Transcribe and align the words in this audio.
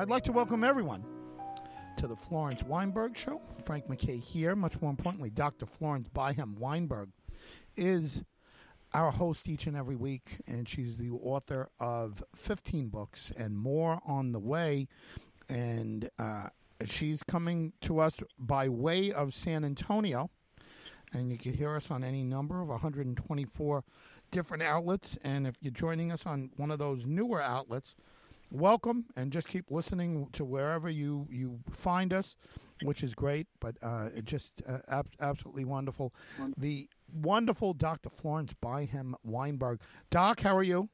I'd 0.00 0.08
like 0.08 0.24
to 0.24 0.32
welcome 0.32 0.64
everyone 0.64 1.04
to 1.98 2.06
the 2.06 2.16
Florence 2.16 2.64
Weinberg 2.64 3.18
Show. 3.18 3.38
Frank 3.66 3.86
MacKay 3.86 4.16
here. 4.16 4.56
Much 4.56 4.80
more 4.80 4.88
importantly, 4.88 5.28
Dr. 5.28 5.66
Florence 5.66 6.08
Byham 6.08 6.56
Weinberg 6.56 7.10
is 7.76 8.22
our 8.94 9.10
host 9.10 9.46
each 9.46 9.66
and 9.66 9.76
every 9.76 9.96
week, 9.96 10.38
and 10.46 10.66
she's 10.66 10.96
the 10.96 11.10
author 11.10 11.68
of 11.78 12.24
15 12.34 12.88
books 12.88 13.30
and 13.36 13.58
more 13.58 14.00
on 14.06 14.32
the 14.32 14.38
way. 14.38 14.88
And 15.50 16.08
uh, 16.18 16.48
she's 16.86 17.22
coming 17.22 17.74
to 17.82 17.98
us 17.98 18.14
by 18.38 18.70
way 18.70 19.12
of 19.12 19.34
San 19.34 19.66
Antonio. 19.66 20.30
And 21.12 21.30
you 21.30 21.36
can 21.36 21.52
hear 21.52 21.76
us 21.76 21.90
on 21.90 22.04
any 22.04 22.22
number 22.22 22.62
of 22.62 22.68
124 22.68 23.84
different 24.30 24.62
outlets. 24.62 25.18
And 25.22 25.46
if 25.46 25.56
you're 25.60 25.70
joining 25.70 26.10
us 26.10 26.24
on 26.24 26.52
one 26.56 26.70
of 26.70 26.78
those 26.78 27.04
newer 27.04 27.42
outlets, 27.42 27.94
welcome 28.50 29.06
and 29.16 29.32
just 29.32 29.48
keep 29.48 29.70
listening 29.70 30.28
to 30.32 30.44
wherever 30.44 30.88
you, 30.88 31.26
you 31.30 31.60
find 31.70 32.12
us, 32.12 32.36
which 32.82 33.02
is 33.02 33.14
great, 33.14 33.46
but 33.60 33.76
uh, 33.82 34.08
it 34.14 34.24
just 34.24 34.62
uh, 34.68 34.78
ab- 34.88 35.08
absolutely 35.20 35.64
wonderful. 35.64 36.12
The 36.56 36.88
wonderful 37.12 37.74
Dr. 37.74 38.10
Florence 38.10 38.54
Byham 38.62 39.14
Weinberg. 39.22 39.80
Doc, 40.10 40.40
how 40.40 40.56
are 40.56 40.62
you? 40.62 40.88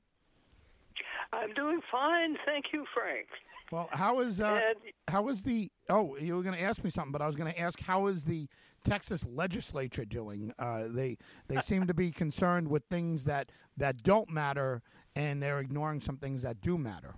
I'm 1.33 1.53
doing 1.55 1.81
fine, 1.91 2.37
thank 2.47 2.67
you, 2.73 2.85
Frank. 2.95 3.27
Well, 3.73 3.89
how 3.91 4.21
is 4.21 4.41
uh, 4.41 4.61
And 4.69 4.77
how 5.09 5.29
is 5.29 5.43
the? 5.43 5.73
Oh, 5.91 6.17
you 6.17 6.37
were 6.37 6.43
going 6.45 6.55
to 6.55 6.63
ask 6.63 6.85
me 6.85 6.91
something, 6.91 7.11
but 7.11 7.21
I 7.21 7.27
was 7.27 7.35
going 7.35 7.53
to 7.53 7.61
ask 7.61 7.81
how 7.81 8.07
is 8.07 8.23
the 8.23 8.49
Texas 8.85 9.27
legislature 9.29 10.05
doing? 10.05 10.53
Uh, 10.57 10.85
they 10.87 11.19
they 11.49 11.59
seem 11.61 11.89
to 11.89 11.95
be 11.95 12.13
concerned 12.13 12.69
with 12.69 12.85
things 12.85 13.25
that 13.25 13.51
that 13.77 14.05
don't 14.05 14.31
matter, 14.31 14.83
and 15.17 15.43
they're 15.43 15.59
ignoring 15.59 16.01
some 16.01 16.17
things 16.17 16.43
that 16.43 16.61
do 16.61 16.79
matter. 16.79 17.17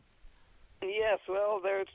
Yes, 0.83 1.19
well, 1.29 1.61
there's 1.63 1.89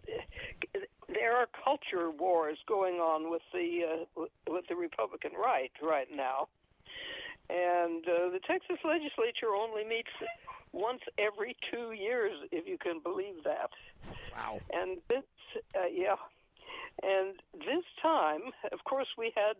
there 1.07 1.35
are 1.35 1.47
culture 1.63 2.09
wars 2.11 2.57
going 2.67 2.95
on 2.95 3.29
with 3.29 3.41
the 3.53 4.05
uh, 4.17 4.25
with 4.47 4.65
the 4.67 4.75
Republican 4.75 5.31
right 5.37 5.71
right 5.81 6.07
now, 6.13 6.47
and 7.49 8.03
uh, 8.07 8.29
the 8.29 8.39
Texas 8.47 8.77
legislature 8.83 9.55
only 9.55 9.83
meets 9.83 10.11
once 10.73 11.01
every 11.17 11.55
two 11.71 11.91
years, 11.91 12.33
if 12.51 12.67
you 12.67 12.77
can 12.77 12.99
believe 12.99 13.43
that. 13.43 13.69
Wow. 14.35 14.59
And 14.71 14.97
this, 15.07 15.23
uh, 15.75 15.87
yeah. 15.91 16.15
And 17.01 17.35
this 17.53 17.83
time, 18.01 18.41
of 18.71 18.83
course, 18.83 19.07
we 19.17 19.31
had 19.35 19.57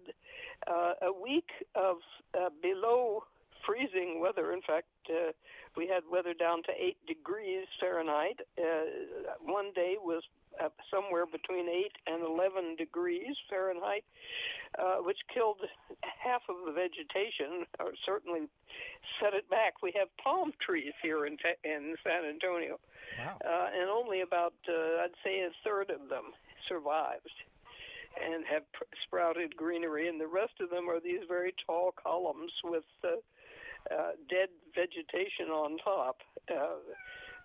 uh, 0.68 0.94
a 1.02 1.14
week 1.14 1.50
of 1.76 1.98
uh, 2.36 2.50
below 2.62 3.24
freezing 3.66 4.20
weather. 4.22 4.52
In 4.54 4.62
fact, 4.62 4.88
uh, 5.10 5.32
we 5.76 5.88
had 5.88 6.04
weather 6.12 6.34
down 6.34 6.64
to 6.64 6.72
8 6.78 6.98
degrees 7.08 7.66
Fahrenheit. 7.80 8.40
Uh, 8.58 9.34
one 9.42 9.72
day 9.74 9.96
was 10.00 10.24
uh, 10.64 10.70
somewhere 10.92 11.26
between 11.26 11.68
8 11.68 11.92
and 12.08 12.24
11 12.24 12.76
degrees 12.78 13.36
Fahrenheit, 13.50 14.04
uh, 14.78 14.98
which 15.02 15.18
killed 15.34 15.58
half 16.02 16.42
of 16.50 16.56
the 16.66 16.72
vegetation, 16.72 17.66
or 17.80 17.94
certainly 18.06 18.42
set 19.20 19.34
it 19.34 19.50
back. 19.50 19.82
We 19.82 19.94
have 19.98 20.08
palm 20.24 20.54
trees 20.62 20.94
here 21.02 21.26
in, 21.26 21.38
in 21.64 21.96
San 22.04 22.26
Antonio 22.26 22.80
Wow. 23.20 23.38
uh, 23.46 23.68
and 23.80 23.90
only 23.90 24.22
about 24.22 24.54
uh, 24.68 25.04
I'd 25.04 25.18
say 25.24 25.42
a 25.42 25.50
third 25.64 25.90
of 25.90 26.10
them 26.10 26.34
survived 26.68 27.30
and 28.24 28.46
have 28.46 28.64
pr- 28.74 28.84
sprouted 29.06 29.56
greenery, 29.56 30.08
and 30.08 30.20
the 30.22 30.28
rest 30.28 30.54
of 30.62 30.70
them 30.70 30.90
are 30.90 31.00
these 31.00 31.22
very 31.28 31.54
tall 31.66 31.94
columns 32.02 32.52
with 32.64 32.84
uh, 33.04 33.18
uh, 33.92 34.12
dead 34.30 34.50
vegetation 34.76 35.50
on 35.50 35.78
top. 35.78 36.18
Uh, 36.50 36.78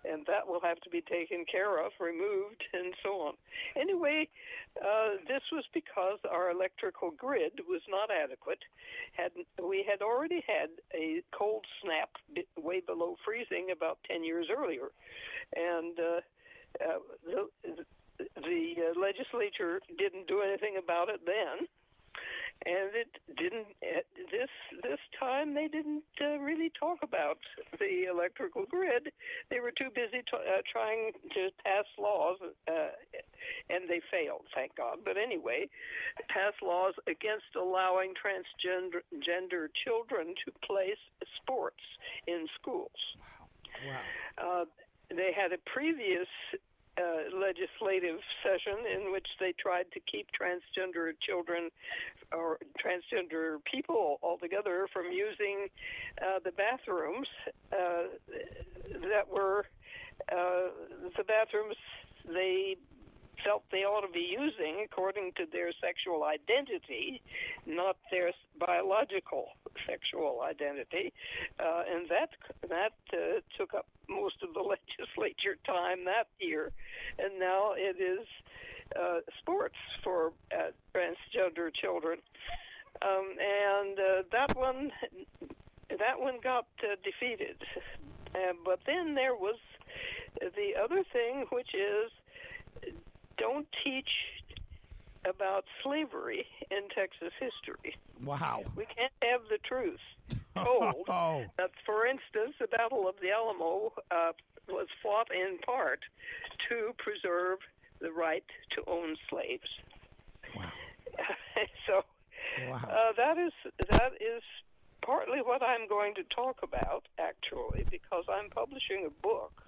and 0.05 0.25
that 0.27 0.47
will 0.47 0.61
have 0.61 0.79
to 0.81 0.89
be 0.89 1.01
taken 1.01 1.43
care 1.51 1.83
of, 1.83 1.91
removed, 1.99 2.63
and 2.73 2.93
so 3.03 3.21
on. 3.21 3.33
Anyway, 3.75 4.27
uh, 4.81 5.19
this 5.27 5.41
was 5.51 5.65
because 5.73 6.19
our 6.29 6.51
electrical 6.51 7.11
grid 7.11 7.59
was 7.67 7.81
not 7.89 8.09
adequate. 8.11 8.59
Had 9.13 9.31
we 9.61 9.85
had 9.87 10.01
already 10.01 10.43
had 10.47 10.69
a 10.93 11.21
cold 11.31 11.65
snap 11.83 12.09
way 12.57 12.79
below 12.79 13.15
freezing 13.25 13.71
about 13.71 13.99
10 14.09 14.23
years 14.23 14.47
earlier, 14.55 14.89
and 15.55 15.99
uh, 15.99 16.21
uh, 16.85 16.99
the, 17.25 17.85
the 18.35 18.75
legislature 18.99 19.81
didn't 19.97 20.27
do 20.27 20.41
anything 20.41 20.77
about 20.81 21.09
it 21.09 21.19
then, 21.25 21.67
and 22.65 22.91
it 22.93 23.11
didn't. 23.37 23.67
This 24.31 24.49
this 24.83 24.99
time 25.19 25.53
they 25.53 25.67
didn't 25.67 26.03
uh, 26.21 26.39
really 26.39 26.71
talk 26.79 26.99
about 27.03 27.37
the 27.79 28.05
electrical 28.11 28.65
grid. 28.69 29.11
They 29.49 29.59
were 29.59 29.71
too 29.71 29.89
busy 29.93 30.23
t- 30.23 30.35
uh, 30.35 30.61
trying 30.71 31.13
to 31.33 31.49
pass 31.63 31.85
laws, 31.97 32.37
uh, 32.67 32.91
and 33.69 33.89
they 33.89 34.01
failed, 34.11 34.45
thank 34.53 34.75
God. 34.75 34.99
But 35.05 35.17
anyway, 35.17 35.69
pass 36.27 36.53
laws 36.61 36.93
against 37.07 37.55
allowing 37.55 38.13
transgender 38.13 39.01
gender 39.25 39.69
children 39.85 40.35
to 40.45 40.51
play 40.65 40.95
sports 41.41 41.83
in 42.27 42.47
schools. 42.59 42.99
Wow. 43.87 44.61
Uh, 44.61 44.65
they 45.09 45.31
had 45.35 45.53
a 45.53 45.57
previous 45.65 46.27
legislative 47.33 48.19
session 48.43 48.85
in 48.85 49.11
which 49.11 49.27
they 49.39 49.53
tried 49.59 49.85
to 49.93 49.99
keep 50.01 50.27
transgender 50.31 51.11
children 51.21 51.69
or 52.31 52.59
transgender 52.77 53.57
people 53.65 54.19
altogether 54.21 54.87
from 54.93 55.05
using 55.11 55.67
uh, 56.21 56.39
the 56.43 56.51
bathrooms 56.51 57.27
uh, 57.71 58.03
that 59.01 59.27
were 59.31 59.65
uh, 60.31 60.69
the 61.17 61.23
bathrooms 61.23 61.75
they 62.27 62.75
felt 63.43 63.63
they 63.71 63.83
ought 63.83 64.05
to 64.05 64.11
be 64.11 64.35
using 64.37 64.83
according 64.83 65.31
to 65.37 65.45
their 65.51 65.71
sexual 65.81 66.23
identity, 66.23 67.21
not 67.65 67.97
their 68.11 68.31
biological 68.59 69.49
sexual 69.87 70.41
identity, 70.43 71.13
uh, 71.59 71.83
and 71.91 72.09
that 72.09 72.29
that 72.69 72.93
uh, 73.13 73.39
took 73.57 73.73
up 73.73 73.87
most 74.07 74.35
of 74.43 74.53
the 74.53 74.59
legislature 74.75 75.57
time 75.65 76.05
that 76.05 76.27
year, 76.39 76.71
and 77.17 77.39
now 77.39 77.73
it 77.75 77.97
is 78.01 78.25
uh, 78.95 79.19
sports 79.39 79.75
for 80.03 80.33
uh, 80.51 80.71
transgender 80.93 81.73
children, 81.73 82.19
um, 83.01 83.35
and 83.39 83.99
uh, 83.99 84.23
that 84.31 84.55
one 84.55 84.91
that 85.89 86.19
one 86.19 86.39
got 86.43 86.67
uh, 86.83 86.95
defeated, 87.03 87.57
uh, 88.35 88.53
but 88.65 88.79
then 88.85 89.15
there 89.15 89.35
was 89.35 89.57
the 90.39 90.73
other 90.81 91.03
thing, 91.11 91.45
which 91.51 91.73
is 91.73 92.11
don't 93.39 93.67
teach 93.83 94.09
about 95.25 95.65
slavery 95.83 96.45
in 96.71 96.87
Texas 96.95 97.33
history. 97.39 97.95
Wow. 98.23 98.63
We 98.75 98.85
can't 98.85 99.11
have 99.23 99.41
the 99.49 99.57
truth 99.57 99.99
told. 100.55 101.05
Oh. 101.09 101.45
That, 101.57 101.71
for 101.85 102.05
instance, 102.05 102.55
the 102.59 102.67
Battle 102.67 103.07
of 103.07 103.15
the 103.21 103.31
Alamo 103.31 103.93
uh, 104.11 104.31
was 104.67 104.87
fought 105.01 105.29
in 105.33 105.57
part 105.59 105.99
to 106.69 106.93
preserve 106.97 107.59
the 107.99 108.11
right 108.11 108.43
to 108.75 108.83
own 108.87 109.15
slaves. 109.29 109.69
Wow. 110.55 110.71
so 111.87 112.03
Wow. 112.69 112.81
uh, 112.83 113.11
that 113.17 113.37
is 113.37 113.53
that 113.91 114.13
is 114.19 114.43
partly 115.05 115.39
what 115.39 115.61
I'm 115.61 115.87
going 115.87 116.15
to 116.15 116.23
talk 116.35 116.57
about, 116.63 117.03
actually, 117.19 117.85
because 117.89 118.25
I'm 118.29 118.49
publishing 118.49 119.05
a 119.07 119.21
book 119.21 119.63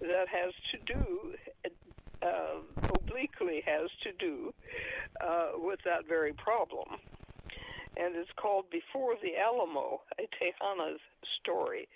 that 0.00 0.26
has 0.28 0.52
to 0.72 0.94
do, 0.94 1.34
uh, 2.26 2.88
obliquely 2.98 3.62
has 3.64 3.88
to 4.02 4.10
do 4.18 4.52
uh, 5.20 5.50
with 5.56 5.80
that 5.84 6.06
very 6.08 6.32
problem. 6.32 6.98
And 7.96 8.14
it's 8.14 8.30
called 8.36 8.66
Before 8.70 9.14
the 9.22 9.40
Alamo, 9.40 10.02
a 10.18 10.28
Tejana's 10.36 11.00
story. 11.40 11.88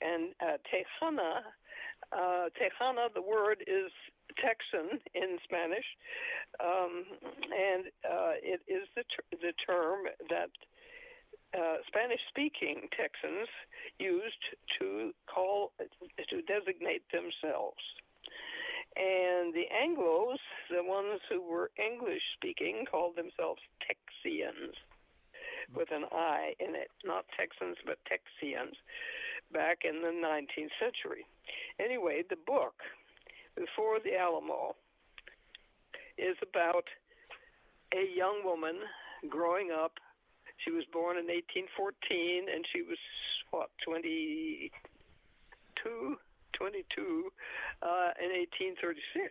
And 0.00 0.30
uh, 0.40 0.58
Tejana, 0.70 1.42
uh, 2.12 2.46
Tejana, 2.54 3.08
the 3.12 3.22
word 3.22 3.64
is 3.66 3.90
Texan 4.36 5.00
in 5.14 5.38
Spanish, 5.42 5.86
um, 6.62 7.04
and 7.50 7.86
uh, 8.04 8.34
it 8.42 8.60
is 8.68 8.86
the, 8.94 9.02
ter- 9.02 9.38
the 9.42 9.52
term 9.66 10.06
that 10.28 10.50
uh, 11.58 11.76
Spanish-speaking 11.88 12.88
Texans 12.94 13.48
used 13.98 14.44
to 14.78 15.10
call 15.32 15.72
to 15.80 16.42
designate 16.42 17.02
themselves. 17.10 17.82
And 18.98 19.54
the 19.54 19.70
Anglos, 19.70 20.42
the 20.70 20.82
ones 20.82 21.20
who 21.30 21.40
were 21.40 21.70
English-speaking, 21.78 22.86
called 22.90 23.14
themselves 23.14 23.62
Texians, 23.80 24.74
with 25.72 25.92
an 25.92 26.04
I 26.10 26.56
in 26.58 26.74
it, 26.74 26.90
not 27.04 27.24
Texans 27.38 27.76
but 27.86 27.98
Texians, 28.10 28.74
back 29.52 29.84
in 29.84 30.02
the 30.02 30.08
19th 30.08 30.72
century. 30.80 31.24
Anyway, 31.78 32.24
the 32.28 32.34
book 32.44 32.82
before 33.54 34.00
the 34.02 34.16
Alamo 34.18 34.74
is 36.16 36.36
about 36.42 36.88
a 37.94 38.04
young 38.16 38.42
woman 38.44 38.80
growing 39.28 39.70
up. 39.70 40.00
She 40.64 40.72
was 40.72 40.84
born 40.92 41.16
in 41.16 41.26
1814, 41.26 42.48
and 42.52 42.66
she 42.72 42.82
was 42.82 42.98
what 43.50 43.70
22, 43.84 46.18
22 46.58 47.30
uh, 47.82 48.10
in 48.18 48.30
1836. 48.74 49.30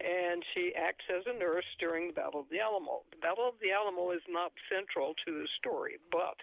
and 0.00 0.42
she 0.52 0.74
acts 0.74 1.06
as 1.06 1.22
a 1.26 1.38
nurse 1.38 1.64
during 1.78 2.08
the 2.08 2.12
Battle 2.18 2.40
of 2.40 2.50
the 2.50 2.58
Alamo. 2.58 3.06
The 3.12 3.22
Battle 3.22 3.46
of 3.46 3.54
the 3.62 3.70
Alamo 3.70 4.10
is 4.10 4.22
not 4.28 4.50
central 4.66 5.14
to 5.24 5.30
the 5.32 5.48
story, 5.58 6.02
but 6.10 6.36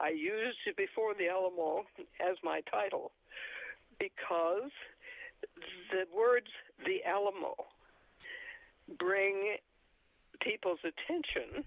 I 0.00 0.08
used 0.08 0.58
Before 0.76 1.12
the 1.14 1.28
Alamo 1.28 1.84
as 2.18 2.36
my 2.42 2.62
title 2.70 3.12
because 4.00 4.72
the 5.90 6.08
words 6.14 6.48
the 6.86 7.04
Alamo 7.06 7.54
bring 8.98 9.56
people's 10.40 10.80
attention 10.80 11.64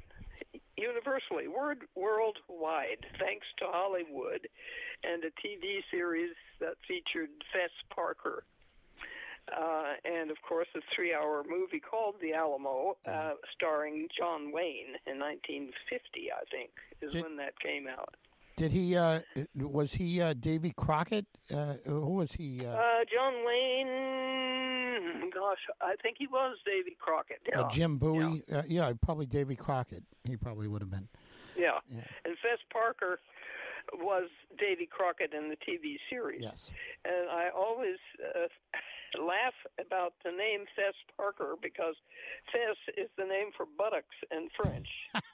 universally, 0.77 1.47
word, 1.47 1.83
worldwide, 1.95 3.05
thanks 3.19 3.45
to 3.59 3.65
Hollywood 3.67 4.47
and 5.03 5.23
a 5.23 5.31
TV 5.45 5.81
series 5.91 6.31
that 6.59 6.75
featured 6.87 7.29
Fess 7.53 7.71
Parker. 7.93 8.43
Uh, 9.51 9.93
and 10.03 10.31
of 10.31 10.37
course, 10.41 10.67
a 10.75 10.79
three 10.95 11.13
hour 11.13 11.43
movie 11.47 11.79
called 11.79 12.15
The 12.21 12.33
Alamo, 12.33 12.97
uh, 13.05 13.09
Mm-hmm. 13.09 13.33
starring 13.55 14.07
John 14.17 14.51
Wayne 14.51 14.97
in 15.05 15.19
1950, 15.19 16.31
I 16.31 16.43
think, 16.49 16.71
is 17.01 17.13
Did- 17.13 17.23
when 17.23 17.35
that 17.37 17.59
came 17.59 17.87
out. 17.87 18.15
Did 18.55 18.71
he? 18.71 18.95
Uh, 18.95 19.19
was 19.55 19.93
he 19.93 20.21
uh, 20.21 20.33
Davy 20.33 20.71
Crockett? 20.75 21.25
Uh, 21.53 21.73
who 21.85 22.13
was 22.15 22.31
he? 22.33 22.65
Uh, 22.65 22.69
Uh, 22.69 23.03
John 23.13 23.33
Wayne, 23.45 25.29
gosh, 25.31 25.57
I 25.81 25.95
think 26.01 26.15
he 26.17 26.27
was 26.27 26.57
Davy 26.65 26.95
Crockett. 26.99 27.41
Yeah. 27.47 27.61
uh, 27.61 27.69
Jim 27.69 27.97
Bowie? 27.97 28.43
Yeah. 28.47 28.57
Uh, 28.59 28.63
yeah, 28.67 28.93
probably 29.01 29.25
Davy 29.25 29.55
Crockett. 29.55 30.03
He 30.23 30.37
probably 30.37 30.67
would 30.67 30.81
have 30.81 30.89
been. 30.89 31.07
Yeah. 31.57 31.79
Yeah. 31.89 32.01
And 32.23 32.35
Fess 32.37 32.59
Parker 32.71 33.19
was 33.93 34.29
Davy 34.57 34.87
Crockett 34.89 35.33
in 35.33 35.49
the 35.49 35.55
TV 35.55 35.97
series. 36.09 36.41
Yes. 36.41 36.71
And 37.03 37.29
I 37.29 37.49
always 37.55 37.97
uh, 38.23 38.47
laugh 39.21 39.53
about 39.79 40.13
the 40.23 40.31
name 40.31 40.65
Fess 40.75 40.95
Parker 41.15 41.55
because 41.61 41.95
Fess 42.51 42.77
is 42.97 43.09
the 43.17 43.25
name 43.25 43.51
for 43.55 43.65
buttocks 43.77 44.15
in 44.31 44.49
French. 44.55 44.87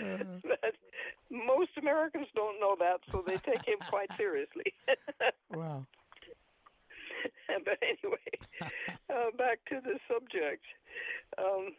but 0.42 0.74
most 1.30 1.70
Americans 1.78 2.26
don't 2.34 2.60
know 2.60 2.76
that, 2.78 3.00
so 3.10 3.22
they 3.26 3.36
take 3.36 3.64
him 3.66 3.78
quite 3.88 4.10
seriously. 4.16 4.72
Wow. 5.50 5.86
but 7.64 7.78
anyway, 7.82 8.70
uh, 9.10 9.30
back 9.36 9.60
to 9.68 9.80
the 9.80 9.98
subject. 10.08 10.64
Um, 11.38 11.74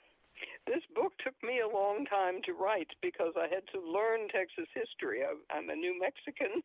this 0.67 0.83
book 0.93 1.13
took 1.23 1.35
me 1.43 1.61
a 1.61 1.67
long 1.67 2.05
time 2.05 2.41
to 2.45 2.53
write 2.53 2.89
because 3.01 3.33
I 3.37 3.47
had 3.47 3.63
to 3.73 3.79
learn 3.79 4.27
Texas 4.29 4.67
history. 4.73 5.21
I, 5.23 5.33
I'm 5.55 5.69
a 5.69 5.75
New 5.75 5.99
Mexican, 5.99 6.61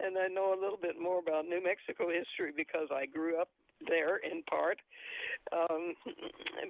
and 0.00 0.16
I 0.18 0.28
know 0.28 0.54
a 0.54 0.60
little 0.60 0.78
bit 0.80 1.00
more 1.00 1.18
about 1.18 1.46
New 1.46 1.62
Mexico 1.62 2.08
history 2.08 2.52
because 2.56 2.88
I 2.92 3.06
grew 3.06 3.40
up 3.40 3.48
there 3.86 4.18
in 4.18 4.42
part. 4.44 4.78
Um, 5.52 5.94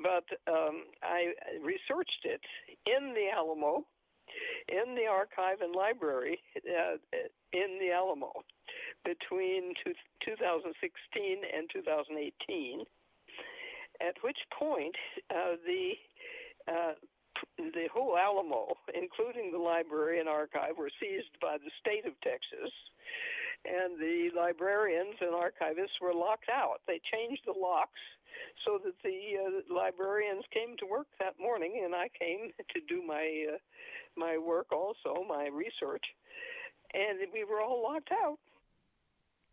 but 0.03 0.27
um, 0.53 0.85
I 1.03 1.33
researched 1.63 2.25
it 2.25 2.41
in 2.87 3.15
the 3.15 3.31
Alamo, 3.35 3.85
in 4.69 4.95
the 4.95 5.07
archive 5.07 5.61
and 5.61 5.75
library 5.75 6.39
uh, 6.57 6.97
in 7.53 7.79
the 7.81 7.93
Alamo 7.93 8.33
between 9.05 9.73
two, 9.85 9.95
2016 10.25 10.75
and 11.57 11.71
2018. 11.73 12.85
At 14.01 14.17
which 14.23 14.37
point, 14.53 14.95
uh, 15.31 15.57
the 15.65 15.93
uh, 16.69 16.95
the 17.59 17.89
whole 17.93 18.17
Alamo, 18.17 18.77
including 18.95 19.53
the 19.53 19.59
library 19.59 20.21
and 20.21 20.29
archive, 20.29 20.77
were 20.79 20.91
seized 21.01 21.35
by 21.41 21.57
the 21.59 21.71
state 21.81 22.07
of 22.07 22.19
Texas, 22.21 22.73
and 23.65 23.99
the 23.99 24.31
librarians 24.37 25.17
and 25.21 25.33
archivists 25.33 26.01
were 26.01 26.15
locked 26.15 26.49
out. 26.53 26.81
They 26.87 27.01
changed 27.13 27.43
the 27.47 27.59
locks 27.59 28.01
so 28.65 28.79
that 28.85 28.95
the 29.03 29.37
uh, 29.39 29.75
librarians 29.75 30.45
came 30.53 30.77
to 30.79 30.87
work 30.87 31.07
that 31.19 31.35
morning, 31.41 31.83
and 31.85 31.95
I 31.95 32.09
came 32.19 32.53
to 32.75 32.81
do 32.89 33.03
my 33.03 33.47
uh, 33.55 33.59
my 34.17 34.39
work 34.39 34.73
also, 34.73 35.25
my 35.29 35.49
research, 35.53 36.05
and 36.95 37.19
we 37.33 37.45
were 37.45 37.61
all 37.61 37.83
locked 37.83 38.11
out. 38.13 38.39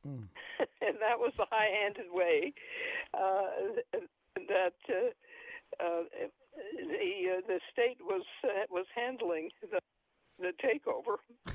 Mm. 0.07 0.27
and 0.81 0.95
that 0.99 1.19
was 1.19 1.33
the 1.37 1.45
high-handed 1.49 2.11
way 2.11 2.53
uh, 3.13 3.99
that 4.35 4.73
uh, 4.89 5.83
uh, 5.83 6.03
the 6.77 7.37
uh, 7.37 7.41
the 7.47 7.59
state 7.71 7.97
was 8.01 8.23
uh, 8.43 8.65
was 8.69 8.85
handling 8.95 9.49
the 9.61 9.79
the 10.39 10.53
takeover, 10.63 11.17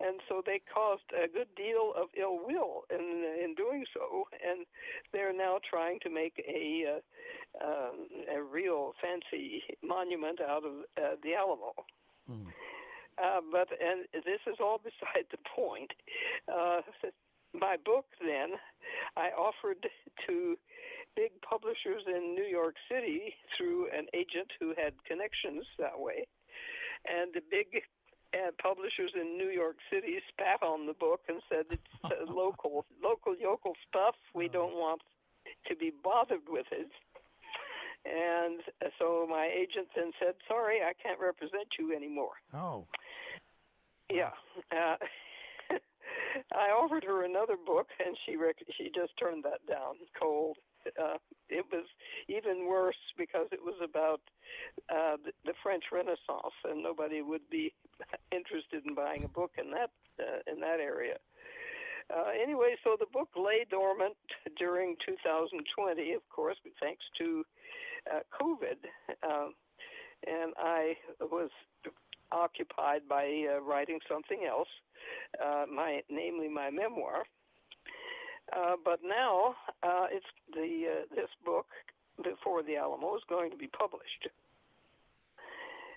and 0.00 0.20
so 0.28 0.42
they 0.44 0.60
caused 0.72 1.08
a 1.12 1.28
good 1.28 1.48
deal 1.56 1.92
of 1.96 2.08
ill 2.18 2.38
will 2.44 2.84
in 2.90 3.24
in 3.42 3.54
doing 3.54 3.84
so, 3.94 4.24
and 4.46 4.66
they're 5.12 5.36
now 5.36 5.58
trying 5.68 5.98
to 6.00 6.10
make 6.10 6.42
a 6.48 6.96
uh, 6.96 7.66
um, 7.66 8.08
a 8.34 8.42
real 8.42 8.92
fancy 9.00 9.62
monument 9.82 10.40
out 10.40 10.64
of 10.64 10.72
uh, 10.98 11.16
the 11.22 11.34
Alamo. 11.34 11.74
Mm. 12.28 12.46
Uh, 13.22 13.40
but 13.50 13.68
and 13.80 14.04
this 14.24 14.40
is 14.46 14.56
all 14.60 14.78
beside 14.84 15.26
the 15.30 15.38
point. 15.54 15.92
Uh, 16.52 16.80
my 17.54 17.76
book, 17.84 18.06
then, 18.20 18.58
I 19.16 19.28
offered 19.28 19.86
to 20.26 20.56
big 21.16 21.32
publishers 21.40 22.04
in 22.06 22.34
New 22.34 22.44
York 22.44 22.76
City 22.90 23.34
through 23.56 23.88
an 23.90 24.06
agent 24.12 24.52
who 24.60 24.74
had 24.76 24.92
connections 25.08 25.64
that 25.78 25.98
way, 25.98 26.28
and 27.08 27.32
the 27.34 27.42
big 27.50 27.82
uh, 28.34 28.52
publishers 28.60 29.12
in 29.14 29.36
New 29.38 29.48
York 29.48 29.76
City 29.90 30.20
spat 30.28 30.62
on 30.62 30.86
the 30.86 30.92
book 30.92 31.20
and 31.28 31.40
said 31.48 31.64
it's 31.70 31.82
uh, 32.04 32.10
local, 32.28 32.84
local 33.02 33.34
yokel 33.34 33.72
stuff. 33.88 34.14
We 34.34 34.48
don't 34.48 34.74
want 34.74 35.00
to 35.68 35.76
be 35.76 35.90
bothered 36.04 36.46
with 36.48 36.66
it. 36.70 36.90
And 38.04 38.60
uh, 38.84 38.90
so 38.98 39.26
my 39.28 39.50
agent 39.50 39.88
then 39.96 40.12
said, 40.20 40.34
"Sorry, 40.46 40.78
I 40.82 40.92
can't 41.02 41.18
represent 41.18 41.66
you 41.78 41.94
anymore." 41.94 42.38
Oh. 42.54 42.86
Yeah. 44.10 44.30
Uh, 44.70 44.96
I 46.52 46.70
offered 46.70 47.02
her 47.04 47.24
another 47.24 47.56
book, 47.56 47.88
and 48.04 48.16
she 48.24 48.36
rec- 48.36 48.62
she 48.78 48.90
just 48.94 49.12
turned 49.18 49.44
that 49.44 49.66
down 49.68 49.96
cold. 50.20 50.56
Uh, 51.00 51.18
it 51.48 51.64
was 51.72 51.84
even 52.28 52.66
worse 52.66 52.96
because 53.16 53.46
it 53.52 53.60
was 53.62 53.76
about 53.82 54.20
uh, 54.90 55.16
the, 55.44 55.52
French 55.62 55.84
Renaissance, 55.92 56.54
and 56.64 56.82
nobody 56.82 57.22
would 57.22 57.48
be 57.50 57.72
interested 58.32 58.84
in 58.86 58.94
buying 58.94 59.24
a 59.24 59.28
book 59.28 59.52
in 59.58 59.70
that 59.70 59.90
uh, 60.20 60.52
in 60.52 60.60
that 60.60 60.80
area. 60.80 61.16
Uh, 62.08 62.30
anyway, 62.40 62.76
so 62.84 62.96
the 62.98 63.06
book 63.12 63.28
lay 63.36 63.66
dormant 63.68 64.16
during 64.58 64.94
2020, 65.04 66.12
of 66.12 66.22
course, 66.28 66.56
thanks 66.80 67.04
to 67.18 67.44
uh, 68.12 68.20
COVID, 68.40 68.78
um, 69.28 69.54
and 70.26 70.52
I 70.56 70.94
was 71.20 71.50
occupied 72.32 73.02
by 73.08 73.46
uh, 73.50 73.60
writing 73.60 73.98
something 74.08 74.46
else, 74.48 74.68
uh, 75.44 75.64
my 75.72 76.02
namely 76.10 76.48
my 76.48 76.70
memoir. 76.70 77.24
Uh, 78.54 78.76
but 78.84 79.00
now 79.02 79.54
uh, 79.82 80.06
it's 80.10 80.26
the 80.54 80.86
uh, 80.88 81.14
this 81.14 81.28
book 81.44 81.66
before 82.22 82.62
the 82.62 82.76
Alamo 82.76 83.16
is 83.16 83.22
going 83.28 83.50
to 83.50 83.56
be 83.56 83.66
published, 83.66 84.28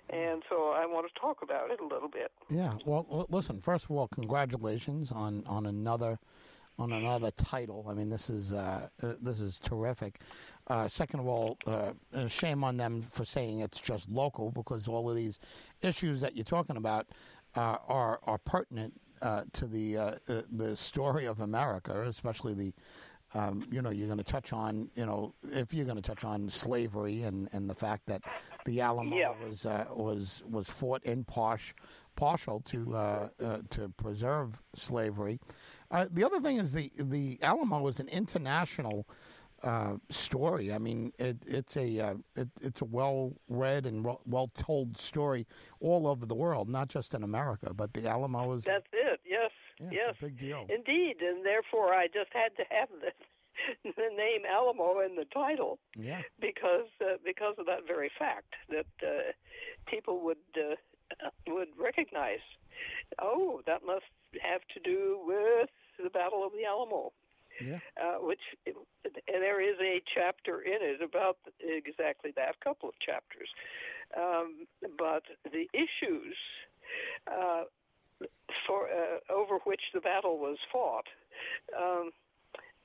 and 0.10 0.41
so 0.50 0.72
I 0.72 0.86
want 0.86 1.08
to 1.13 1.20
talk 1.20 1.41
about 1.44 1.70
it 1.72 1.79
a 1.79 1.86
little 1.86 2.10
bit. 2.10 2.32
Yeah. 2.50 2.74
Well, 2.86 3.27
listen. 3.29 3.60
First 3.60 3.86
of 3.86 3.91
all, 3.91 4.08
congratulations 4.08 5.12
on 5.12 5.44
on 5.48 5.68
another 5.68 6.20
on 6.79 6.94
another 6.94 7.29
title. 7.32 7.86
I 7.89 7.94
mean, 7.94 8.10
this 8.10 8.29
is 8.29 8.53
uh, 8.53 8.88
uh, 9.03 9.13
this 9.22 9.41
is 9.41 9.60
terrific. 9.60 10.22
Uh, 10.68 10.88
second 10.88 11.20
of 11.20 11.27
all, 11.27 11.58
uh, 11.68 11.91
uh, 12.13 12.27
shame 12.27 12.63
on 12.63 12.77
them 12.77 13.03
for 13.03 13.25
saying 13.25 13.60
it's 13.60 13.79
just 13.79 14.10
local 14.10 14.50
because 14.51 14.88
all 14.88 15.10
of 15.10 15.15
these 15.15 15.39
issues 15.82 16.22
that 16.22 16.36
you're 16.36 16.46
talking 16.46 16.77
about 16.77 17.08
are 17.56 18.20
are 18.24 18.38
pertinent 18.38 18.94
uh, 19.22 19.44
to 19.54 19.68
the 19.68 19.98
uh, 19.98 20.12
uh, 20.28 20.42
the 20.52 20.76
story 20.76 21.26
of 21.26 21.40
America, 21.40 22.02
especially 22.02 22.54
the. 22.54 22.74
Um, 23.36 23.68
you 23.70 23.84
know, 23.84 23.92
you're 23.92 24.08
going 24.08 24.18
to 24.18 24.24
touch 24.24 24.54
on, 24.54 24.90
you 24.96 25.06
know, 25.06 25.36
if 25.52 25.72
you're 25.72 25.86
going 25.86 25.98
to 25.98 26.02
touch 26.02 26.24
on 26.24 26.50
slavery 26.50 27.22
and, 27.22 27.48
and 27.54 27.70
the 27.70 27.76
fact 27.76 28.08
that 28.08 28.24
the 28.66 28.82
Alamo 28.82 29.16
Yeah. 29.16 29.34
was 29.48 29.68
uh, 29.68 29.86
was 29.94 30.42
was 30.50 30.68
fought 30.68 31.04
in 31.04 31.26
partial 31.26 31.78
partial 32.16 32.60
to 32.62 32.96
uh, 32.96 33.30
uh, 33.40 33.58
to 33.70 33.90
preserve 33.90 34.64
slavery. 34.74 35.40
Uh, 35.92 36.08
the 36.12 36.24
other 36.24 36.40
thing 36.40 36.58
is 36.58 36.74
the 36.74 36.90
the 36.98 37.38
Alamo 37.44 37.80
was 37.82 38.00
an 38.00 38.08
international 38.08 39.06
uh, 39.63 39.94
story. 40.10 40.74
I 40.74 40.78
mean, 40.78 41.12
it, 41.20 41.38
it's 41.46 41.78
a 41.78 42.00
uh, 42.00 42.13
it, 42.36 42.48
it's 42.62 42.82
a 42.82 42.86
well 42.86 43.34
read 43.48 43.86
and 43.86 44.06
well 44.25 44.51
told 44.56 44.98
story 44.98 45.46
all 45.80 46.08
over 46.08 46.25
the 46.25 46.36
world, 46.36 46.70
not 46.70 46.88
just 46.88 47.13
in 47.13 47.24
America. 47.24 47.74
But 47.74 47.94
the 47.94 48.08
Alamo 48.08 48.54
is 48.54 48.63
That's 48.63 48.88
it. 48.94 49.20
Yes. 49.25 49.51
yeah, 49.80 49.89
yes. 49.92 50.10
it's 50.12 50.22
a 50.22 50.25
big 50.25 50.38
deal. 50.38 50.66
Indeed, 50.70 51.18
and 51.22 51.46
therefore 51.46 51.94
I 51.94 52.08
just 52.08 52.32
had 52.34 52.56
to 52.58 52.63
have 52.70 52.89
the 53.01 53.12
the 53.84 54.10
name 54.16 54.42
Alamo 54.50 55.00
in 55.00 55.16
the 55.16 55.25
title 55.25 55.80
yeah, 55.96 56.22
because 56.39 56.88
uh, 57.01 57.18
because 57.24 57.56
of 57.58 57.66
that 57.66 57.88
very 57.88 58.12
fact 58.18 58.54
that 58.70 58.88
uh, 59.04 59.32
people 59.88 60.22
would 60.22 60.38
uh, 60.58 60.75
would 61.48 61.70
recognize. 61.78 62.39
Oh, 63.22 63.62
that 63.66 63.82
must 63.86 64.06
have 64.42 64.62
to 64.74 64.80
do 64.80 65.20
with 65.25 65.70
the 66.01 66.10
Battle 66.10 66.46
of 66.46 66.54
the 66.54 66.66
Alamo. 66.66 67.12
Yeah. 67.62 67.80
uh, 68.01 68.18
which 68.20 68.39
and 68.66 69.42
there 69.42 69.62
is 69.62 69.78
a 69.82 70.01
chapter 70.13 70.62
in 70.62 70.80
it 70.82 71.01
about 71.01 71.38
exactly 71.60 72.32
that, 72.36 72.56
a 72.62 72.63
couple 72.63 72.89
of 72.89 72.96
chapters. 73.00 73.50
Um, 74.18 74.68
but 74.98 75.24
the 75.51 75.68
issues 75.74 76.36
uh, 77.28 77.63
for 78.66 78.88
uh, 78.88 79.34
over 79.34 79.60
which 79.66 79.82
the 79.94 80.00
battle 80.00 80.38
was 80.38 80.58
fought 80.72 81.08
um, 81.78 82.12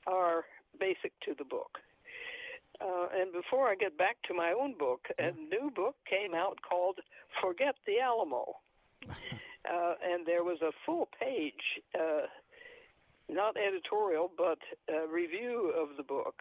are 0.07 0.45
basic 0.79 1.13
to 1.25 1.33
the 1.37 1.45
book. 1.45 1.79
Uh, 2.81 3.07
and 3.15 3.31
before 3.31 3.69
I 3.69 3.75
get 3.75 3.97
back 3.97 4.17
to 4.27 4.33
my 4.33 4.51
own 4.51 4.77
book, 4.77 5.07
a 5.17 5.31
new 5.31 5.71
book 5.73 5.95
came 6.09 6.35
out 6.35 6.59
called 6.67 6.99
"Forget 7.41 7.75
the 7.85 7.99
Alamo," 7.99 8.55
uh, 9.09 9.93
and 10.03 10.25
there 10.25 10.43
was 10.43 10.61
a 10.61 10.71
full 10.85 11.07
page, 11.19 11.81
uh, 11.97 12.27
not 13.29 13.55
editorial, 13.57 14.31
but 14.37 14.59
a 14.89 15.07
review 15.07 15.73
of 15.75 15.97
the 15.97 16.03
book 16.03 16.35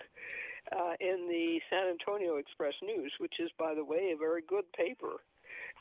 uh, 0.73 0.93
in 1.01 1.29
the 1.29 1.61
San 1.71 1.89
Antonio 1.89 2.37
Express 2.37 2.75
News, 2.83 3.13
which 3.19 3.35
is, 3.41 3.51
by 3.59 3.75
the 3.75 3.85
way, 3.85 4.13
a 4.15 4.17
very 4.17 4.43
good 4.47 4.65
paper. 4.73 5.23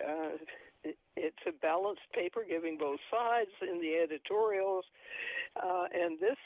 Uh, 0.05 0.37
it, 0.83 0.97
it's 1.15 1.43
a 1.47 1.51
balanced 1.61 2.11
paper, 2.13 2.41
giving 2.47 2.77
both 2.77 2.99
sides 3.11 3.51
in 3.61 3.79
the 3.81 3.95
editorials, 3.95 4.85
uh, 5.61 5.85
and 5.93 6.19
this 6.19 6.37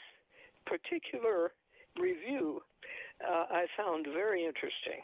particular 0.66 1.52
review 1.98 2.62
uh, 3.26 3.44
I 3.50 3.66
found 3.76 4.06
very 4.12 4.44
interesting. 4.44 5.02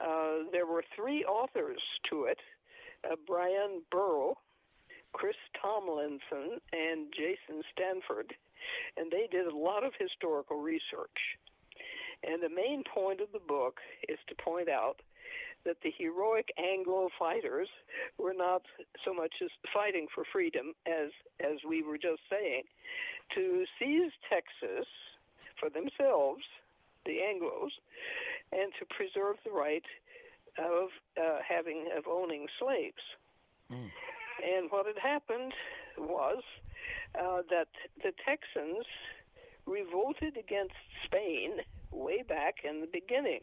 Uh, 0.00 0.50
there 0.52 0.66
were 0.66 0.84
three 0.94 1.24
authors 1.24 1.80
to 2.10 2.24
it 2.24 2.38
uh, 3.04 3.16
Bryan 3.26 3.82
Burrough, 3.90 4.34
Chris 5.16 5.36
Tomlinson, 5.62 6.60
and 6.76 7.08
Jason 7.16 7.62
Stanford, 7.72 8.34
and 8.98 9.10
they 9.10 9.26
did 9.32 9.46
a 9.46 9.56
lot 9.56 9.82
of 9.82 9.92
historical 9.98 10.60
research. 10.60 11.40
And 12.22 12.42
the 12.42 12.54
main 12.54 12.84
point 12.84 13.22
of 13.22 13.32
the 13.32 13.40
book 13.40 13.80
is 14.10 14.18
to 14.28 14.34
point 14.34 14.68
out 14.68 15.00
that 15.64 15.78
the 15.82 15.92
heroic 15.96 16.52
Anglo 16.58 17.08
fighters 17.18 17.68
were 18.18 18.34
not 18.36 18.60
so 19.06 19.14
much 19.14 19.32
as 19.42 19.48
fighting 19.72 20.06
for 20.14 20.24
freedom 20.30 20.74
as 20.86 21.10
as 21.40 21.64
we 21.66 21.82
were 21.82 21.96
just 21.96 22.20
saying, 22.28 22.64
to 23.34 23.64
seize 23.78 24.12
Texas 24.28 24.86
for 25.58 25.70
themselves 25.70 26.44
the 27.06 27.24
Anglos, 27.24 27.72
and 28.52 28.70
to 28.78 28.84
preserve 28.94 29.36
the 29.44 29.50
right 29.50 29.84
of 30.58 30.90
uh, 31.16 31.38
having 31.48 31.88
of 31.96 32.04
owning 32.06 32.48
slaves. 32.58 33.02
Mm. 33.72 33.90
And 34.42 34.70
what 34.70 34.86
had 34.86 34.98
happened 34.98 35.52
was 35.98 36.42
uh, 37.14 37.42
that 37.50 37.68
the 38.02 38.12
Texans 38.24 38.86
revolted 39.66 40.36
against 40.36 40.74
Spain 41.04 41.62
way 41.90 42.22
back 42.22 42.56
in 42.68 42.80
the 42.80 42.86
beginning. 42.86 43.40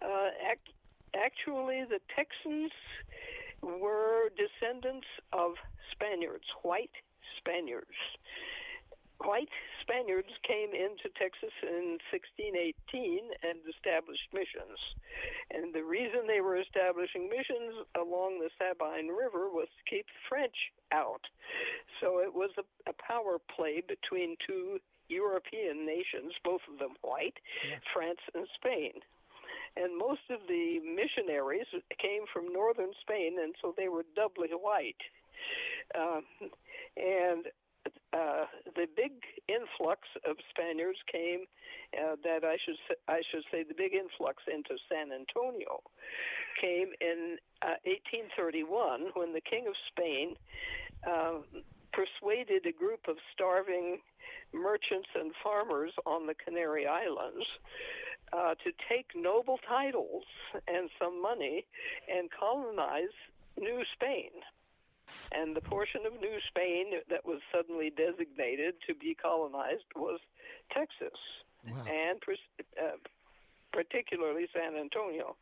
Uh, 0.00 0.30
act- 0.50 0.70
actually, 1.14 1.84
the 1.84 2.00
Texans 2.16 2.72
were 3.62 4.30
descendants 4.36 5.06
of 5.32 5.52
Spaniards, 5.92 6.46
white 6.62 6.90
Spaniards 7.38 7.96
white 9.24 9.48
Spaniards 9.82 10.30
came 10.46 10.70
into 10.70 11.10
Texas 11.18 11.52
in 11.62 11.98
1618 12.14 13.34
and 13.42 13.58
established 13.66 14.30
missions. 14.32 14.78
And 15.50 15.74
the 15.74 15.84
reason 15.84 16.26
they 16.26 16.40
were 16.40 16.56
establishing 16.56 17.28
missions 17.28 17.84
along 17.98 18.38
the 18.38 18.50
Sabine 18.56 19.10
River 19.10 19.50
was 19.50 19.68
to 19.68 19.82
keep 19.90 20.06
the 20.06 20.22
French 20.28 20.72
out. 20.94 21.26
So 22.00 22.22
it 22.22 22.32
was 22.32 22.50
a, 22.56 22.64
a 22.88 22.94
power 22.96 23.38
play 23.54 23.82
between 23.82 24.36
two 24.46 24.78
European 25.08 25.84
nations, 25.84 26.32
both 26.44 26.62
of 26.72 26.78
them 26.78 26.96
white, 27.02 27.36
yeah. 27.68 27.76
France 27.92 28.22
and 28.34 28.46
Spain. 28.54 29.02
And 29.76 29.96
most 29.96 30.24
of 30.30 30.40
the 30.48 30.80
missionaries 30.80 31.66
came 31.98 32.24
from 32.32 32.52
northern 32.52 32.92
Spain, 33.00 33.38
and 33.40 33.54
so 33.60 33.74
they 33.76 33.88
were 33.88 34.04
doubly 34.14 34.48
white. 34.52 35.00
Um, 35.94 36.24
and 36.96 37.46
uh, 38.12 38.44
the 38.76 38.86
big 38.96 39.12
influx 39.48 40.08
of 40.28 40.36
Spaniards 40.50 40.98
came. 41.10 41.44
Uh, 41.92 42.16
that 42.24 42.42
I 42.42 42.56
should 42.64 42.76
say, 42.88 42.94
I 43.06 43.20
should 43.30 43.44
say 43.52 43.64
the 43.64 43.74
big 43.76 43.92
influx 43.92 44.42
into 44.48 44.80
San 44.88 45.12
Antonio 45.12 45.82
came 46.58 46.88
in 47.02 47.36
uh, 47.60 47.76
1831 47.84 49.12
when 49.12 49.34
the 49.34 49.42
King 49.42 49.66
of 49.68 49.74
Spain 49.92 50.36
uh, 51.06 51.44
persuaded 51.92 52.64
a 52.64 52.72
group 52.72 53.08
of 53.08 53.16
starving 53.34 53.98
merchants 54.54 55.08
and 55.14 55.32
farmers 55.42 55.92
on 56.06 56.26
the 56.26 56.34
Canary 56.34 56.86
Islands 56.86 57.46
uh, 58.32 58.54
to 58.64 58.72
take 58.88 59.12
noble 59.14 59.58
titles 59.68 60.24
and 60.66 60.88
some 60.98 61.20
money 61.20 61.66
and 62.08 62.30
colonize 62.30 63.12
New 63.58 63.82
Spain 63.92 64.30
and 65.34 65.56
the 65.56 65.60
portion 65.60 66.02
of 66.06 66.20
New 66.20 66.38
Spain 66.48 67.00
that 67.08 67.24
was 67.24 67.40
suddenly 67.54 67.90
designated 67.90 68.74
to 68.86 68.94
be 68.94 69.14
colonized 69.14 69.84
was 69.96 70.20
Texas, 70.72 71.18
wow. 71.66 71.84
and 71.88 72.20
uh, 72.80 72.96
particularly 73.72 74.46
San 74.52 74.76
Antonio. 74.76 75.36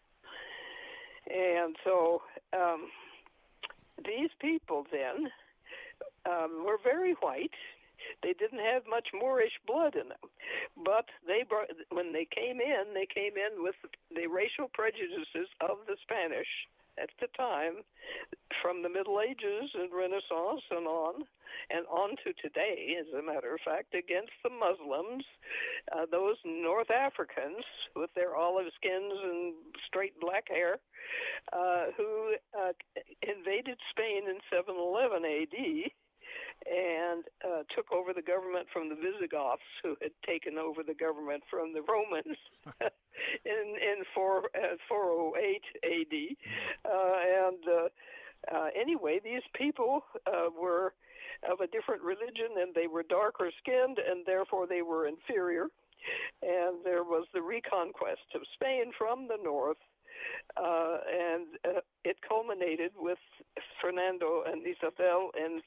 And 1.29 1.77
so 1.85 2.23
um, 2.53 2.89
these 4.05 4.31
people 4.41 4.87
then 4.91 5.31
um, 6.27 6.65
were 6.65 6.79
very 6.83 7.13
white. 7.21 7.55
They 8.23 8.33
didn't 8.33 8.61
have 8.61 8.83
much 8.89 9.09
Moorish 9.13 9.61
blood 9.67 9.95
in 9.95 10.09
them, 10.09 10.25
but 10.85 11.07
they 11.27 11.45
brought, 11.47 11.69
when 11.91 12.13
they 12.13 12.27
came 12.27 12.61
in, 12.61 12.95
they 12.95 13.07
came 13.07 13.37
in 13.37 13.63
with 13.63 13.77
the 14.15 14.27
racial 14.27 14.71
prejudices 14.73 15.49
of 15.61 15.79
the 15.87 15.97
Spanish 16.03 16.49
at 17.01 17.11
the 17.21 17.29
time, 17.37 17.83
from 18.63 18.83
the 18.83 18.89
Middle 18.89 19.21
Ages 19.21 19.71
and 19.75 19.91
Renaissance 19.93 20.63
and 20.71 20.87
on, 20.87 21.25
and 21.71 21.87
on 21.87 22.11
to 22.25 22.33
today, 22.41 22.97
as 22.99 23.07
a 23.15 23.23
matter 23.23 23.55
of 23.55 23.61
fact, 23.65 23.95
against 23.95 24.33
the 24.43 24.51
Muslims, 24.51 25.25
uh, 25.93 26.07
those 26.11 26.37
North 26.45 26.91
Africans 26.91 27.65
with 27.97 28.11
their 28.15 28.37
olive 28.37 28.71
skins 28.77 29.15
and 29.23 29.55
straight 29.87 30.19
black 30.21 30.49
hair, 30.49 30.79
uh, 31.53 31.87
who 31.97 32.35
uh, 32.59 32.73
invaded 33.23 33.79
Spain 33.91 34.29
in 34.29 34.39
711 34.51 35.25
AD 35.25 35.91
and 36.67 37.25
uh, 37.45 37.63
took 37.75 37.93
over 37.93 38.13
the 38.13 38.23
government 38.23 38.67
from 38.73 38.89
the 38.89 38.95
Visigoths, 38.95 39.63
who 39.83 39.97
had 40.03 40.13
taken 40.27 40.59
over 40.59 40.83
the 40.83 40.95
government 40.95 41.43
from 41.51 41.73
the 41.73 41.83
Romans 41.83 42.37
in 43.45 43.77
in 43.81 44.05
four, 44.15 44.51
uh, 44.55 44.77
408 44.89 45.63
AD. 45.85 46.37
Uh, 46.85 47.49
and 47.49 47.59
uh, 47.69 47.89
uh, 48.55 48.69
anyway, 48.79 49.21
these 49.23 49.43
people 49.55 50.05
uh, 50.27 50.49
were 50.59 50.95
of 51.51 51.61
a 51.61 51.67
different 51.67 52.03
religion, 52.03 52.61
and 52.61 52.75
they 52.75 52.87
were 52.87 53.03
darker 53.03 53.51
skinned, 53.59 53.99
and 53.99 54.27
therefore 54.27 54.67
they 54.67 54.83
were 54.83 55.07
inferior. 55.07 55.69
And 56.43 56.85
there 56.85 57.05
was 57.05 57.27
the 57.33 57.43
reconquest 57.43 58.35
of 58.35 58.43
Spain 58.55 58.93
from 58.97 59.29
the 59.29 59.39
north 59.43 59.77
uh, 60.57 60.99
and 61.09 61.47
uh, 61.65 61.81
it 62.05 62.17
culminated 62.27 62.93
with 62.97 63.19
Fernando 63.81 64.43
and 64.47 64.63
Isabel 64.67 65.31
in 65.37 65.63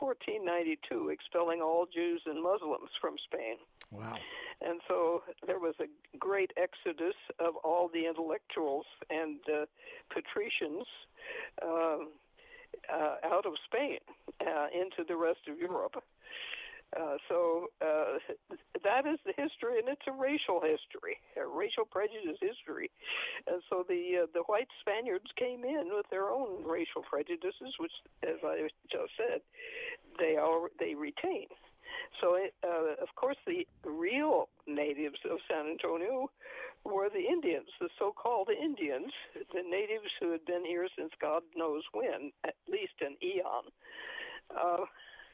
1492 0.00 1.10
expelling 1.10 1.60
all 1.60 1.86
Jews 1.92 2.22
and 2.26 2.42
Muslims 2.42 2.90
from 3.00 3.16
Spain. 3.24 3.56
Wow. 3.90 4.14
And 4.60 4.80
so 4.88 5.22
there 5.46 5.58
was 5.58 5.74
a 5.80 5.86
great 6.18 6.52
exodus 6.56 7.14
of 7.38 7.56
all 7.64 7.90
the 7.92 8.06
intellectuals 8.06 8.86
and 9.10 9.38
uh, 9.48 9.66
patricians 10.10 10.86
uh, 11.62 11.98
uh, 12.92 13.16
out 13.24 13.46
of 13.46 13.54
Spain 13.64 13.98
uh, 14.40 14.66
into 14.74 15.04
the 15.06 15.16
rest 15.16 15.40
of 15.48 15.58
Europe. 15.58 16.02
Uh, 16.94 17.16
so 17.28 17.66
uh, 17.82 18.18
that 18.84 19.06
is 19.06 19.18
the 19.26 19.34
history, 19.36 19.78
and 19.78 19.88
it's 19.88 20.06
a 20.06 20.12
racial 20.12 20.60
history, 20.60 21.18
a 21.36 21.46
racial 21.46 21.84
prejudice 21.84 22.38
history. 22.40 22.90
And 23.46 23.62
so 23.68 23.84
the 23.88 24.22
uh, 24.22 24.26
the 24.32 24.42
white 24.46 24.68
Spaniards 24.80 25.30
came 25.36 25.64
in 25.64 25.90
with 25.90 26.06
their 26.10 26.30
own 26.30 26.62
racial 26.64 27.02
prejudices, 27.02 27.74
which, 27.78 27.92
as 28.22 28.38
I 28.44 28.68
just 28.90 29.12
said, 29.16 29.40
they 30.18 30.36
all 30.36 30.68
they 30.78 30.94
retain. 30.94 31.48
So, 32.20 32.34
it, 32.34 32.54
uh, 32.62 33.02
of 33.02 33.14
course, 33.16 33.36
the 33.46 33.66
real 33.84 34.48
natives 34.66 35.18
of 35.30 35.38
San 35.50 35.66
Antonio 35.66 36.30
were 36.84 37.08
the 37.08 37.26
Indians, 37.26 37.68
the 37.80 37.88
so-called 37.98 38.50
Indians, 38.50 39.12
the 39.34 39.62
natives 39.62 40.10
who 40.20 40.30
had 40.32 40.44
been 40.44 40.64
here 40.64 40.86
since 40.96 41.10
God 41.20 41.42
knows 41.56 41.82
when, 41.92 42.30
at 42.44 42.54
least 42.68 42.94
an 43.00 43.16
eon. 43.22 43.64
Uh, 44.50 44.84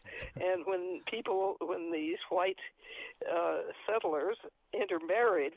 and 0.37 0.65
when 0.67 1.01
people, 1.11 1.57
when 1.61 1.93
these 1.93 2.19
white 2.31 2.59
uh, 3.31 3.59
settlers 3.87 4.37
intermarried 4.73 5.55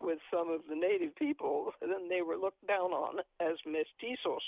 with 0.00 0.18
some 0.32 0.50
of 0.50 0.60
the 0.68 0.76
native 0.76 1.14
people, 1.16 1.72
then 1.80 2.08
they 2.08 2.22
were 2.22 2.36
looked 2.36 2.66
down 2.66 2.92
on 2.92 3.20
as 3.40 3.56
mestizos, 3.66 4.38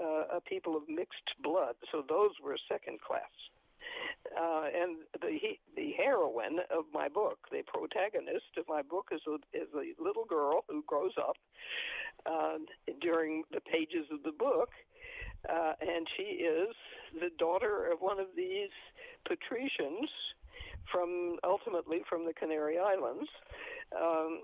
uh, 0.00 0.36
a 0.36 0.40
people 0.40 0.76
of 0.76 0.82
mixed 0.88 1.34
blood. 1.42 1.74
So 1.90 2.04
those 2.08 2.32
were 2.42 2.56
second 2.68 3.00
class. 3.00 3.30
Uh, 4.32 4.64
and 4.74 4.96
the 5.20 5.38
he, 5.38 5.60
the 5.76 5.92
heroine 5.92 6.58
of 6.74 6.84
my 6.92 7.08
book, 7.08 7.38
the 7.52 7.62
protagonist 7.66 8.56
of 8.56 8.64
my 8.68 8.80
book, 8.80 9.10
is 9.12 9.20
a, 9.28 9.34
is 9.56 9.68
a 9.74 10.02
little 10.02 10.24
girl 10.24 10.64
who 10.68 10.82
grows 10.86 11.12
up 11.18 11.36
uh, 12.26 12.56
during 13.00 13.44
the 13.52 13.60
pages 13.60 14.06
of 14.10 14.22
the 14.22 14.32
book, 14.32 14.70
uh, 15.48 15.72
and 15.80 16.06
she 16.16 16.44
is 16.44 16.74
the 17.20 17.30
daughter 17.38 17.90
of 17.92 18.00
one 18.00 18.18
of 18.18 18.28
these 18.36 18.70
patricians 19.26 20.08
from 20.90 21.38
ultimately 21.44 22.00
from 22.08 22.26
the 22.26 22.32
Canary 22.32 22.78
Islands, 22.78 23.28
um, 23.98 24.40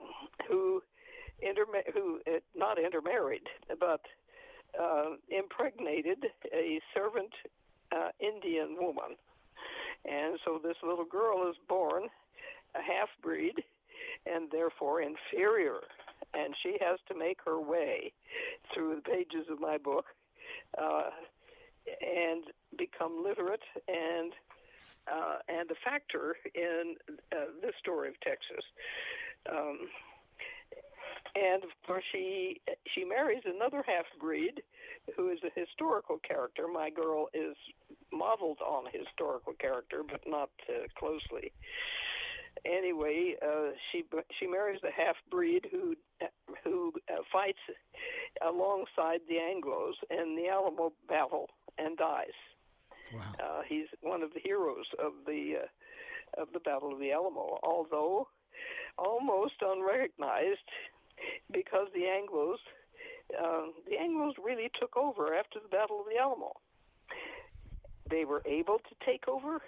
who 0.49 0.83
interma- 1.42 1.92
who 1.92 2.21
uh, 2.26 2.38
not 2.54 2.78
intermarried, 2.78 3.47
but 3.78 4.00
uh, 4.80 5.16
impregnated 5.28 6.26
a 6.52 6.80
servant 6.95 7.33
uh, 7.92 8.09
Indian 8.21 8.76
woman, 8.78 9.16
and 10.04 10.38
so 10.45 10.61
this 10.62 10.76
little 10.83 11.04
girl 11.04 11.49
is 11.50 11.57
born 11.69 12.04
a 12.75 12.83
half 12.83 13.09
breed, 13.23 13.54
and 14.26 14.50
therefore 14.50 15.02
inferior, 15.02 15.80
and 16.35 16.54
she 16.62 16.76
has 16.80 16.99
to 17.09 17.19
make 17.19 17.38
her 17.45 17.61
way 17.61 18.12
through 18.73 18.95
the 18.95 19.02
pages 19.02 19.47
of 19.50 19.61
my 19.61 19.76
book. 19.76 20.07
Uh, 20.80 21.11
and 21.87 22.45
become 22.78 23.25
literate 23.25 23.62
and 23.88 24.33
uh, 25.11 25.38
and 25.49 25.71
a 25.71 25.75
factor 25.83 26.37
in 26.54 26.95
uh, 27.33 27.50
this 27.62 27.73
story 27.80 28.09
of 28.09 28.14
Texas. 28.21 28.64
Um, 29.50 29.88
and 31.35 31.64
of 31.64 31.71
course, 31.87 32.04
she 32.12 32.61
she 32.95 33.04
marries 33.04 33.42
another 33.45 33.83
half 33.87 34.04
breed, 34.21 34.62
who 35.16 35.30
is 35.30 35.38
a 35.45 35.59
historical 35.59 36.19
character. 36.19 36.66
My 36.69 36.90
girl 36.90 37.28
is 37.35 37.57
modeled 38.12 38.59
on 38.61 38.87
a 38.87 38.90
historical 38.90 39.54
character, 39.54 40.02
but 40.09 40.21
not 40.26 40.50
uh, 40.69 40.87
closely. 40.99 41.52
Anyway, 42.64 43.35
uh, 43.42 43.71
she 43.90 44.04
she 44.38 44.47
marries 44.47 44.80
a 44.85 44.90
half 44.90 45.16
breed 45.30 45.66
who 45.71 45.97
who 46.64 46.92
uh, 47.09 47.23
fights 47.33 47.59
alongside 48.47 49.21
the 49.28 49.38
Anglo's 49.38 49.97
in 50.11 50.37
the 50.37 50.49
Alamo 50.49 50.92
battle 51.09 51.49
and 51.78 51.97
dies. 51.97 52.37
Wow. 53.14 53.21
Uh, 53.38 53.62
he's 53.66 53.87
one 54.02 54.23
of 54.23 54.33
the 54.35 54.40
heroes 54.40 54.87
of 54.99 55.12
the 55.26 55.54
uh, 55.62 56.42
of 56.42 56.49
the 56.52 56.61
Battle 56.61 56.92
of 56.92 57.00
the 57.00 57.12
Alamo, 57.12 57.59
although 57.62 58.28
almost 58.99 59.54
unrecognized 59.62 60.69
because 61.50 61.88
the 61.95 62.02
Anglos 62.02 62.59
uh, 63.38 63.66
the 63.88 63.97
Anglos 63.97 64.35
really 64.42 64.71
took 64.78 64.97
over 64.97 65.35
after 65.35 65.61
the 65.61 65.69
Battle 65.69 66.00
of 66.00 66.07
the 66.07 66.19
Alamo. 66.21 66.52
They 68.09 68.25
were 68.26 68.42
able 68.45 68.78
to 68.78 69.07
take 69.07 69.28
over 69.28 69.62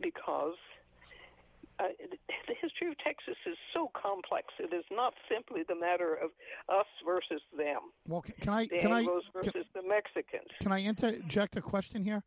because 0.00 0.56
uh, 1.78 1.84
the 2.48 2.54
history 2.60 2.88
of 2.88 2.98
Texas 2.98 3.36
is 3.46 3.56
so 3.74 3.90
complex. 4.00 4.48
It 4.58 4.74
is 4.74 4.84
not 4.90 5.14
simply 5.30 5.62
the 5.68 5.74
matter 5.74 6.14
of 6.14 6.30
us 6.68 6.86
versus 7.04 7.42
them. 7.56 7.80
Well, 8.08 8.22
can, 8.22 8.34
can 8.40 8.52
I 8.52 8.66
the 8.66 8.78
can 8.78 8.90
Anglos 8.90 9.20
I 9.34 9.38
versus 9.38 9.52
can, 9.52 9.82
the 9.82 9.88
Mexicans. 9.88 10.48
can 10.60 10.72
I 10.72 10.82
interject 10.82 11.56
a 11.56 11.62
question 11.62 12.04
here? 12.04 12.22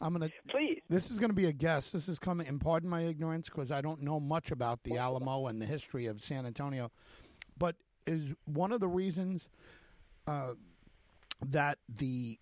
I'm 0.00 0.12
gonna. 0.12 0.30
Please. 0.48 0.80
This 0.88 1.10
is 1.10 1.18
going 1.18 1.30
to 1.30 1.36
be 1.36 1.46
a 1.46 1.52
guess. 1.52 1.92
This 1.92 2.08
is 2.08 2.18
coming, 2.18 2.46
and 2.48 2.60
pardon 2.60 2.88
my 2.88 3.02
ignorance 3.02 3.48
because 3.48 3.70
I 3.70 3.80
don't 3.80 4.02
know 4.02 4.18
much 4.18 4.50
about 4.50 4.82
the 4.84 4.96
Alamo 4.96 5.46
and 5.46 5.60
the 5.60 5.66
history 5.66 6.06
of 6.06 6.22
San 6.22 6.46
Antonio. 6.46 6.90
But 7.58 7.76
is 8.06 8.34
one 8.46 8.72
of 8.72 8.80
the 8.80 8.88
reasons 8.88 9.48
uh, 10.26 10.52
that 11.46 11.78
the 11.88 12.38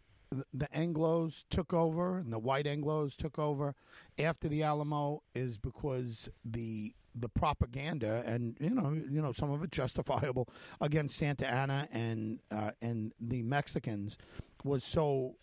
the 0.54 0.68
Anglos 0.68 1.44
took 1.50 1.72
over 1.72 2.18
and 2.18 2.32
the 2.32 2.38
white 2.38 2.66
Anglos 2.66 3.16
took 3.16 3.38
over 3.38 3.74
after 4.18 4.48
the 4.48 4.62
Alamo 4.62 5.22
is 5.34 5.58
because 5.58 6.28
the 6.44 6.92
the 7.16 7.28
propaganda 7.28 8.22
and 8.24 8.56
you 8.60 8.70
know 8.70 8.92
you 8.92 9.20
know 9.20 9.32
some 9.32 9.50
of 9.50 9.64
it 9.64 9.72
justifiable 9.72 10.48
against 10.80 11.16
Santa 11.16 11.48
Anna 11.48 11.88
and 11.90 12.38
uh, 12.52 12.70
and 12.80 13.12
the 13.20 13.42
Mexicans 13.42 14.16
was 14.62 14.84
so 14.84 15.34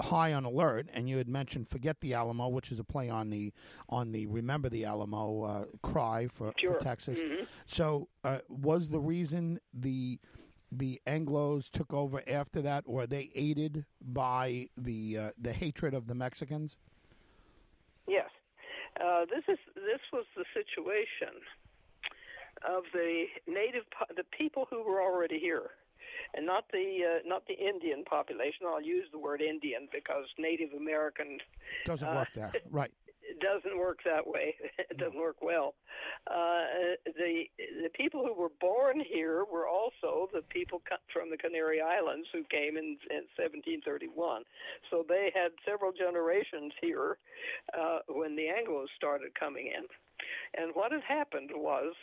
high 0.00 0.32
on 0.32 0.44
alert 0.44 0.88
and 0.92 1.08
you 1.08 1.16
had 1.18 1.28
mentioned 1.28 1.68
forget 1.68 2.00
the 2.00 2.12
alamo 2.12 2.48
which 2.48 2.72
is 2.72 2.80
a 2.80 2.84
play 2.84 3.08
on 3.08 3.30
the 3.30 3.52
on 3.88 4.10
the 4.10 4.26
remember 4.26 4.68
the 4.68 4.84
alamo 4.84 5.42
uh, 5.44 5.64
cry 5.82 6.26
for, 6.26 6.52
Sure. 6.58 6.74
for 6.74 6.80
texas 6.80 7.20
Mhm. 7.20 7.46
so 7.66 8.08
uh, 8.24 8.38
was 8.48 8.88
the 8.88 8.98
reason 8.98 9.60
the 9.72 10.18
the 10.74 11.00
anglos 11.06 11.70
took 11.70 11.92
over 11.92 12.22
after 12.28 12.62
that 12.62 12.84
or 12.86 13.02
are 13.02 13.06
they 13.06 13.30
aided 13.34 13.84
by 14.00 14.68
the 14.76 15.18
uh, 15.18 15.30
the 15.38 15.52
hatred 15.52 15.92
of 15.94 16.06
the 16.06 16.14
mexicans? 16.14 16.78
Yes, 18.08 18.30
uh, 19.00 19.26
this 19.26 19.44
is 19.48 19.58
this 19.74 20.00
was 20.12 20.24
the 20.36 20.44
situation 20.54 21.34
of 22.66 22.84
the 22.92 23.26
native 23.46 23.84
the 24.16 24.24
people 24.36 24.66
who 24.70 24.82
were 24.82 25.02
already 25.02 25.38
here, 25.38 25.70
and 26.34 26.46
not 26.46 26.64
the 26.72 27.00
uh, 27.04 27.28
not 27.28 27.46
the 27.46 27.54
Indian 27.54 28.02
population. 28.04 28.66
I'll 28.66 28.82
use 28.82 29.06
the 29.12 29.18
word 29.18 29.42
Indian 29.42 29.88
because 29.92 30.24
Native 30.38 30.72
American 30.72 31.38
doesn't 31.84 32.08
Uh, 32.08 32.14
work 32.14 32.28
there. 32.34 32.52
Right 32.70 32.90
it 33.32 33.40
doesn't 33.40 33.78
work 33.78 34.00
that 34.04 34.26
way. 34.26 34.54
It 34.92 34.98
doesn't 34.98 35.18
work 35.18 35.40
well. 35.40 35.74
Uh, 36.28 37.00
the 37.16 37.44
the 37.56 37.88
people 37.94 38.26
who 38.26 38.34
were 38.34 38.52
born 38.60 39.00
here 39.00 39.44
were 39.50 39.66
also 39.66 40.28
the 40.34 40.42
people 40.50 40.82
from 41.12 41.30
the 41.30 41.38
Canary 41.38 41.80
Islands 41.80 42.28
who 42.32 42.44
came 42.44 42.76
in, 42.76 42.98
in 43.08 43.24
1731. 43.40 44.42
So 44.90 45.04
they 45.08 45.32
had 45.34 45.52
several 45.64 45.92
generations 45.92 46.72
here 46.80 47.16
uh, 47.72 48.00
when 48.08 48.36
the 48.36 48.48
Anglos 48.52 48.92
started 48.96 49.32
coming 49.38 49.68
in. 49.68 49.88
And 50.60 50.72
what 50.74 50.92
had 50.92 51.02
happened 51.08 51.50
was 51.54 51.94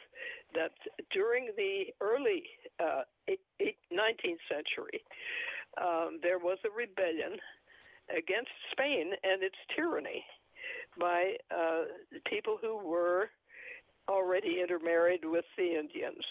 that 0.55 0.73
during 1.11 1.51
the 1.55 1.93
early 2.01 2.43
uh, 2.79 3.03
eight, 3.27 3.41
eight, 3.59 3.77
19th 3.93 4.41
century, 4.49 5.05
um, 5.77 6.19
there 6.23 6.39
was 6.39 6.57
a 6.65 6.73
rebellion 6.75 7.37
against 8.09 8.51
Spain 8.71 9.13
and 9.21 9.43
its 9.43 9.59
tyranny 9.75 10.25
by 10.99 11.35
uh, 11.51 11.83
people 12.25 12.57
who 12.61 12.77
were 12.77 13.29
already 14.09 14.59
intermarried 14.61 15.23
with 15.23 15.45
the 15.57 15.79
Indians, 15.79 16.23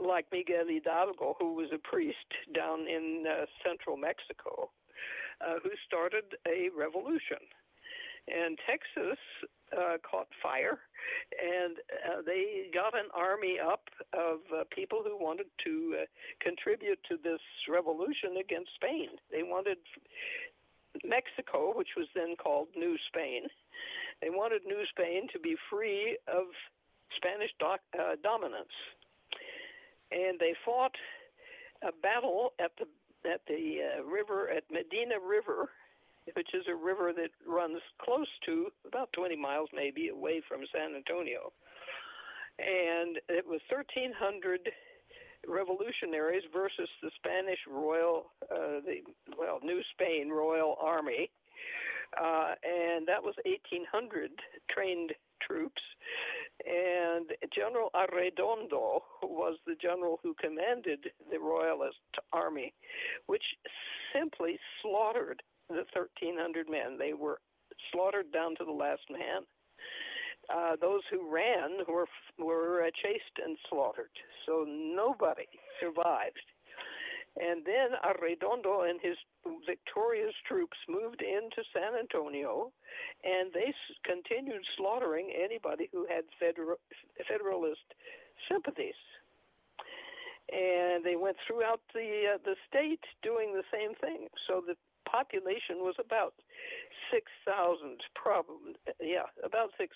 like 0.00 0.26
Miguel 0.32 0.66
Hidalgo, 0.68 1.36
who 1.38 1.54
was 1.54 1.68
a 1.72 1.78
priest 1.78 2.26
down 2.54 2.80
in 2.80 3.24
uh, 3.28 3.46
central 3.66 3.96
Mexico, 3.96 4.70
uh, 5.40 5.54
who 5.62 5.70
started 5.86 6.24
a 6.46 6.68
revolution. 6.76 7.38
And 8.26 8.58
Texas 8.66 9.18
uh, 9.76 9.98
caught 10.08 10.28
fire, 10.42 10.78
and 11.36 11.76
uh, 12.08 12.22
they 12.24 12.70
got 12.72 12.94
an 12.98 13.08
army 13.12 13.58
up 13.60 13.84
of 14.14 14.40
uh, 14.48 14.64
people 14.74 15.02
who 15.04 15.22
wanted 15.22 15.46
to 15.64 15.96
uh, 16.00 16.04
contribute 16.40 16.98
to 17.08 17.18
this 17.22 17.40
revolution 17.68 18.38
against 18.40 18.70
Spain. 18.74 19.08
They 19.30 19.42
wanted 19.42 19.78
Mexico, 21.02 21.72
which 21.74 21.96
was 21.96 22.06
then 22.14 22.36
called 22.36 22.68
New 22.76 22.96
Spain. 23.08 23.48
They 24.22 24.30
wanted 24.30 24.62
New 24.66 24.84
Spain 24.90 25.28
to 25.32 25.38
be 25.38 25.56
free 25.70 26.18
of 26.28 26.44
Spanish 27.16 27.50
doc, 27.58 27.80
uh, 27.98 28.16
dominance, 28.22 28.74
and 30.10 30.38
they 30.38 30.54
fought 30.64 30.94
a 31.82 31.92
battle 32.02 32.52
at 32.60 32.72
the 32.78 32.86
at 33.28 33.40
the 33.48 33.80
uh, 33.80 34.04
river 34.04 34.50
at 34.50 34.64
Medina 34.70 35.16
River, 35.18 35.70
which 36.34 36.48
is 36.54 36.64
a 36.68 36.74
river 36.74 37.12
that 37.16 37.30
runs 37.46 37.80
close 38.00 38.28
to 38.44 38.68
about 38.86 39.12
20 39.14 39.36
miles 39.36 39.68
maybe 39.74 40.08
away 40.08 40.42
from 40.46 40.60
San 40.72 40.94
Antonio, 40.94 41.52
and 42.58 43.18
it 43.28 43.46
was 43.46 43.60
1,300 43.70 44.70
revolutionaries 45.48 46.42
versus 46.52 46.88
the 47.02 47.10
Spanish 47.16 47.58
Royal, 47.70 48.26
uh, 48.50 48.80
the 48.84 49.02
well, 49.38 49.60
New 49.62 49.80
Spain 49.92 50.30
Royal 50.30 50.76
Army, 50.80 51.30
uh, 52.20 52.54
and 52.62 53.06
that 53.06 53.22
was 53.22 53.34
1,800 53.44 54.30
trained 54.70 55.12
troops. 55.42 55.82
And 56.64 57.26
General 57.54 57.90
Arredondo 57.94 59.00
was 59.22 59.58
the 59.66 59.74
general 59.80 60.20
who 60.22 60.34
commanded 60.40 61.00
the 61.30 61.38
Royalist 61.38 61.98
army, 62.32 62.72
which 63.26 63.42
simply 64.14 64.58
slaughtered 64.80 65.42
the 65.68 65.84
1,300 65.92 66.68
men. 66.68 66.96
They 66.98 67.12
were 67.12 67.38
slaughtered 67.92 68.32
down 68.32 68.54
to 68.56 68.64
the 68.64 68.72
last 68.72 69.02
man. 69.10 69.42
Uh, 70.52 70.76
those 70.80 71.02
who 71.10 71.32
ran 71.32 71.84
were 71.88 72.06
were 72.38 72.84
uh, 72.84 72.90
chased 73.02 73.38
and 73.44 73.56
slaughtered. 73.68 74.10
So 74.46 74.64
nobody 74.66 75.46
survived. 75.80 76.40
And 77.36 77.64
then 77.66 77.98
Arredondo 78.06 78.88
and 78.88 79.00
his 79.02 79.16
victorious 79.66 80.34
troops 80.46 80.76
moved 80.88 81.20
into 81.20 81.66
San 81.74 81.98
Antonio, 81.98 82.70
and 83.24 83.50
they 83.52 83.74
continued 84.04 84.62
slaughtering 84.76 85.32
anybody 85.34 85.88
who 85.90 86.06
had 86.06 86.22
federal, 86.38 86.76
Federalist 87.26 87.82
sympathies. 88.48 88.94
And 90.52 91.02
they 91.04 91.16
went 91.16 91.36
throughout 91.46 91.80
the 91.92 92.34
uh, 92.34 92.38
the 92.44 92.54
state 92.68 93.02
doing 93.22 93.52
the 93.52 93.64
same 93.72 93.94
thing. 93.96 94.28
So 94.46 94.62
the 94.64 94.76
population 95.04 95.80
was 95.80 95.94
about 95.98 96.34
6,000, 97.12 98.00
probably, 98.14 98.74
yeah, 99.00 99.28
about 99.44 99.70
6,000 99.78 99.92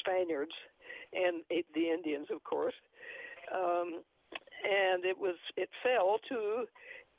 Spaniards 0.00 0.52
and 1.12 1.42
the 1.50 1.88
Indians, 1.90 2.28
of 2.30 2.42
course. 2.44 2.74
Um, 3.54 4.02
and 4.64 5.04
it 5.04 5.16
was 5.16 5.36
it 5.56 5.68
fell 5.82 6.18
to 6.28 6.66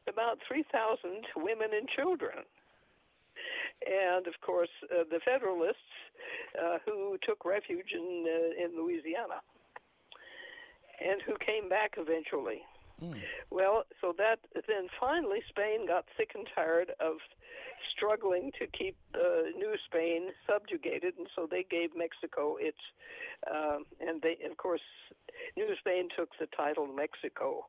about 0.09 0.39
3,000 0.47 1.23
women 1.37 1.69
and 1.73 1.87
children. 1.87 2.43
And 3.85 4.27
of 4.27 4.33
course, 4.41 4.71
uh, 4.91 5.03
the 5.09 5.19
Federalists 5.23 5.93
uh, 6.59 6.77
who 6.85 7.17
took 7.25 7.45
refuge 7.45 7.93
in 7.93 8.25
uh, 8.27 8.65
in 8.65 8.75
Louisiana 8.75 9.39
and 10.99 11.21
who 11.21 11.35
came 11.45 11.69
back 11.69 11.93
eventually. 11.97 12.61
Mm. 13.01 13.21
Well, 13.51 13.83
so 14.01 14.13
that 14.17 14.39
then 14.53 14.87
finally 14.99 15.39
Spain 15.49 15.87
got 15.87 16.05
sick 16.17 16.31
and 16.33 16.47
tired 16.55 16.91
of 16.99 17.17
struggling 17.95 18.51
to 18.59 18.65
keep 18.67 18.95
uh, 19.13 19.49
New 19.55 19.75
Spain 19.85 20.29
subjugated, 20.49 21.13
and 21.17 21.27
so 21.35 21.47
they 21.49 21.63
gave 21.69 21.95
Mexico 21.95 22.57
its, 22.59 22.77
um, 23.49 23.85
and 23.99 24.21
they 24.21 24.37
of 24.49 24.57
course 24.57 24.81
New 25.55 25.69
Spain 25.79 26.09
took 26.17 26.29
the 26.39 26.47
title 26.55 26.87
Mexico. 26.87 27.67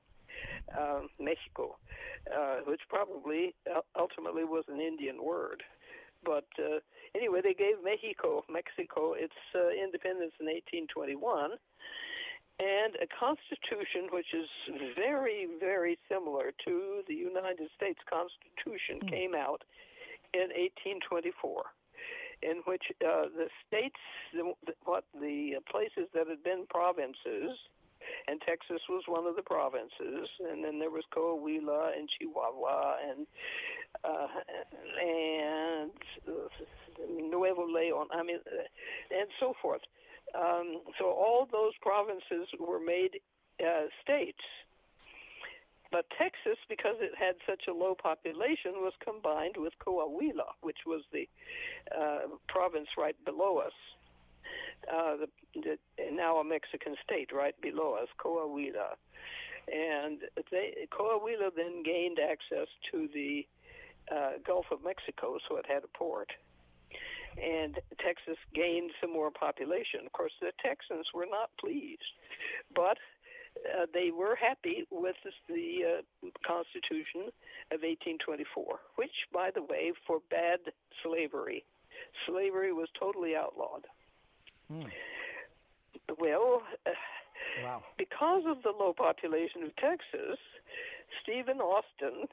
Um, 0.79 1.09
Mexico, 1.19 1.79
uh, 2.31 2.59
which 2.64 2.83
probably 2.88 3.57
ultimately 3.99 4.45
was 4.45 4.62
an 4.69 4.79
Indian 4.81 5.25
word. 5.25 5.64
But 6.25 6.47
uh, 6.59 6.79
anyway, 7.14 7.41
they 7.43 7.55
gave 7.55 7.83
Mexico, 7.83 8.45
Mexico, 8.49 9.14
its 9.14 9.35
uh, 9.55 9.71
independence 9.71 10.35
in 10.38 10.47
1821, 10.47 11.59
and 12.59 12.94
a 13.01 13.07
constitution 13.07 14.11
which 14.11 14.35
is 14.35 14.49
very, 14.97 15.47
very 15.61 15.99
similar 16.11 16.53
to 16.66 17.03
the 17.07 17.14
United 17.14 17.68
States 17.77 18.01
Constitution 18.11 18.99
mm. 19.03 19.11
came 19.11 19.35
out 19.35 19.62
in 20.35 20.51
1824, 20.51 21.62
in 22.42 22.62
which 22.66 22.83
uh, 23.01 23.31
the 23.31 23.49
states, 23.66 24.01
the, 24.35 24.53
what 24.85 25.05
the 25.14 25.55
places 25.71 26.11
that 26.14 26.27
had 26.27 26.42
been 26.42 26.66
provinces, 26.68 27.55
and 28.27 28.40
Texas 28.42 28.81
was 28.88 29.03
one 29.07 29.27
of 29.27 29.37
the 29.37 29.42
provinces, 29.42 30.29
and 30.51 30.64
then 30.64 30.79
there 30.79 30.90
was 30.90 31.05
Coahuila 31.14 31.97
and 31.97 32.09
Chihuahua 32.18 32.97
and 33.11 33.27
uh, 34.05 34.27
and 35.01 35.90
uh, 36.29 36.49
Nuevo 37.09 37.66
Leon. 37.66 38.07
I 38.12 38.23
mean, 38.23 38.38
uh, 38.47 39.18
and 39.18 39.29
so 39.40 39.55
forth. 39.61 39.83
Um, 40.35 40.83
so 40.99 41.07
all 41.07 41.49
those 41.51 41.73
provinces 41.81 42.49
were 42.59 42.81
made 42.81 43.21
uh, 43.61 43.87
states. 44.03 44.43
But 45.91 46.05
Texas, 46.19 46.59
because 46.69 46.97
it 47.01 47.12
had 47.19 47.37
such 47.49 47.62
a 47.67 47.73
low 47.73 47.95
population, 47.95 48.73
was 48.85 48.93
combined 49.03 49.57
with 49.57 49.73
Coahuila, 49.85 50.61
which 50.61 50.85
was 50.87 51.03
the 51.12 51.27
uh, 51.97 52.37
province 52.47 52.88
right 52.99 53.17
below 53.25 53.59
us. 53.59 53.73
Uh, 54.93 55.17
the, 55.17 55.29
the, 55.55 55.79
now 56.12 56.37
a 56.38 56.45
Mexican 56.45 56.95
state 57.03 57.31
right 57.33 57.59
below 57.62 57.95
us, 57.95 58.09
Coahuila. 58.23 58.97
And 59.73 60.21
they, 60.51 60.87
Coahuila 60.93 61.51
then 61.57 61.83
gained 61.83 62.19
access 62.19 62.69
to 62.93 63.09
the 63.12 63.47
uh, 64.14 64.33
Gulf 64.47 64.67
of 64.71 64.85
Mexico, 64.85 65.38
so 65.49 65.57
it 65.57 65.67
had 65.67 65.85
a 65.85 65.99
port 65.99 66.33
and 67.42 67.79
Texas 68.05 68.37
gained 68.55 68.90
some 69.01 69.12
more 69.12 69.31
population. 69.31 70.01
Of 70.07 70.12
course, 70.12 70.33
the 70.40 70.53
Texans 70.62 71.07
were 71.14 71.27
not 71.31 71.51
pleased, 71.61 72.03
but 72.74 72.98
uh, 73.66 73.87
they 73.92 74.11
were 74.11 74.37
happy 74.37 74.87
with 74.90 75.16
the 75.48 76.03
uh, 76.24 76.29
Constitution 76.46 77.33
of 77.72 77.83
1824, 77.83 78.81
which, 78.96 79.11
by 79.33 79.51
the 79.55 79.62
way, 79.62 79.92
forbade 80.07 80.72
slavery. 81.03 81.64
Slavery 82.27 82.72
was 82.72 82.88
totally 82.98 83.35
outlawed. 83.35 83.87
Hmm. 84.70 84.88
Well, 86.18 86.62
uh, 86.87 86.90
wow. 87.62 87.83
because 87.96 88.42
of 88.46 88.62
the 88.62 88.70
low 88.70 88.92
population 88.92 89.62
of 89.62 89.74
Texas, 89.77 90.38
Stephen 91.22 91.61
Austin 91.61 92.27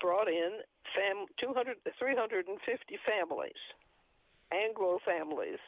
brought 0.00 0.28
in 0.28 0.60
fam- 0.94 1.26
200, 1.40 1.76
350 1.98 2.98
families 3.06 3.52
Anglo 4.52 4.98
families 5.04 5.58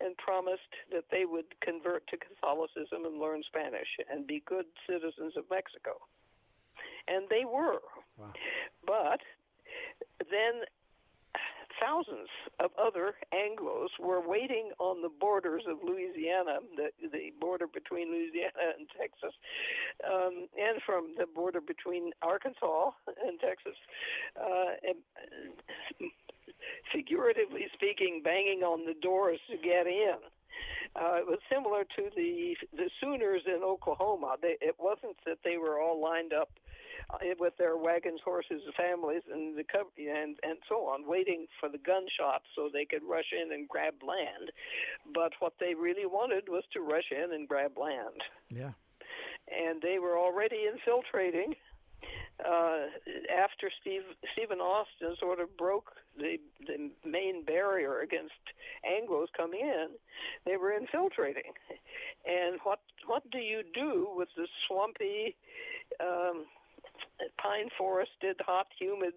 and 0.00 0.16
promised 0.16 0.72
that 0.90 1.04
they 1.10 1.24
would 1.24 1.58
convert 1.60 2.06
to 2.08 2.16
Catholicism 2.16 3.04
and 3.04 3.20
learn 3.20 3.42
Spanish 3.46 3.88
and 4.10 4.26
be 4.26 4.42
good 4.46 4.66
citizens 4.88 5.36
of 5.36 5.44
Mexico. 5.50 5.98
And 7.08 7.28
they 7.30 7.44
were. 7.44 7.80
Wow. 8.16 8.32
But 8.86 9.20
then 10.30 10.62
thousands 11.80 12.28
of 12.60 12.70
other 12.78 13.14
Anglos 13.32 13.88
were 14.00 14.20
waiting 14.20 14.70
on 14.78 15.02
the 15.02 15.08
borders 15.08 15.64
of 15.68 15.78
Louisiana, 15.84 16.58
the, 16.76 16.90
the 17.00 17.32
border 17.40 17.66
between 17.66 18.10
Louisiana 18.10 18.76
and 18.78 18.86
Texas, 18.98 19.34
um, 20.06 20.48
and 20.58 20.82
from 20.84 21.14
the 21.18 21.26
border 21.26 21.60
between 21.60 22.12
Arkansas 22.22 22.90
and 23.06 23.38
Texas. 23.40 23.76
Uh, 24.36 24.76
and 24.82 26.10
figuratively 26.92 27.66
speaking, 27.74 28.20
banging 28.24 28.62
on 28.62 28.84
the 28.86 28.94
doors 29.00 29.40
to 29.50 29.56
get 29.56 29.86
in. 29.86 30.16
Uh, 30.94 31.16
it 31.16 31.26
was 31.26 31.38
similar 31.50 31.84
to 31.96 32.10
the 32.14 32.54
the 32.76 32.90
Sooners 33.00 33.42
in 33.46 33.62
Oklahoma. 33.62 34.36
They, 34.40 34.56
it 34.60 34.76
wasn't 34.78 35.16
that 35.24 35.38
they 35.44 35.56
were 35.56 35.80
all 35.80 36.00
lined 36.00 36.32
up 36.34 36.50
uh, 37.10 37.18
with 37.38 37.56
their 37.56 37.76
wagons, 37.76 38.20
horses, 38.24 38.62
families, 38.76 39.22
and 39.32 39.56
the 39.56 39.64
and 39.98 40.36
and 40.42 40.58
so 40.68 40.86
on, 40.86 41.08
waiting 41.08 41.46
for 41.58 41.68
the 41.68 41.78
gunshots 41.78 42.44
so 42.54 42.68
they 42.70 42.84
could 42.84 43.02
rush 43.08 43.32
in 43.32 43.52
and 43.52 43.68
grab 43.68 43.94
land. 44.06 44.52
But 45.14 45.32
what 45.40 45.54
they 45.58 45.74
really 45.74 46.06
wanted 46.06 46.48
was 46.48 46.64
to 46.74 46.80
rush 46.80 47.10
in 47.10 47.32
and 47.32 47.48
grab 47.48 47.78
land. 47.78 48.20
Yeah. 48.50 48.72
And 49.48 49.82
they 49.82 49.98
were 49.98 50.18
already 50.18 50.68
infiltrating 50.70 51.54
uh, 52.44 52.86
after 53.30 53.70
Steve, 53.80 54.02
Stephen 54.32 54.58
Austin 54.58 55.14
sort 55.18 55.40
of 55.40 55.56
broke 55.56 55.92
the 56.18 56.38
the 56.66 56.90
main 57.08 57.44
barrier 57.44 58.00
against 58.00 58.42
Anglo's 58.84 59.28
coming 59.36 59.60
in, 59.60 59.88
they 60.52 60.58
were 60.58 60.72
infiltrating. 60.72 61.52
And 62.24 62.60
what 62.62 62.78
what 63.08 63.28
do 63.32 63.38
you 63.38 63.62
do 63.74 64.06
with 64.14 64.28
the 64.36 64.46
swampy, 64.68 65.34
um, 65.98 66.46
pine 67.36 67.68
forested, 67.76 68.36
hot, 68.46 68.68
humid 68.78 69.14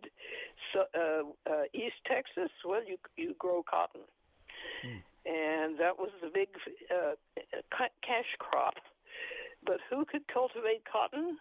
uh, 0.75 1.21
uh, 1.45 1.63
East 1.71 2.01
Texas? 2.07 2.49
Well, 2.65 2.81
you 2.83 2.97
you 3.15 3.35
grow 3.37 3.61
cotton, 3.61 4.01
hmm. 4.81 4.97
and 5.23 5.77
that 5.77 5.99
was 5.99 6.09
the 6.19 6.31
big 6.33 6.49
uh, 6.89 7.13
cash 8.01 8.31
crop. 8.39 8.73
But 9.63 9.77
who 9.87 10.03
could 10.05 10.27
cultivate 10.27 10.81
cotton? 10.91 11.37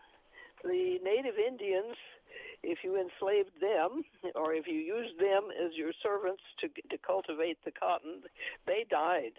the 0.64 0.98
native 1.04 1.36
Indians, 1.36 1.94
if 2.62 2.78
you 2.82 2.96
enslaved 2.96 3.52
them 3.60 4.02
or 4.34 4.54
if 4.54 4.66
you 4.66 4.80
used 4.80 5.20
them 5.20 5.52
as 5.52 5.76
your 5.76 5.92
servants 6.02 6.42
to 6.60 6.68
to 6.90 6.98
cultivate 6.98 7.58
the 7.64 7.70
cotton, 7.70 8.22
they 8.66 8.84
died. 8.90 9.36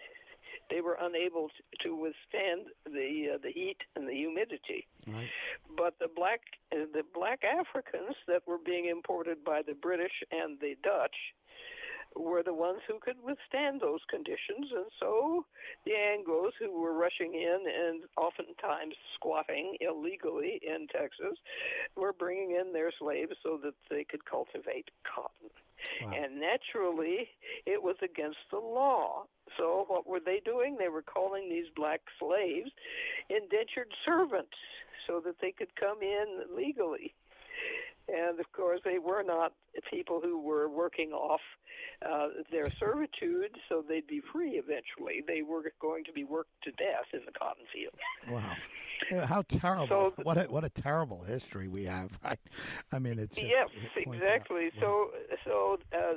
They 0.70 0.80
were 0.80 0.96
unable 1.00 1.48
to 1.82 1.96
withstand 1.96 2.68
the 2.84 3.34
uh, 3.34 3.38
the 3.42 3.50
heat 3.52 3.78
and 3.94 4.08
the 4.08 4.14
humidity. 4.14 4.86
Right. 5.06 5.28
But 5.76 5.94
the 5.98 6.08
black 6.14 6.40
uh, 6.72 6.86
the 6.92 7.02
black 7.14 7.42
Africans 7.44 8.16
that 8.28 8.42
were 8.46 8.58
being 8.64 8.86
imported 8.86 9.44
by 9.44 9.62
the 9.62 9.74
British 9.74 10.22
and 10.30 10.58
the 10.60 10.74
Dutch 10.82 11.16
were 12.16 12.42
the 12.42 12.54
ones 12.54 12.80
who 12.88 12.98
could 13.00 13.16
withstand 13.22 13.80
those 13.80 14.00
conditions, 14.08 14.72
and 14.74 14.86
so 14.98 15.44
the 15.84 15.92
Anglos, 15.92 16.52
who 16.58 16.80
were 16.80 16.92
rushing 16.92 17.34
in 17.34 17.58
and 17.66 18.02
oftentimes 18.16 18.94
squatting 19.14 19.76
illegally 19.80 20.60
in 20.62 20.86
Texas, 20.88 21.38
were 21.96 22.12
bringing 22.12 22.52
in 22.52 22.72
their 22.72 22.92
slaves 22.98 23.34
so 23.42 23.58
that 23.62 23.74
they 23.90 24.04
could 24.04 24.24
cultivate 24.24 24.90
cotton. 25.04 25.50
Wow. 26.02 26.12
And 26.16 26.40
naturally, 26.40 27.28
it 27.66 27.82
was 27.82 27.96
against 28.02 28.38
the 28.50 28.58
law. 28.58 29.24
So, 29.56 29.84
what 29.88 30.06
were 30.06 30.20
they 30.20 30.40
doing? 30.44 30.76
They 30.78 30.88
were 30.88 31.02
calling 31.02 31.48
these 31.48 31.66
black 31.74 32.00
slaves 32.18 32.70
indentured 33.28 33.92
servants 34.04 34.56
so 35.06 35.20
that 35.24 35.36
they 35.40 35.52
could 35.52 35.74
come 35.76 36.02
in 36.02 36.26
legally. 36.54 37.14
And 38.08 38.38
of 38.38 38.50
course, 38.52 38.80
they 38.84 38.98
were 38.98 39.22
not 39.22 39.52
people 39.90 40.20
who 40.22 40.40
were 40.40 40.68
working 40.68 41.12
off 41.12 41.40
uh, 42.02 42.28
their 42.50 42.70
servitude 42.78 43.56
so 43.68 43.82
they'd 43.86 44.06
be 44.06 44.20
free 44.32 44.52
eventually. 44.52 45.22
They 45.26 45.42
were 45.42 45.62
going 45.80 46.04
to 46.04 46.12
be 46.12 46.24
worked 46.24 46.50
to 46.64 46.70
death 46.72 47.06
in 47.12 47.20
the 47.24 47.32
cotton 47.32 47.64
field. 47.72 47.94
Wow. 48.30 49.24
how 49.24 49.42
terrible. 49.42 49.86
So, 49.88 50.14
what, 50.22 50.36
a, 50.36 50.42
what 50.44 50.64
a 50.64 50.68
terrible 50.68 51.22
history 51.22 51.68
we 51.68 51.84
have, 51.84 52.10
right? 52.24 52.38
I 52.92 52.98
mean, 52.98 53.18
it's. 53.18 53.38
Yes, 53.38 53.68
it 53.96 54.06
exactly. 54.06 54.66
Out, 54.66 54.72
so, 54.80 55.10
so 55.44 55.78
uh, 55.94 56.14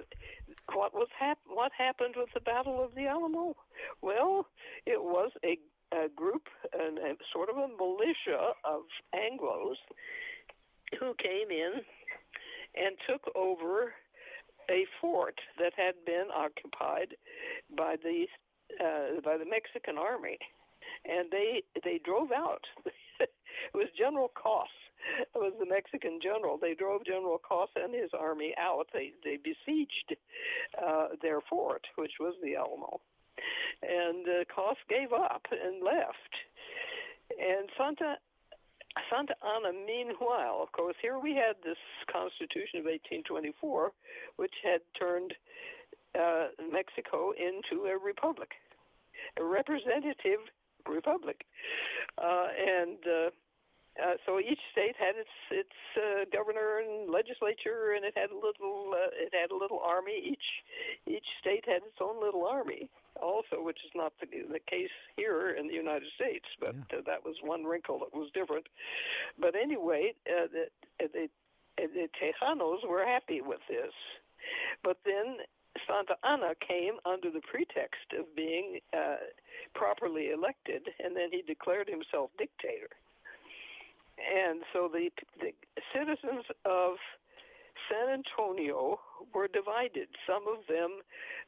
what, 0.73 0.93
was 0.93 1.07
hap- 1.17 1.39
what 1.47 1.71
happened 1.77 2.15
with 2.17 2.29
the 2.33 2.41
Battle 2.41 2.83
of 2.83 2.95
the 2.95 3.07
Alamo? 3.07 3.55
Well, 4.01 4.47
it 4.85 5.01
was 5.01 5.31
a, 5.43 5.57
a 5.93 6.09
group, 6.09 6.47
and 6.77 6.97
a, 6.97 7.15
sort 7.31 7.49
of 7.49 7.57
a 7.57 7.67
militia 7.67 8.53
of 8.63 8.81
Anglos 9.15 9.77
who 10.99 11.13
came 11.21 11.51
in 11.51 11.81
and 12.75 12.95
took 13.07 13.21
over 13.35 13.93
a 14.69 14.85
fort 15.01 15.39
that 15.57 15.73
had 15.75 15.95
been 16.05 16.27
occupied 16.35 17.15
by 17.75 17.95
the 18.03 18.25
uh, 18.79 19.19
by 19.23 19.37
the 19.37 19.45
Mexican 19.45 19.97
army, 19.97 20.37
and 21.05 21.29
they 21.31 21.63
they 21.83 21.99
drove 22.03 22.31
out. 22.31 22.63
it 23.19 23.29
was 23.73 23.87
General 23.97 24.31
Cos. 24.35 24.67
It 25.33 25.37
was 25.37 25.53
the 25.59 25.65
Mexican 25.65 26.19
general. 26.21 26.57
They 26.61 26.75
drove 26.75 27.05
General 27.05 27.39
Cos 27.39 27.69
and 27.75 27.93
his 27.93 28.11
army 28.17 28.53
out. 28.59 28.87
They 28.93 29.11
they 29.23 29.37
besieged 29.37 30.15
uh, 30.77 31.07
their 31.21 31.39
fort, 31.49 31.85
which 31.95 32.19
was 32.19 32.35
the 32.43 32.55
Alamo, 32.55 33.01
and 33.81 34.25
uh, 34.27 34.43
Cos 34.53 34.77
gave 34.89 35.13
up 35.13 35.45
and 35.51 35.83
left. 35.83 36.33
And 37.39 37.69
Santa 37.77 38.17
Santa 39.11 39.35
Anna, 39.43 39.71
meanwhile, 39.73 40.59
of 40.61 40.71
course, 40.71 40.95
here 41.01 41.19
we 41.19 41.35
had 41.35 41.55
this 41.63 41.77
Constitution 42.11 42.79
of 42.79 42.85
1824, 42.85 43.91
which 44.37 44.53
had 44.63 44.81
turned 44.97 45.33
uh, 46.19 46.47
Mexico 46.71 47.31
into 47.37 47.85
a 47.85 47.97
republic, 47.97 48.51
a 49.37 49.43
representative 49.43 50.39
republic, 50.87 51.45
uh, 52.17 52.47
and 52.57 52.97
uh, 53.05 53.29
uh, 54.01 54.15
so 54.25 54.39
each 54.39 54.59
state 54.71 54.95
had 54.97 55.15
its 55.15 55.35
its 55.51 55.77
uh, 55.97 56.25
governor 56.31 56.79
and 56.79 57.09
legislature, 57.11 57.93
and 57.95 58.05
it 58.05 58.13
had 58.15 58.31
a 58.31 58.35
little 58.35 58.93
uh, 58.93 59.09
it 59.13 59.33
had 59.33 59.51
a 59.51 59.57
little 59.57 59.79
army. 59.79 60.17
Each 60.23 60.47
each 61.07 61.25
state 61.41 61.65
had 61.65 61.83
its 61.83 61.99
own 62.01 62.21
little 62.21 62.45
army, 62.47 62.89
also, 63.21 63.61
which 63.61 63.79
is 63.85 63.91
not 63.95 64.13
the, 64.19 64.27
the 64.51 64.59
case 64.59 64.93
here 65.17 65.51
in 65.51 65.67
the 65.67 65.73
United 65.73 66.09
States. 66.15 66.45
But 66.59 66.75
Yeah. 66.75 66.99
uh, 66.99 67.01
that 67.05 67.23
was 67.25 67.35
one 67.43 67.63
wrinkle 67.65 67.99
that 67.99 68.13
was 68.13 68.29
different. 68.33 68.67
But 69.37 69.55
anyway, 69.55 70.13
uh, 70.27 70.47
the, 70.47 70.65
the 70.99 71.29
the 71.77 72.07
Tejanos 72.19 72.87
were 72.87 73.05
happy 73.05 73.41
with 73.41 73.61
this, 73.69 73.93
but 74.83 74.97
then 75.05 75.37
Santa 75.87 76.15
Anna 76.23 76.53
came 76.55 76.95
under 77.05 77.29
the 77.31 77.41
pretext 77.41 78.13
of 78.17 78.25
being 78.35 78.79
uh, 78.93 79.17
properly 79.73 80.31
elected, 80.31 80.83
and 81.03 81.15
then 81.15 81.29
he 81.31 81.41
declared 81.41 81.87
himself 81.87 82.31
dictator. 82.37 82.89
And 84.19 84.61
so 84.73 84.89
the, 84.91 85.09
the 85.39 85.51
citizens 85.93 86.45
of 86.65 86.95
San 87.89 88.09
Antonio 88.09 88.99
were 89.33 89.47
divided. 89.47 90.07
Some 90.27 90.43
of 90.47 90.65
them 90.67 91.01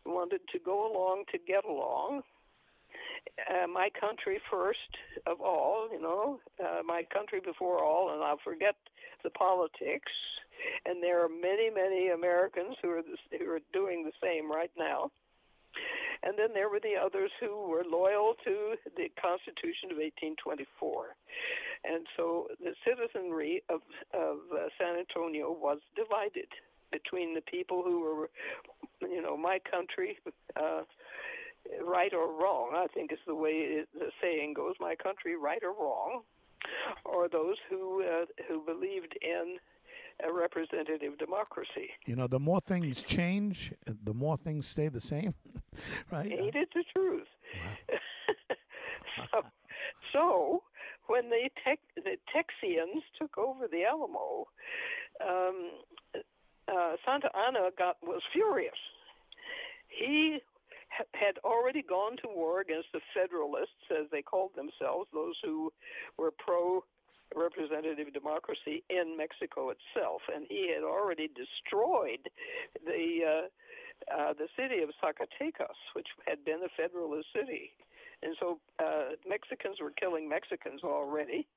wanted 0.06 0.42
to 0.52 0.60
go 0.60 0.92
along 0.92 1.26
to 1.32 1.38
get 1.38 1.66
along. 1.66 2.22
Uh, 3.50 3.68
my 3.68 3.90
country 4.00 4.40
first 4.50 4.98
of 5.28 5.42
all, 5.42 5.88
you 5.92 6.02
know, 6.02 6.40
uh, 6.60 6.82
my 6.84 7.04
country 7.14 7.40
before 7.44 7.84
all, 7.84 8.14
and 8.14 8.24
I'll 8.24 8.40
forget 8.44 8.76
the 9.24 9.30
politics. 9.30 10.12
And 10.86 11.02
there 11.02 11.24
are 11.24 11.30
many, 11.30 11.70
many 11.70 12.10
Americans 12.10 12.76
who 12.82 12.90
are 12.90 13.02
who 13.38 13.50
are 13.52 13.60
doing 13.74 14.04
the 14.04 14.14
same 14.22 14.52
right 14.52 14.72
now. 14.78 15.12
And 16.24 16.38
then 16.38 16.54
there 16.54 16.70
were 16.70 16.80
the 16.80 16.96
others 16.96 17.32
who 17.40 17.68
were 17.68 17.84
loyal 17.84 18.36
to 18.44 18.76
the 18.96 19.10
Constitution 19.18 19.90
of 19.90 19.98
1824. 19.98 21.18
And 21.84 22.06
so 22.16 22.48
the 22.60 22.74
citizenry 22.86 23.64
of, 23.70 23.82
of 24.14 24.38
uh, 24.54 24.68
San 24.78 24.98
Antonio 24.98 25.52
was 25.52 25.80
divided 25.96 26.48
between 26.92 27.34
the 27.34 27.42
people 27.42 27.84
who 27.84 28.02
were, 28.02 28.30
you 29.02 29.22
know, 29.22 29.36
my 29.36 29.60
country, 29.60 30.18
uh, 30.56 30.82
right 31.84 32.14
or 32.14 32.28
wrong, 32.28 32.72
I 32.76 32.88
think 32.94 33.12
is 33.12 33.20
the 33.26 33.36
way 33.36 33.52
it, 33.52 33.90
the 33.94 34.12
saying 34.22 34.54
goes, 34.54 34.76
my 34.80 34.96
country, 34.96 35.36
right 35.36 35.62
or 35.64 35.74
wrong, 35.74 36.22
or 37.06 37.28
those 37.30 37.56
who 37.70 38.04
uh, 38.04 38.26
who 38.48 38.62
believed 38.66 39.18
in 39.22 39.58
a 40.28 40.32
representative 40.32 41.18
democracy. 41.18 41.90
You 42.06 42.16
know, 42.16 42.28
the 42.28 42.40
more 42.40 42.62
things 42.62 43.04
change, 43.04 43.74
the 44.04 44.14
more 44.14 44.38
things 44.38 44.68
stay 44.68 44.88
the 44.88 45.02
same, 45.02 45.34
right? 46.12 46.32
Ain't 46.32 46.56
it 46.56 46.70
the 46.74 46.84
truth? 46.94 47.28
so, 49.32 49.42
so 50.14 50.64
when 51.08 51.30
the 51.30 51.50
Tex 51.64 51.82
the 51.96 52.18
Texians 52.34 53.02
took 53.20 53.38
over 53.38 53.68
the 53.68 53.84
Alamo, 53.86 54.48
um, 55.26 55.72
uh, 56.68 56.96
Santa 57.06 57.30
Anna 57.36 57.70
got 57.78 57.98
was 58.02 58.22
furious. 58.32 58.80
He 59.88 60.40
ha- 60.90 61.12
had 61.14 61.38
already 61.44 61.82
gone 61.82 62.18
to 62.18 62.30
war 62.34 62.62
against 62.62 62.90
the 62.94 63.02
Federalists, 63.14 63.86
as 63.92 64.08
they 64.12 64.22
called 64.22 64.52
themselves, 64.56 65.10
those 65.14 65.36
who 65.44 65.72
were 66.18 66.32
pro 66.32 66.84
representative 67.36 68.14
democracy 68.14 68.84
in 68.90 69.16
Mexico 69.18 69.72
itself, 69.72 70.22
and 70.34 70.46
he 70.50 70.72
had 70.74 70.84
already 70.84 71.30
destroyed 71.30 72.28
the 72.86 73.24
uh, 73.24 73.48
uh, 74.10 74.34
the 74.34 74.48
city 74.58 74.82
of 74.82 74.90
Zacatecas, 75.02 75.78
which 75.94 76.08
had 76.26 76.44
been 76.44 76.60
a 76.66 76.70
Federalist 76.76 77.28
city, 77.36 77.72
and 78.24 78.36
so 78.40 78.60
uh, 78.80 79.16
Mexicans 79.28 79.78
were 79.82 79.92
killing 79.92 80.30
Mexicans 80.30 80.82
already, 80.84 81.48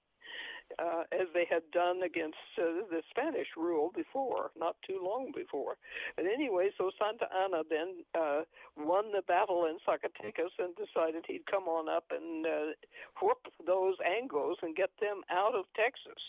uh, 0.78 1.02
as 1.12 1.28
they 1.34 1.46
had 1.48 1.62
done 1.72 2.02
against 2.02 2.38
uh, 2.58 2.88
the 2.90 3.02
Spanish 3.10 3.48
rule 3.56 3.92
before, 3.94 4.50
not 4.58 4.76
too 4.86 5.00
long 5.02 5.30
before. 5.34 5.76
But 6.16 6.26
anyway, 6.26 6.70
so 6.76 6.90
Santa 6.98 7.28
Anna 7.34 7.62
then 7.68 8.04
uh, 8.14 8.42
won 8.76 9.12
the 9.12 9.22
battle 9.22 9.66
in 9.66 9.78
Zacatecas 9.86 10.56
and 10.58 10.74
decided 10.74 11.24
he'd 11.26 11.46
come 11.46 11.64
on 11.64 11.88
up 11.88 12.04
and 12.10 12.46
uh, 12.46 12.72
whoop 13.20 13.46
those 13.66 13.96
Anglos 14.00 14.56
and 14.62 14.74
get 14.74 14.90
them 15.00 15.22
out 15.30 15.54
of 15.54 15.66
Texas. 15.76 16.22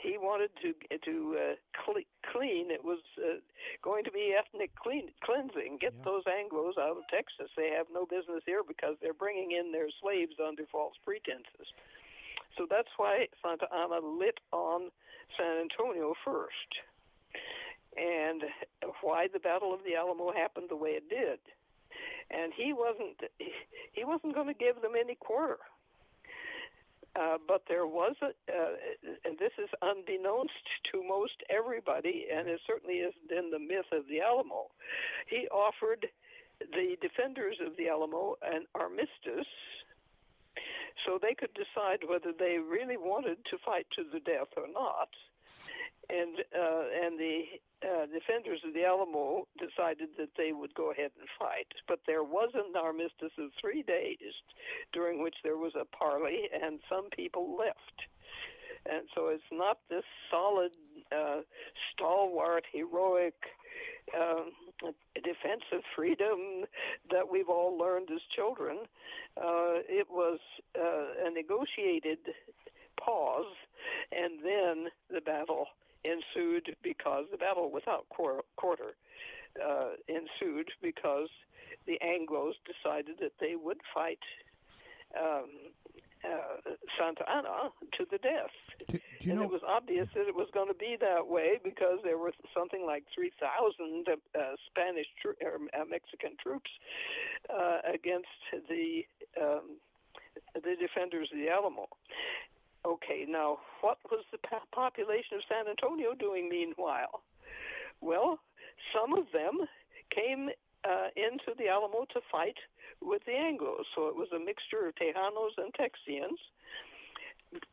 He 0.00 0.16
wanted 0.16 0.50
to 0.62 0.72
to 1.04 1.36
uh, 1.38 1.54
cle- 1.84 2.08
clean. 2.32 2.70
It 2.70 2.82
was 2.84 3.00
uh, 3.18 3.40
going 3.82 4.04
to 4.04 4.10
be 4.10 4.34
ethnic 4.36 4.74
clean 4.74 5.10
cleansing. 5.22 5.78
Get 5.80 5.92
Yeah. 5.98 6.04
those 6.04 6.24
Anglos 6.24 6.78
out 6.78 6.96
of 6.96 7.04
Texas. 7.10 7.50
They 7.56 7.70
have 7.70 7.86
no 7.92 8.06
business 8.06 8.42
here 8.46 8.62
because 8.66 8.96
they're 9.02 9.12
bringing 9.12 9.52
in 9.52 9.72
their 9.72 9.88
slaves 10.00 10.36
under 10.40 10.64
false 10.72 10.94
pretenses. 11.04 11.68
So 12.56 12.66
that's 12.68 12.88
why 12.96 13.28
Santa 13.42 13.68
Anna 13.72 14.00
lit 14.00 14.40
on 14.52 14.90
San 15.36 15.58
Antonio 15.68 16.14
first, 16.24 16.70
and 17.96 18.42
why 19.02 19.28
the 19.32 19.38
Battle 19.38 19.72
of 19.74 19.80
the 19.84 19.96
Alamo 19.96 20.32
happened 20.32 20.66
the 20.70 20.76
way 20.76 20.90
it 20.90 21.08
did. 21.08 21.38
And 22.30 22.52
he 22.56 22.72
wasn't 22.72 23.20
he 23.92 24.04
wasn't 24.04 24.34
going 24.34 24.46
to 24.48 24.54
give 24.54 24.80
them 24.82 24.92
any 24.98 25.14
quarter. 25.16 25.58
Uh, 27.18 27.38
but 27.46 27.62
there 27.68 27.86
was 27.86 28.14
a, 28.22 28.26
uh, 28.26 28.74
and 29.24 29.36
this 29.38 29.50
is 29.58 29.68
unbeknownst 29.82 30.62
to 30.92 31.02
most 31.02 31.42
everybody, 31.50 32.26
and 32.32 32.48
it 32.48 32.60
certainly 32.66 33.02
isn't 33.02 33.30
in 33.36 33.50
the 33.50 33.58
myth 33.58 33.90
of 33.92 34.06
the 34.08 34.20
Alamo. 34.20 34.70
He 35.28 35.48
offered 35.48 36.06
the 36.60 36.96
defenders 37.00 37.56
of 37.66 37.76
the 37.76 37.88
Alamo 37.88 38.36
an 38.42 38.66
armistice 38.74 39.50
so 41.06 41.18
they 41.20 41.34
could 41.34 41.52
decide 41.54 42.00
whether 42.06 42.32
they 42.36 42.58
really 42.58 42.96
wanted 42.96 43.38
to 43.50 43.58
fight 43.64 43.86
to 43.96 44.04
the 44.12 44.20
death 44.20 44.52
or 44.56 44.66
not. 44.72 45.08
And 46.10 46.38
uh, 46.52 46.84
and 47.04 47.18
the 47.18 47.42
uh, 47.82 48.06
defenders 48.06 48.60
of 48.66 48.74
the 48.74 48.84
Alamo 48.84 49.46
decided 49.58 50.08
that 50.18 50.30
they 50.36 50.52
would 50.52 50.74
go 50.74 50.90
ahead 50.90 51.12
and 51.18 51.28
fight. 51.38 51.68
But 51.86 52.00
there 52.06 52.24
was 52.24 52.50
an 52.54 52.74
armistice 52.76 53.32
of 53.38 53.50
three 53.60 53.82
days, 53.82 54.34
during 54.92 55.22
which 55.22 55.36
there 55.44 55.56
was 55.56 55.72
a 55.74 55.84
parley, 55.84 56.48
and 56.52 56.80
some 56.88 57.08
people 57.10 57.56
left. 57.56 58.02
And 58.90 59.08
so 59.14 59.28
it's 59.28 59.42
not 59.52 59.78
this 59.88 60.04
solid, 60.30 60.72
uh, 61.12 61.40
stalwart, 61.92 62.64
heroic 62.72 63.34
um, 64.18 64.52
defense 65.14 65.62
of 65.72 65.82
freedom 65.94 66.64
that 67.10 67.30
we've 67.30 67.48
all 67.48 67.78
learned 67.78 68.08
as 68.10 68.20
children. 68.34 68.78
Uh, 69.36 69.84
it 69.88 70.08
was 70.10 70.38
uh, 70.78 71.26
a 71.26 71.30
negotiated 71.30 72.18
pause, 72.98 73.54
and 74.12 74.40
then 74.42 74.90
the 75.10 75.20
battle 75.20 75.66
ensued 76.04 76.76
because 76.82 77.26
the 77.30 77.36
battle 77.36 77.70
without 77.70 78.06
quarter 78.08 78.94
uh, 79.58 79.90
ensued 80.08 80.68
because 80.82 81.28
the 81.86 81.98
Anglos 82.04 82.54
decided 82.66 83.16
that 83.20 83.32
they 83.40 83.56
would 83.56 83.78
fight 83.94 84.20
um, 85.18 85.72
uh, 86.24 86.76
Santa 86.98 87.24
Anna 87.28 87.72
to 87.96 88.04
the 88.10 88.18
death. 88.18 88.52
Do, 88.88 88.92
do 88.92 89.00
you 89.20 89.32
and 89.32 89.40
know? 89.40 89.46
it 89.46 89.50
was 89.50 89.62
obvious 89.66 90.08
that 90.14 90.28
it 90.28 90.34
was 90.34 90.48
going 90.52 90.68
to 90.68 90.76
be 90.76 90.96
that 91.00 91.26
way 91.26 91.58
because 91.62 91.98
there 92.04 92.18
were 92.18 92.32
something 92.54 92.84
like 92.84 93.04
3,000 93.14 94.06
uh, 94.08 94.40
Spanish 94.68 95.06
tro- 95.20 95.40
or 95.42 95.56
uh, 95.72 95.84
Mexican 95.88 96.36
troops 96.42 96.70
uh, 97.48 97.78
against 97.88 98.28
the 98.68 99.04
um, 99.40 99.80
the 100.54 100.76
defenders 100.78 101.28
of 101.32 101.38
the 101.38 101.48
Alamo. 101.48 101.88
Okay, 102.84 103.26
now 103.28 103.58
what 103.82 103.98
was 104.10 104.24
the 104.32 104.38
population 104.72 105.36
of 105.36 105.42
San 105.48 105.68
Antonio 105.68 106.14
doing 106.14 106.48
meanwhile? 106.48 107.22
Well, 108.00 108.38
some 108.94 109.12
of 109.12 109.26
them 109.32 109.66
came 110.14 110.48
uh, 110.84 111.08
into 111.16 111.52
the 111.58 111.68
Alamo 111.68 112.06
to 112.14 112.20
fight 112.32 112.56
with 113.02 113.22
the 113.26 113.32
Anglos, 113.32 113.84
so 113.94 114.08
it 114.08 114.16
was 114.16 114.28
a 114.34 114.38
mixture 114.38 114.88
of 114.88 114.94
Tejanos 114.94 115.56
and 115.58 115.72
Texians 115.74 116.40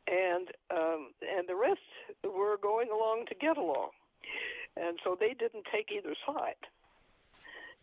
and 0.07 0.49
um, 0.71 1.11
and 1.21 1.47
the 1.47 1.55
rest 1.55 1.81
were 2.23 2.57
going 2.61 2.89
along 2.89 3.25
to 3.29 3.35
get 3.35 3.57
along. 3.57 3.89
and 4.75 4.99
so 5.03 5.15
they 5.19 5.33
didn't 5.33 5.65
take 5.71 5.89
either 5.91 6.15
side. 6.25 6.61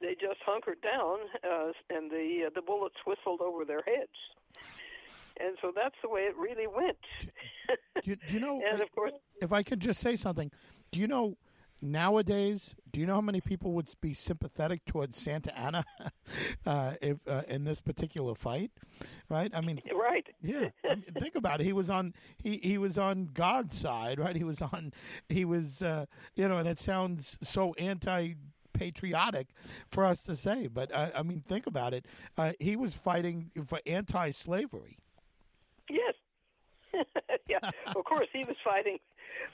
They 0.01 0.15
just 0.15 0.41
hunkered 0.45 0.83
down, 0.83 1.19
uh, 1.45 1.73
and 1.91 2.11
the 2.11 2.47
uh, 2.47 2.51
the 2.55 2.63
bullets 2.63 2.97
whistled 3.07 3.41
over 3.41 3.65
their 3.65 3.83
heads. 3.83 4.19
And 5.41 5.57
so 5.61 5.73
that's 5.75 5.97
the 6.03 6.09
way 6.09 6.23
it 6.23 6.37
really 6.37 6.67
went. 6.67 6.97
Do 8.03 8.11
you, 8.11 8.17
do 8.17 8.35
you 8.35 8.41
know? 8.41 8.61
and 8.71 8.81
of 8.81 8.91
course, 8.93 9.13
if 9.43 9.53
I 9.53 9.63
could 9.63 9.81
just 9.81 10.01
say 10.01 10.17
something, 10.17 10.51
do 10.93 11.01
you 11.01 11.09
know 11.09 11.37
nowadays? 11.83 12.75
Do 12.93 13.01
you 13.01 13.07
know 13.07 13.15
how 13.15 13.21
many 13.21 13.41
people 13.41 13.73
would 13.73 13.89
be 14.01 14.15
sympathetic 14.15 14.85
towards 14.85 15.17
Santa 15.17 15.57
Anna 15.59 15.85
uh, 16.67 16.95
if 17.03 17.19
uh, 17.27 17.43
in 17.49 17.65
this 17.65 17.81
particular 17.81 18.35
fight? 18.35 18.71
Right? 19.29 19.51
I 19.55 19.61
mean, 19.61 19.81
right? 19.93 20.27
Yeah. 20.43 20.69
I 20.85 20.95
mean, 20.95 21.05
think 21.19 21.35
about 21.35 21.61
it. 21.61 21.65
He 21.65 21.73
was 21.73 21.91
on 21.91 22.15
he 22.43 22.59
he 22.59 22.79
was 22.79 22.97
on 22.99 23.31
God's 23.33 23.77
side, 23.77 24.19
right? 24.19 24.37
He 24.37 24.45
was 24.45 24.63
on 24.63 24.93
he 25.29 25.45
was 25.45 25.83
uh, 25.83 26.07
you 26.37 26.49
know, 26.49 26.59
and 26.59 26.69
it 26.69 26.79
sounds 26.79 27.39
so 27.43 27.75
anti 27.75 28.35
patriotic 28.73 29.49
for 29.89 30.05
us 30.05 30.25
to 30.25 30.37
say, 30.37 30.67
but 30.67 30.93
uh, 30.93 31.11
I 31.15 31.23
mean, 31.23 31.43
think 31.47 31.67
about 31.67 31.95
it. 31.95 32.07
Uh, 32.37 32.53
he 32.59 32.77
was 32.77 32.93
fighting 32.95 33.53
for 33.67 33.81
anti-slavery. 33.87 34.99
Yeah. 37.49 37.59
of 37.95 38.05
course, 38.05 38.29
he 38.33 38.45
was 38.45 38.57
fighting 38.65 38.99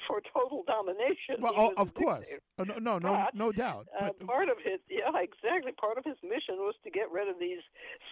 for 0.07 0.23
total 0.33 0.63
domination. 0.65 1.41
Well, 1.41 1.55
oh, 1.57 1.73
of 1.77 1.93
course, 1.93 2.27
oh, 2.59 2.65
no, 2.65 2.75
no, 2.79 2.99
no, 2.99 3.25
but, 3.27 3.35
no 3.35 3.51
doubt. 3.51 3.89
Uh, 3.99 4.11
part 4.25 4.49
of 4.49 4.59
his, 4.63 4.79
yeah, 4.89 5.11
exactly. 5.19 5.73
Part 5.73 5.99
of 5.99 6.05
his 6.05 6.17
mission 6.23 6.57
was 6.59 6.75
to 6.85 6.91
get 6.91 7.11
rid 7.11 7.29
of 7.29 7.41
these 7.41 7.59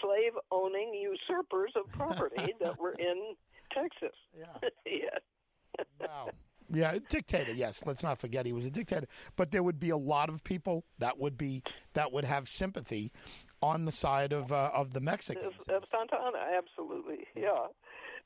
slave-owning 0.02 0.94
usurpers 0.94 1.72
of 1.76 1.90
property 1.92 2.54
that 2.60 2.78
were 2.80 2.94
in 2.98 3.34
Texas. 3.72 4.16
Yeah. 4.36 4.68
yes. 4.86 5.86
wow. 6.00 6.30
Yeah, 6.70 6.98
dictator. 7.08 7.52
Yes, 7.52 7.82
let's 7.86 8.02
not 8.02 8.18
forget 8.18 8.44
he 8.44 8.52
was 8.52 8.66
a 8.66 8.70
dictator. 8.70 9.06
But 9.36 9.52
there 9.52 9.62
would 9.62 9.80
be 9.80 9.90
a 9.90 9.96
lot 9.96 10.28
of 10.28 10.44
people 10.44 10.84
that 10.98 11.18
would 11.18 11.38
be 11.38 11.62
that 11.94 12.12
would 12.12 12.24
have 12.24 12.46
sympathy 12.46 13.10
on 13.62 13.86
the 13.86 13.92
side 13.92 14.32
of 14.32 14.52
uh, 14.52 14.70
of 14.74 14.92
the 14.92 15.00
Mexicans. 15.00 15.54
Of, 15.66 15.74
of 15.74 15.84
Santa 15.90 16.16
Anna, 16.22 16.58
absolutely. 16.58 17.26
Yeah. 17.34 17.68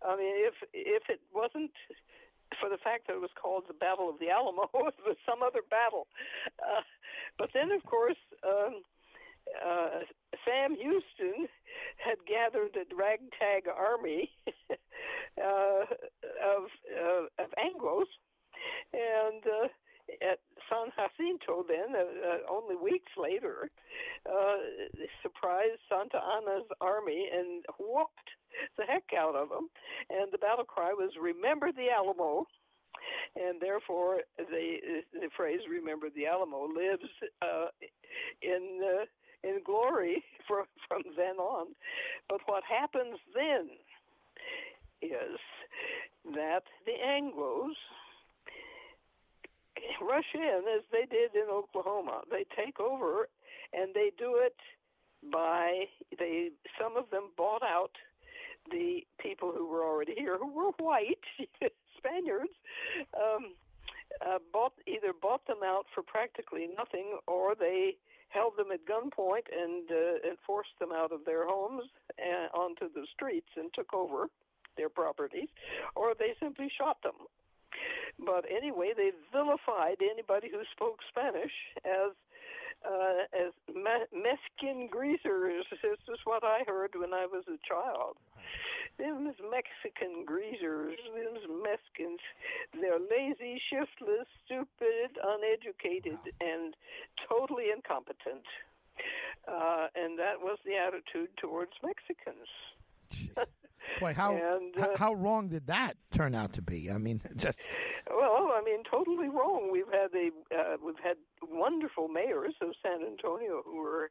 I 0.07 0.17
mean, 0.17 0.35
if 0.37 0.55
if 0.73 1.03
it 1.09 1.21
wasn't 1.35 1.73
for 2.61 2.69
the 2.69 2.79
fact 2.79 3.07
that 3.07 3.17
it 3.17 3.21
was 3.21 3.35
called 3.41 3.65
the 3.67 3.75
Battle 3.75 4.11
of 4.11 4.19
the 4.19 4.31
Alamo, 4.31 4.69
it 4.75 5.05
was 5.07 5.17
some 5.27 5.43
other 5.43 5.63
battle. 5.71 6.07
Uh, 6.61 6.83
but 7.39 7.51
then, 7.55 7.73
of 7.73 7.83
course, 7.85 8.21
um, 8.45 8.83
uh, 9.65 10.05
Sam 10.45 10.77
Houston 10.77 11.49
had 11.97 12.19
gathered 12.27 12.77
a 12.77 12.85
ragtag 12.95 13.69
army 13.69 14.31
uh, 15.41 15.85
of 16.45 16.63
uh, 16.93 17.43
of 17.43 17.51
Anglos, 17.59 18.11
and 18.93 19.43
uh, 19.47 19.69
at 20.21 20.39
San 20.69 20.91
Jacinto, 20.95 21.65
then 21.67 21.95
uh, 21.95 22.05
uh, 22.05 22.39
only 22.51 22.77
weeks 22.77 23.13
later, 23.17 23.71
uh, 24.27 24.57
surprised 25.23 25.81
Santa 25.89 26.21
Anna's 26.21 26.69
army 26.81 27.29
and 27.33 27.65
whooped 27.79 28.31
the 28.79 28.85
heck 28.85 29.05
out 29.17 29.37
of 29.37 29.49
them. 29.49 29.69
And 30.11 30.33
the 30.33 30.39
battle 30.39 30.65
cry 30.65 30.93
was 30.93 31.13
"Remember 31.21 31.73
the 31.73 31.91
Alamo." 31.91 32.47
and 33.37 33.61
therefore 33.61 34.21
the 34.37 35.03
the 35.13 35.29
phrase 35.37 35.61
"Remember 35.69 36.09
the 36.15 36.27
Alamo" 36.27 36.67
lives 36.67 37.09
uh, 37.43 37.67
in 38.43 38.81
uh, 38.83 39.05
in 39.49 39.61
glory 39.65 40.23
from 40.49 40.65
from 40.89 41.03
then 41.17 41.37
on. 41.37 41.69
But 42.29 42.41
what 42.47 42.63
happens 42.65 43.19
then 43.35 43.69
is 45.01 45.39
that 46.35 46.63
the 46.87 46.93
Anglos 46.93 47.75
rush 50.01 50.31
in 50.35 50.63
as 50.77 50.83
they 50.93 51.07
did 51.11 51.35
in 51.35 51.49
Oklahoma. 51.51 52.23
They 52.31 52.45
take 52.57 52.79
over, 52.79 53.29
and 53.73 53.93
they 53.95 54.13
do 54.19 54.37
it 54.37 54.57
by 55.33 55.85
they. 56.19 56.51
Some 56.81 56.97
of 56.97 57.11
them 57.11 57.31
bought 57.37 57.63
out 57.63 57.93
the 58.71 59.07
people 59.21 59.53
who 59.55 59.67
were 59.69 59.85
already 59.85 60.15
here, 60.17 60.39
who 60.39 60.53
were 60.53 60.71
white 60.79 61.19
Spaniards. 61.99 62.53
Um, 63.17 63.55
uh, 64.21 64.39
bought 64.53 64.75
either 64.87 65.13
bought 65.13 65.47
them 65.47 65.65
out 65.65 65.87
for 65.95 66.03
practically 66.03 66.69
nothing, 66.77 67.19
or 67.27 67.55
they 67.55 67.97
held 68.29 68.57
them 68.57 68.73
at 68.73 68.85
gunpoint 68.85 69.49
and, 69.53 69.91
uh, 69.91 70.29
and 70.29 70.37
forced 70.47 70.77
them 70.81 70.91
out 70.93 71.13
of 71.13 71.25
their 71.25 71.47
homes 71.47 71.85
and 72.19 72.51
onto 72.55 72.93
the 72.93 73.07
streets 73.13 73.49
and 73.57 73.71
took 73.75 73.93
over 73.95 74.29
their 74.77 74.89
properties, 74.89 75.49
or 75.95 76.15
they 76.19 76.35
simply 76.41 76.71
shot 76.77 77.03
them. 77.03 77.29
But 78.19 78.45
anyway, 78.51 78.93
they 78.97 79.11
vilified 79.33 79.97
anybody 80.01 80.49
who 80.51 80.63
spoke 80.73 81.01
Spanish 81.09 81.53
as 81.85 82.13
uh, 82.85 83.25
as 83.33 83.53
me- 83.69 84.11
mesquin 84.13 84.91
greasers. 84.91 85.65
This 85.83 85.99
is 86.09 86.21
what 86.25 86.45
I 86.45 86.63
heard 86.67 86.95
when 86.97 87.13
I 87.13 87.27
was 87.27 87.45
a 87.49 87.59
child. 87.67 88.17
Them 88.99 89.33
Mexican 89.51 90.25
greasers, 90.25 90.99
them 91.15 91.63
Mexicans, 91.63 92.21
they're 92.75 92.99
lazy, 92.99 93.61
shiftless, 93.71 94.27
stupid, 94.45 95.17
uneducated, 95.23 96.19
wow. 96.23 96.49
and 96.49 96.75
totally 97.29 97.71
incompetent. 97.75 98.45
Uh, 99.49 99.89
and 99.97 100.19
that 100.19 100.41
was 100.41 100.59
the 100.65 100.77
attitude 100.77 101.31
towards 101.37 101.73
Mexicans. 101.83 102.49
Boy, 104.01 104.15
how, 104.15 104.35
and, 104.35 104.79
uh, 104.79 104.97
how 104.97 105.15
wrong 105.15 105.49
did 105.49 105.67
that 105.67 105.97
turn 106.13 106.35
out 106.35 106.53
to 106.55 106.63
be? 106.63 106.91
I 106.91 106.99
mean, 106.99 107.21
just 107.37 107.61
well, 108.11 108.51
I 108.53 108.63
mean, 108.65 108.83
totally 108.91 109.29
wrong. 109.29 109.71
We've 109.71 109.91
had 109.93 110.11
a 110.15 110.31
uh, 110.55 110.77
we've 110.85 110.99
had 111.03 111.17
wonderful 111.43 112.09
mayors 112.09 112.55
of 112.61 112.71
San 112.83 113.05
Antonio 113.07 113.63
who 113.65 113.81
were 113.81 114.11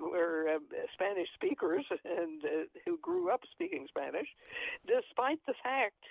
were 0.00 0.48
uh, 0.48 0.58
Spanish 0.92 1.28
speakers 1.34 1.84
and 2.04 2.44
uh, 2.44 2.48
who 2.84 2.98
grew 2.98 3.30
up 3.30 3.40
speaking 3.52 3.86
Spanish, 3.88 4.28
despite 4.86 5.40
the 5.46 5.54
fact 5.62 6.04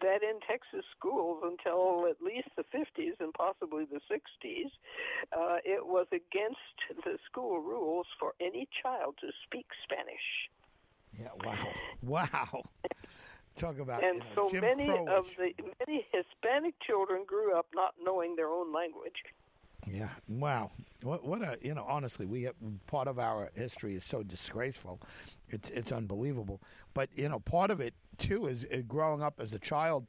that 0.00 0.22
in 0.22 0.40
Texas 0.46 0.84
schools 0.96 1.42
until 1.42 2.06
at 2.08 2.22
least 2.22 2.48
the 2.56 2.64
50s 2.74 3.18
and 3.20 3.32
possibly 3.34 3.84
the 3.84 4.00
60s, 4.10 4.70
uh, 5.32 5.58
it 5.64 5.84
was 5.84 6.06
against 6.12 6.78
the 7.04 7.18
school 7.26 7.60
rules 7.60 8.06
for 8.18 8.32
any 8.40 8.68
child 8.82 9.16
to 9.20 9.28
speak 9.46 9.66
Spanish. 9.82 10.50
Yeah. 11.20 11.28
Wow. 11.44 11.68
Wow. 12.02 12.62
Talk 13.56 13.78
about 13.78 14.02
and 14.02 14.14
you 14.14 14.20
know, 14.20 14.46
so 14.46 14.50
Jim 14.50 14.60
many 14.62 14.86
Crow-ish. 14.86 15.08
of 15.16 15.26
the 15.36 15.54
many 15.86 16.06
Hispanic 16.10 16.74
children 16.84 17.24
grew 17.24 17.56
up 17.56 17.66
not 17.74 17.94
knowing 18.02 18.34
their 18.34 18.48
own 18.48 18.72
language. 18.72 19.22
Yeah. 19.86 20.08
Wow. 20.28 20.72
What 21.02 21.24
what 21.24 21.42
a 21.42 21.56
you 21.60 21.74
know 21.74 21.84
honestly 21.88 22.26
we 22.26 22.42
have, 22.44 22.54
part 22.86 23.06
of 23.06 23.18
our 23.18 23.50
history 23.54 23.94
is 23.94 24.04
so 24.04 24.22
disgraceful. 24.22 25.00
It's 25.48 25.70
it's 25.70 25.92
unbelievable. 25.92 26.60
But 26.94 27.10
you 27.16 27.28
know 27.28 27.38
part 27.38 27.70
of 27.70 27.80
it 27.80 27.94
too 28.18 28.46
is, 28.46 28.64
is 28.64 28.82
growing 28.82 29.22
up 29.22 29.34
as 29.40 29.54
a 29.54 29.58
child. 29.58 30.06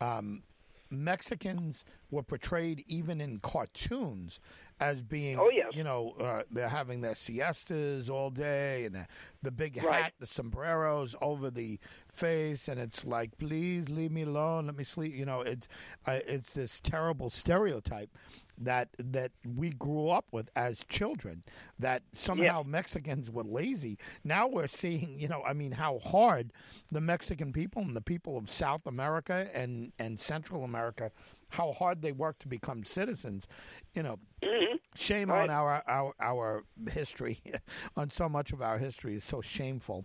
Um, 0.00 0.42
Mexicans 0.90 1.84
were 2.14 2.22
portrayed 2.22 2.82
even 2.86 3.20
in 3.20 3.38
cartoons 3.40 4.40
as 4.80 5.02
being, 5.02 5.38
oh, 5.38 5.50
yes. 5.50 5.68
you 5.72 5.84
know, 5.84 6.14
uh, 6.20 6.42
they're 6.50 6.68
having 6.68 7.00
their 7.00 7.14
siestas 7.14 8.10
all 8.10 8.30
day 8.30 8.84
and 8.84 8.94
the, 8.94 9.06
the 9.42 9.50
big 9.50 9.76
hat, 9.76 9.88
right. 9.88 10.12
the 10.18 10.26
sombreros 10.26 11.14
over 11.20 11.50
the 11.50 11.78
face, 12.10 12.68
and 12.68 12.80
it's 12.80 13.04
like, 13.04 13.36
please 13.38 13.88
leave 13.90 14.10
me 14.10 14.22
alone, 14.22 14.66
let 14.66 14.76
me 14.76 14.84
sleep. 14.84 15.14
You 15.14 15.26
know, 15.26 15.42
it's 15.42 15.68
uh, 16.06 16.18
it's 16.26 16.54
this 16.54 16.80
terrible 16.80 17.30
stereotype 17.30 18.10
that 18.58 18.88
that 18.98 19.32
we 19.56 19.70
grew 19.70 20.08
up 20.08 20.26
with 20.30 20.48
as 20.56 20.80
children 20.88 21.42
that 21.78 22.02
somehow 22.12 22.62
yeah. 22.62 22.70
Mexicans 22.70 23.30
were 23.30 23.42
lazy. 23.42 23.98
Now 24.22 24.46
we're 24.46 24.66
seeing, 24.66 25.18
you 25.18 25.28
know, 25.28 25.42
I 25.46 25.52
mean 25.52 25.72
how 25.72 25.98
hard 25.98 26.52
the 26.90 27.00
Mexican 27.00 27.52
people 27.52 27.82
and 27.82 27.96
the 27.96 28.00
people 28.00 28.36
of 28.36 28.50
South 28.50 28.86
America 28.86 29.48
and 29.54 29.92
and 29.98 30.18
Central 30.18 30.64
America 30.64 31.10
how 31.54 31.72
hard 31.72 32.02
they 32.02 32.12
work 32.12 32.38
to 32.40 32.48
become 32.48 32.84
citizens. 32.84 33.46
You 33.94 34.02
know, 34.02 34.18
mm-hmm. 34.42 34.76
shame 34.96 35.30
right. 35.30 35.42
on 35.42 35.50
our, 35.50 35.82
our 35.86 36.14
our 36.20 36.64
history 36.90 37.38
on 37.96 38.10
so 38.10 38.28
much 38.28 38.52
of 38.52 38.60
our 38.60 38.78
history 38.78 39.14
is 39.14 39.24
so 39.24 39.40
shameful. 39.40 40.04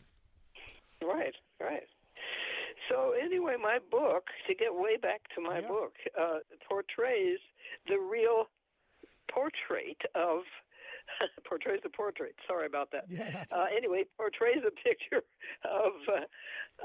Right, 1.01 1.33
right. 1.59 1.87
So 2.89 3.13
anyway, 3.19 3.55
my 3.61 3.79
book, 3.91 4.25
to 4.47 4.55
get 4.55 4.73
way 4.73 4.97
back 4.97 5.21
to 5.35 5.41
my 5.41 5.59
Yeah. 5.59 5.67
book, 5.67 5.93
uh, 6.19 6.39
portrays 6.67 7.39
the 7.87 7.97
real 7.99 8.49
portrait 9.31 10.01
of 10.15 10.41
portrays 11.47 11.81
a 11.85 11.89
portrait. 11.89 12.35
Sorry 12.47 12.65
about 12.65 12.91
that. 12.91 13.05
Yeah, 13.09 13.43
Uh, 13.51 13.65
anyway, 13.75 14.03
portrays 14.17 14.63
a 14.65 14.71
picture 14.87 15.23
of 15.65 15.93
uh, 16.07 16.25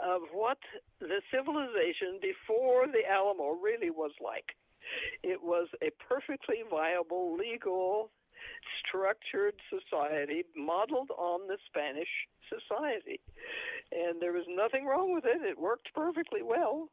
of 0.03 0.23
what 0.33 0.59
the 1.01 1.21
civilization 1.31 2.19
before 2.21 2.87
the 2.87 3.07
Alamo 3.09 3.53
really 3.63 3.91
was 3.91 4.13
like. 4.23 4.57
It 5.23 5.43
was 5.43 5.69
a 5.83 5.91
perfectly 6.09 6.63
viable, 6.69 7.37
legal, 7.37 8.11
structured 8.85 9.55
society 9.71 10.45
modeled 10.57 11.11
on 11.17 11.47
the 11.49 11.57
Spanish 11.67 12.09
society. 12.49 13.21
And 13.93 14.21
there 14.21 14.33
was 14.33 14.45
nothing 14.49 14.85
wrong 14.87 15.15
with 15.15 15.25
it. 15.25 15.41
It 15.43 15.59
worked 15.59 15.89
perfectly 15.95 16.43
well. 16.43 16.91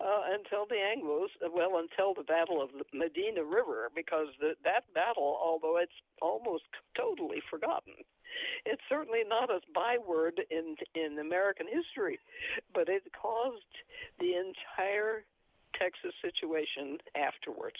Uh, 0.00 0.22
until 0.34 0.66
the 0.66 0.76
Anglos, 0.76 1.28
well, 1.54 1.78
until 1.78 2.14
the 2.14 2.24
Battle 2.24 2.60
of 2.60 2.70
the 2.72 2.84
Medina 2.92 3.44
River, 3.44 3.90
because 3.94 4.28
the, 4.40 4.54
that 4.64 4.84
battle, 4.94 5.38
although 5.42 5.78
it's 5.78 5.94
almost 6.20 6.64
totally 6.96 7.40
forgotten, 7.48 7.94
it's 8.66 8.82
certainly 8.88 9.22
not 9.26 9.50
a 9.50 9.60
byword 9.72 10.40
in 10.50 10.76
in 10.94 11.18
American 11.18 11.66
history, 11.66 12.18
but 12.74 12.88
it 12.88 13.04
caused 13.14 13.74
the 14.18 14.34
entire 14.34 15.24
Texas 15.78 16.14
situation 16.22 16.98
afterwards. 17.14 17.78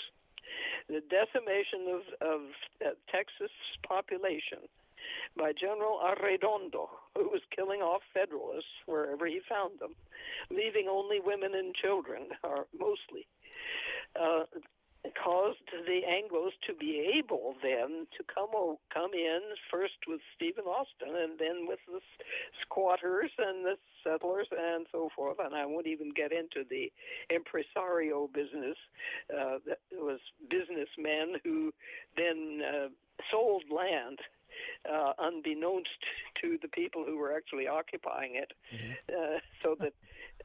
The 0.88 1.02
decimation 1.10 1.88
of, 1.88 2.02
of 2.20 2.40
uh, 2.84 2.90
Texas 3.10 3.50
population 3.86 4.68
by 5.36 5.52
General 5.52 6.00
Arredondo, 6.02 6.88
who 7.16 7.28
was 7.28 7.42
killing 7.54 7.80
off 7.80 8.02
Federalists 8.12 8.84
wherever 8.86 9.26
he 9.26 9.40
found 9.48 9.78
them, 9.80 9.94
leaving 10.50 10.88
only 10.88 11.20
women 11.20 11.54
and 11.54 11.74
children, 11.74 12.28
or 12.42 12.66
mostly, 12.78 13.26
uh, 14.20 14.44
caused 15.22 15.58
the 15.86 16.00
Anglos 16.08 16.52
to 16.66 16.74
be 16.74 17.12
able 17.18 17.54
then 17.62 18.06
to 18.16 18.24
come 18.32 18.48
o- 18.54 18.80
come 18.92 19.12
in 19.12 19.40
first 19.70 19.94
with 20.06 20.20
Stephen 20.34 20.64
Austin 20.64 21.14
and 21.14 21.38
then 21.38 21.66
with 21.66 21.80
the 21.86 22.00
squatters 22.62 23.30
and 23.38 23.64
the 23.64 23.76
settlers 24.02 24.48
and 24.50 24.86
so 24.90 25.10
forth. 25.14 25.36
And 25.44 25.54
I 25.54 25.66
won't 25.66 25.86
even 25.86 26.12
get 26.14 26.32
into 26.32 26.64
the 26.68 26.90
impresario 27.28 28.28
business. 28.32 28.76
Uh, 29.30 29.58
that 29.66 29.78
was 29.92 30.20
businessmen 30.48 31.40
who 31.44 31.72
then 32.16 32.62
uh, 32.64 32.88
sold 33.30 33.64
land 33.70 34.20
uh, 34.90 35.12
unbeknownst 35.18 35.88
to 36.40 36.58
the 36.62 36.68
people 36.68 37.04
who 37.04 37.20
were 37.34 37.38
actually 37.38 37.66
occupying 37.66 38.36
it, 38.36 38.52
mm-hmm. 38.74 38.92
uh, 39.08 39.38
so 39.62 39.76
that 39.80 39.92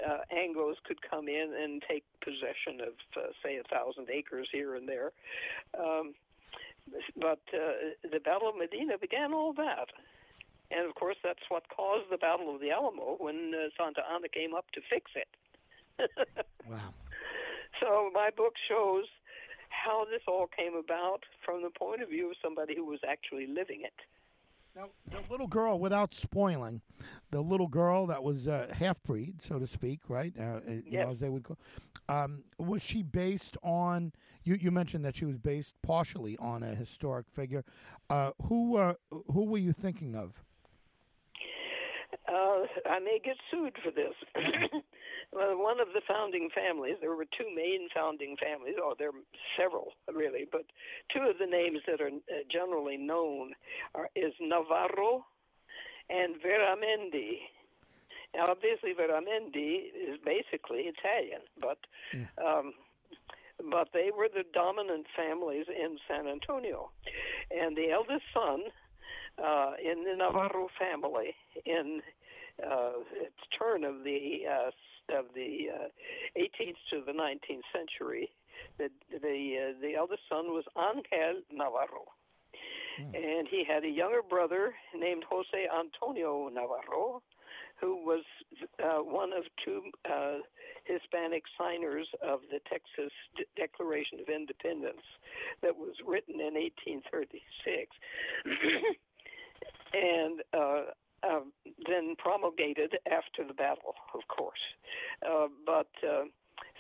uh, 0.06 0.20
Anglos 0.36 0.76
could 0.86 1.02
come 1.02 1.28
in 1.28 1.54
and 1.62 1.84
take 1.88 2.04
possession 2.22 2.82
of, 2.82 2.94
uh, 3.18 3.28
say, 3.44 3.58
a 3.58 3.64
thousand 3.64 4.10
acres 4.10 4.48
here 4.52 4.76
and 4.76 4.88
there. 4.88 5.12
Um, 5.78 6.14
but 7.16 7.42
uh, 7.54 7.94
the 8.12 8.20
Battle 8.20 8.50
of 8.50 8.58
Medina 8.58 8.98
began 8.98 9.34
all 9.34 9.54
that. 9.54 9.90
And 10.72 10.88
of 10.88 10.96
course, 10.96 11.18
that's 11.24 11.44
what 11.50 11.64
caused 11.70 12.06
the 12.12 12.18
Battle 12.18 12.54
of 12.54 12.62
the 12.62 12.72
Alamo 12.72 13.16
when 13.20 13.54
uh, 13.54 13.70
Santa 13.78 14.02
Anna 14.14 14.30
came 14.30 14.54
up 14.54 14.66
to 14.74 14.82
fix 14.90 15.12
it. 15.16 15.28
wow. 16.70 16.94
So 17.80 18.10
my 18.14 18.30
book 18.36 18.54
shows 18.68 19.06
how 19.70 20.06
this 20.06 20.22
all 20.28 20.48
came 20.48 20.76
about 20.76 21.24
from 21.46 21.62
the 21.62 21.70
point 21.70 22.02
of 22.02 22.10
view 22.10 22.32
of 22.32 22.38
somebody 22.42 22.76
who 22.76 22.86
was 22.86 23.00
actually 23.08 23.48
living 23.48 23.82
it. 23.84 23.94
Now, 24.80 24.92
the 25.12 25.20
little 25.30 25.48
girl, 25.48 25.78
without 25.78 26.14
spoiling, 26.14 26.82
the 27.32 27.42
little 27.42 27.68
girl 27.68 28.06
that 28.08 28.24
was 28.24 28.48
uh, 28.48 28.74
half 28.74 29.04
breed, 29.04 29.42
so 29.42 29.60
to 29.60 29.68
speak, 29.68 30.00
right? 30.08 30.34
Uh, 30.40 30.44
uh 30.44 30.60
you 30.86 31.00
know, 31.00 31.10
as 31.10 31.20
they 31.20 31.28
would 31.28 31.44
call. 31.44 31.58
Um, 32.08 32.44
was 32.60 32.82
she 32.82 33.04
based 33.04 33.58
on? 33.62 34.14
You, 34.46 34.56
you 34.56 34.72
mentioned 34.72 35.04
that 35.04 35.18
she 35.18 35.26
was 35.26 35.38
based 35.38 35.76
partially 35.82 36.38
on 36.38 36.64
a 36.64 36.74
historic 36.74 37.30
figure. 37.30 37.66
Uh, 38.10 38.32
who 38.44 38.78
uh, 38.78 38.94
who 39.34 39.44
were 39.44 39.58
you 39.58 39.74
thinking 39.74 40.16
of? 40.16 40.42
Uh, 42.30 42.64
I 42.90 43.00
may 43.00 43.20
get 43.22 43.36
sued 43.52 43.76
for 43.84 43.92
this. 43.92 44.14
well, 45.32 45.58
one 45.58 45.80
of 45.80 45.90
the 45.94 46.02
founding 46.08 46.50
families, 46.54 46.96
there 47.02 47.16
were 47.16 47.26
two 47.26 47.48
main 47.56 47.88
founding 47.94 48.36
families, 48.42 48.76
or 48.78 48.92
oh, 48.92 48.96
there 48.98 49.10
are 49.10 49.26
several 49.58 49.94
really, 50.12 50.48
but 50.52 50.66
two 51.14 51.22
of 51.22 51.38
the 51.38 51.46
names 51.46 51.80
that 51.86 52.02
are 52.02 52.08
uh, 52.08 52.44
generally 52.52 52.98
known 52.98 53.54
are 53.94 54.10
is 54.16 54.34
Navarro 54.42 55.26
and 56.10 56.36
Veramendi. 56.42 57.46
Now, 58.34 58.48
obviously, 58.50 58.94
Veramendi 58.94 59.90
is 59.94 60.20
basically 60.24 60.90
Italian, 60.90 61.42
but 61.62 61.78
yeah. 62.14 62.26
um, 62.44 62.74
but 63.72 63.90
they 63.94 64.10
were 64.16 64.30
the 64.34 64.46
dominant 64.54 65.06
families 65.16 65.66
in 65.68 65.98
San 66.08 66.28
Antonio, 66.28 66.90
and 67.52 67.76
the 67.76 67.92
eldest 67.92 68.24
son 68.34 68.62
uh, 69.38 69.74
in 69.80 70.04
the 70.06 70.16
Navarro 70.16 70.70
family 70.80 71.36
in 71.66 72.02
uh, 72.66 72.92
its 73.14 73.38
turn 73.58 73.84
of 73.84 74.04
the 74.04 74.42
uh, 74.50 74.72
of 75.18 75.26
the 75.34 75.68
uh, 75.74 75.88
18th 76.38 76.80
to 76.92 77.04
the 77.06 77.12
19th 77.12 77.66
century. 77.74 78.30
The 78.78 78.90
the 79.12 79.72
uh, 79.72 79.82
the 79.82 79.96
eldest 79.96 80.22
son 80.30 80.48
was 80.48 80.66
Angel 80.78 81.42
Navarro, 81.52 82.12
mm. 83.00 83.16
and 83.16 83.48
he 83.48 83.64
had 83.68 83.84
a 83.84 83.90
younger 83.90 84.22
brother 84.22 84.74
named 84.96 85.24
Jose 85.30 85.68
Antonio 85.72 86.50
Navarro, 86.50 87.22
who 87.80 88.04
was 88.04 88.24
uh, 88.84 89.00
one 89.02 89.32
of 89.32 89.44
two 89.64 89.84
uh, 90.06 90.40
Hispanic 90.84 91.44
signers 91.58 92.08
of 92.22 92.42
the 92.52 92.60
Texas 92.70 93.14
De- 93.38 93.46
Declaration 93.56 94.20
of 94.20 94.28
Independence 94.28 95.06
that 95.62 95.76
was 95.76 95.96
written 96.06 96.36
in 96.36 96.54
1836. 96.56 97.96
and 99.94 100.42
uh, 100.54 100.92
uh, 101.24 101.42
then 101.88 102.16
promulgated 102.18 102.98
after 103.12 103.46
the 103.48 103.54
battle, 103.54 103.96
of 104.14 104.22
course. 104.28 104.60
Uh, 105.26 105.48
but 105.66 105.90
uh, 106.04 106.24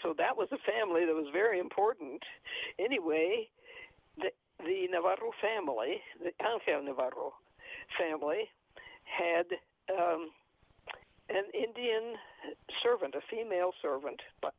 so 0.01 0.13
that 0.17 0.37
was 0.37 0.47
a 0.51 0.57
family 0.57 1.05
that 1.05 1.13
was 1.13 1.27
very 1.33 1.59
important. 1.59 2.23
Anyway, 2.77 3.49
the, 4.17 4.29
the 4.59 4.87
Navarro 4.91 5.31
family, 5.41 6.01
the 6.23 6.31
Angel 6.43 6.83
Navarro 6.83 7.33
family, 7.97 8.49
had 9.03 9.45
um, 9.91 10.29
an 11.29 11.45
Indian 11.53 12.15
servant, 12.83 13.15
a 13.15 13.21
female 13.29 13.71
servant, 13.81 14.21
but 14.41 14.53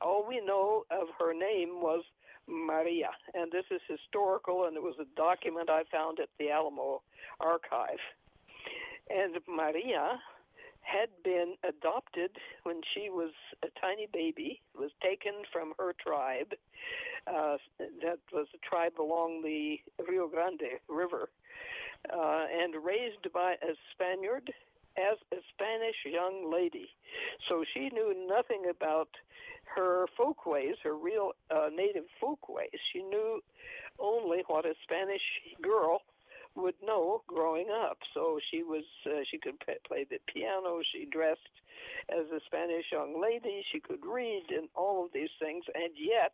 all 0.00 0.26
we 0.26 0.40
know 0.44 0.84
of 0.90 1.08
her 1.18 1.32
name 1.32 1.80
was 1.80 2.02
Maria, 2.46 3.10
and 3.34 3.50
this 3.52 3.64
is 3.70 3.80
historical, 3.88 4.66
and 4.66 4.76
it 4.76 4.82
was 4.82 4.96
a 5.00 5.06
document 5.16 5.70
I 5.70 5.84
found 5.90 6.18
at 6.18 6.28
the 6.38 6.50
Alamo 6.50 7.02
archive. 7.40 8.02
And 9.10 9.36
Maria 9.48 10.20
had 10.80 11.08
been 11.22 11.54
adopted 11.66 12.30
when 12.64 12.80
she 12.92 13.08
was 13.08 13.30
a 13.62 13.68
tiny 13.80 14.08
baby, 14.12 14.60
was 14.78 14.90
taken 15.02 15.32
from 15.52 15.72
her 15.78 15.94
tribe. 16.02 16.54
Uh, 17.26 17.56
that 17.78 18.18
was 18.32 18.46
a 18.54 18.58
tribe 18.68 18.98
along 18.98 19.42
the 19.42 19.78
Rio 20.08 20.26
Grande 20.28 20.80
River, 20.88 21.30
uh, 22.12 22.44
and 22.52 22.74
raised 22.84 23.32
by 23.32 23.52
a 23.62 23.74
Spaniard 23.92 24.52
as 24.96 25.18
a 25.32 25.36
Spanish 25.54 25.96
young 26.04 26.50
lady. 26.52 26.88
So 27.48 27.64
she 27.72 27.90
knew 27.90 28.26
nothing 28.28 28.64
about 28.68 29.08
her 29.76 30.06
folkways, 30.16 30.74
her 30.82 30.94
real 30.94 31.32
uh, 31.50 31.68
native 31.74 32.04
folkways. 32.20 32.70
She 32.92 33.02
knew 33.02 33.40
only 33.98 34.42
what 34.46 34.66
a 34.66 34.74
Spanish 34.82 35.22
girl 35.62 36.02
would 36.54 36.74
know 36.84 37.22
growing 37.26 37.68
up. 37.70 37.98
So 38.14 38.38
she 38.50 38.62
was 38.62 38.84
uh, 39.06 39.20
she 39.30 39.38
could 39.38 39.58
p- 39.60 39.72
play 39.86 40.06
the 40.08 40.18
piano. 40.32 40.80
She 40.92 41.06
dressed 41.10 41.40
as 42.10 42.26
a 42.30 42.40
Spanish 42.46 42.86
young 42.92 43.20
lady. 43.20 43.64
She 43.72 43.80
could 43.80 44.04
read 44.04 44.44
and 44.50 44.68
all 44.74 45.04
of 45.04 45.12
these 45.12 45.30
things. 45.40 45.64
And 45.74 45.92
yet, 45.96 46.32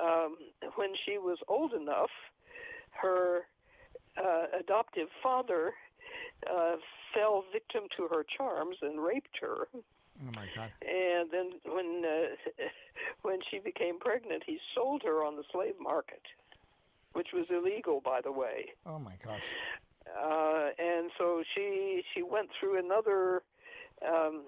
um, 0.00 0.36
when 0.76 0.90
she 1.04 1.18
was 1.18 1.38
old 1.48 1.72
enough, 1.72 2.10
her 3.02 3.42
uh, 4.16 4.44
adoptive 4.58 5.08
father 5.22 5.72
uh, 6.50 6.76
fell 7.14 7.44
victim 7.52 7.84
to 7.96 8.08
her 8.08 8.24
charms 8.36 8.76
and 8.82 9.02
raped 9.02 9.36
her. 9.40 9.68
Oh 9.74 10.30
my 10.32 10.46
God! 10.54 10.70
And 10.80 11.30
then 11.30 11.50
when 11.66 12.02
uh, 12.04 12.62
when 13.22 13.40
she 13.50 13.58
became 13.58 13.98
pregnant, 13.98 14.42
he 14.46 14.58
sold 14.74 15.02
her 15.04 15.24
on 15.24 15.36
the 15.36 15.44
slave 15.52 15.74
market 15.80 16.22
which 17.14 17.28
was 17.32 17.46
illegal, 17.50 18.00
by 18.04 18.20
the 18.20 18.32
way. 18.32 18.66
Oh 18.86 18.98
my 18.98 19.14
gosh! 19.24 19.40
Uh, 20.06 20.68
and 20.78 21.10
so 21.18 21.42
she 21.54 22.02
she 22.14 22.22
went 22.22 22.50
through 22.58 22.78
another 22.78 23.42
um, 24.06 24.42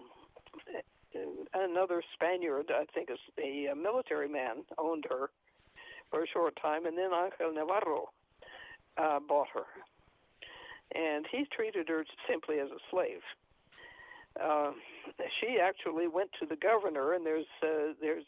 another 1.55 2.03
Spaniard, 2.15 2.71
I 2.71 2.85
think, 2.93 3.11
is 3.11 3.19
a, 3.39 3.75
military 3.75 4.29
man, 4.29 4.65
owned 4.79 5.07
her 5.09 5.31
for 6.11 6.23
a 6.23 6.27
short 6.27 6.59
time, 6.61 6.87
and 6.87 6.97
then 6.97 7.11
Angel 7.13 7.55
Navarro 7.55 8.11
uh, 8.97 9.21
bought 9.27 9.49
her, 9.55 9.67
and 10.95 11.27
he 11.31 11.47
treated 11.51 11.89
her 11.89 12.05
simply 12.29 12.59
as 12.59 12.69
a 12.69 12.81
slave. 12.91 13.23
Uh, 14.41 14.73
she 15.41 15.59
actually 15.61 16.07
went 16.07 16.31
to 16.39 16.47
the 16.47 16.57
governor, 16.57 17.15
and 17.15 17.25
there's 17.25 17.47
uh, 17.63 17.95
there's 18.01 18.27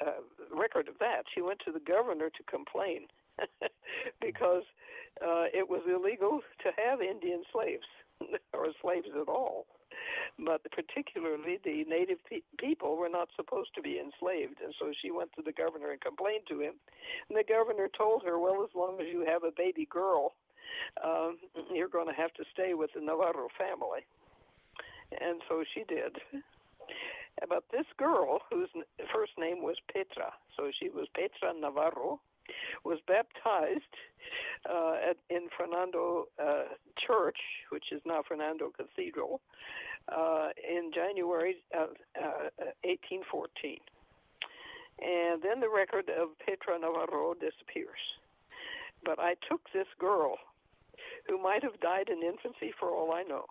uh, 0.00 0.22
record 0.54 0.88
of 0.88 0.98
that. 1.00 1.24
She 1.34 1.42
went 1.42 1.60
to 1.66 1.72
the 1.72 1.80
governor 1.80 2.30
to 2.30 2.42
complain 2.44 3.08
because 4.20 4.62
uh, 5.22 5.46
it 5.52 5.68
was 5.68 5.82
illegal 5.86 6.40
to 6.62 6.70
have 6.76 7.00
Indian 7.00 7.42
slaves 7.52 7.86
or 8.54 8.68
slaves 8.82 9.08
at 9.20 9.28
all. 9.28 9.66
But 10.38 10.62
particularly 10.72 11.58
the 11.62 11.84
native 11.88 12.18
pe- 12.28 12.46
people 12.58 12.96
were 12.96 13.08
not 13.08 13.28
supposed 13.36 13.70
to 13.76 13.82
be 13.82 14.00
enslaved, 14.00 14.58
and 14.62 14.74
so 14.78 14.90
she 15.00 15.10
went 15.10 15.30
to 15.36 15.42
the 15.42 15.52
governor 15.52 15.92
and 15.92 16.00
complained 16.00 16.44
to 16.48 16.60
him. 16.60 16.74
And 17.28 17.38
the 17.38 17.44
governor 17.44 17.88
told 17.96 18.24
her, 18.24 18.38
"Well, 18.38 18.64
as 18.64 18.74
long 18.74 19.00
as 19.00 19.06
you 19.06 19.24
have 19.24 19.44
a 19.44 19.52
baby 19.52 19.86
girl, 19.86 20.34
um, 21.02 21.38
you're 21.72 21.88
going 21.88 22.08
to 22.08 22.20
have 22.20 22.34
to 22.34 22.44
stay 22.52 22.74
with 22.74 22.90
the 22.94 23.00
Navarro 23.00 23.48
family." 23.56 24.04
And 25.20 25.40
so 25.48 25.62
she 25.72 25.84
did. 25.84 26.18
But 27.48 27.64
this 27.70 27.86
girl 27.96 28.40
whose 28.50 28.70
first 29.12 29.32
name 29.38 29.62
was 29.62 29.76
Petra. 29.92 30.32
So 30.56 30.70
she 30.78 30.88
was 30.88 31.06
Petra 31.14 31.52
Navarro, 31.52 32.20
was 32.84 32.98
baptized 33.06 33.94
uh, 34.68 34.94
at, 35.10 35.16
in 35.30 35.48
Fernando 35.56 36.26
uh, 36.42 36.74
Church, 37.06 37.38
which 37.70 37.92
is 37.92 38.00
now 38.04 38.22
Fernando 38.26 38.70
Cathedral, 38.76 39.40
uh, 40.08 40.48
in 40.56 40.90
January 40.94 41.56
of 41.72 41.96
1814. 42.84 43.78
And 45.00 45.42
then 45.42 45.60
the 45.60 45.68
record 45.68 46.08
of 46.08 46.38
Petra 46.38 46.78
Navarro 46.78 47.34
disappears. 47.34 48.00
But 49.04 49.18
I 49.18 49.34
took 49.48 49.60
this 49.72 49.88
girl, 49.98 50.36
who 51.28 51.42
might 51.42 51.62
have 51.62 51.80
died 51.80 52.08
in 52.08 52.22
infancy 52.22 52.72
for 52.78 52.90
all 52.90 53.12
I 53.12 53.22
know. 53.22 53.46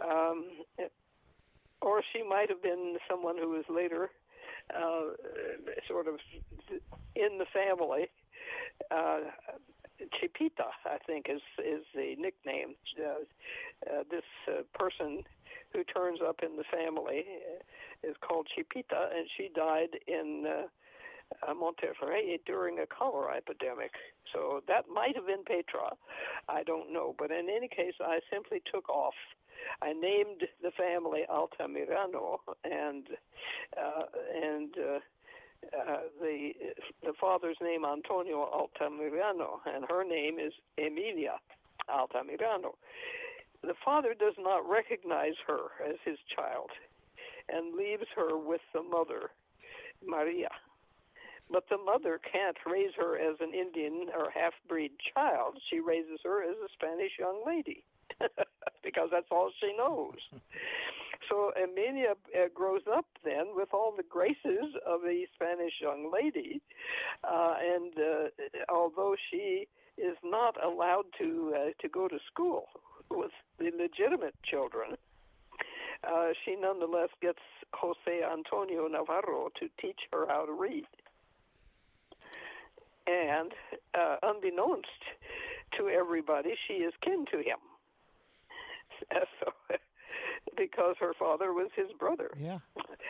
Um, 0.00 0.44
or 1.80 2.02
she 2.12 2.22
might 2.22 2.48
have 2.48 2.62
been 2.62 2.96
someone 3.10 3.36
who 3.36 3.50
was 3.50 3.64
later 3.68 4.10
uh, 4.74 5.14
sort 5.88 6.08
of 6.08 6.14
in 7.14 7.38
the 7.38 7.46
family. 7.52 8.10
Uh, 8.90 9.20
Chipita, 10.18 10.66
I 10.84 10.98
think, 11.06 11.26
is 11.28 11.42
is 11.58 11.84
the 11.94 12.16
nickname. 12.18 12.74
Uh, 12.98 13.22
uh, 13.88 14.02
this 14.10 14.24
uh, 14.48 14.62
person 14.74 15.22
who 15.72 15.84
turns 15.84 16.20
up 16.26 16.40
in 16.42 16.56
the 16.56 16.64
family 16.64 17.24
is 18.02 18.16
called 18.20 18.48
Chipita, 18.50 19.14
and 19.16 19.28
she 19.36 19.48
died 19.54 19.98
in 20.06 20.44
uh, 20.46 20.66
uh, 21.48 21.54
Monterrey 21.54 22.38
during 22.46 22.78
a 22.78 22.86
cholera 22.86 23.36
epidemic. 23.36 23.92
So 24.32 24.62
that 24.68 24.84
might 24.92 25.16
have 25.16 25.26
been 25.26 25.44
Petra. 25.44 25.96
I 26.48 26.62
don't 26.62 26.92
know. 26.92 27.14
But 27.18 27.30
in 27.30 27.48
any 27.48 27.68
case, 27.68 27.94
I 28.00 28.20
simply 28.32 28.62
took 28.72 28.88
off. 28.88 29.14
I 29.80 29.92
named 29.92 30.42
the 30.62 30.70
family 30.70 31.22
Altamirano, 31.28 32.38
and 32.64 33.06
uh, 33.76 34.02
and 34.34 34.74
uh, 34.78 34.98
uh, 35.76 36.00
the 36.20 36.52
the 37.02 37.12
father's 37.20 37.56
name 37.60 37.84
Antonio 37.84 38.48
Altamirano, 38.50 39.60
and 39.66 39.84
her 39.88 40.04
name 40.04 40.38
is 40.38 40.52
Emilia 40.78 41.38
Altamirano. 41.88 42.74
The 43.62 43.74
father 43.84 44.14
does 44.14 44.34
not 44.38 44.68
recognize 44.68 45.34
her 45.46 45.70
as 45.88 45.96
his 46.04 46.18
child, 46.34 46.70
and 47.48 47.76
leaves 47.76 48.06
her 48.16 48.36
with 48.36 48.62
the 48.72 48.82
mother, 48.82 49.30
Maria. 50.04 50.50
But 51.50 51.68
the 51.68 51.78
mother 51.78 52.18
can't 52.32 52.56
raise 52.66 52.94
her 52.96 53.16
as 53.18 53.36
an 53.40 53.52
Indian 53.52 54.06
or 54.16 54.30
half 54.30 54.54
breed 54.68 54.92
child. 55.14 55.58
She 55.70 55.80
raises 55.80 56.20
her 56.24 56.42
as 56.42 56.56
a 56.56 56.72
Spanish 56.72 57.12
young 57.18 57.42
lady 57.46 57.84
because 58.84 59.08
that's 59.10 59.26
all 59.30 59.50
she 59.60 59.74
knows. 59.76 60.18
So 61.28 61.52
Emilia 61.56 62.14
uh, 62.34 62.48
grows 62.54 62.82
up 62.92 63.06
then 63.24 63.54
with 63.54 63.68
all 63.72 63.94
the 63.96 64.02
graces 64.02 64.74
of 64.86 65.00
a 65.04 65.26
Spanish 65.34 65.74
young 65.80 66.12
lady, 66.12 66.60
uh, 67.24 67.54
and 67.62 67.92
uh, 67.96 68.72
although 68.72 69.14
she 69.30 69.68
is 69.96 70.16
not 70.24 70.62
allowed 70.62 71.06
to 71.18 71.54
uh, 71.54 71.58
to 71.80 71.88
go 71.88 72.08
to 72.08 72.18
school 72.30 72.66
with 73.10 73.30
the 73.58 73.70
legitimate 73.78 74.34
children, 74.42 74.96
uh, 76.04 76.28
she 76.44 76.56
nonetheless 76.56 77.10
gets 77.20 77.38
Jose 77.74 78.24
Antonio 78.30 78.88
Navarro 78.88 79.48
to 79.60 79.68
teach 79.80 80.00
her 80.12 80.26
how 80.28 80.44
to 80.44 80.52
read 80.52 80.86
and 83.06 83.52
uh, 83.94 84.16
unbeknownst 84.22 84.86
to 85.78 85.88
everybody, 85.88 86.54
she 86.68 86.74
is 86.74 86.92
kin 87.02 87.24
to 87.32 87.38
him. 87.38 87.58
So, 89.40 89.52
because 90.56 90.96
her 91.00 91.12
father 91.18 91.52
was 91.52 91.70
his 91.76 91.88
brother. 91.98 92.30
Yeah. 92.36 92.58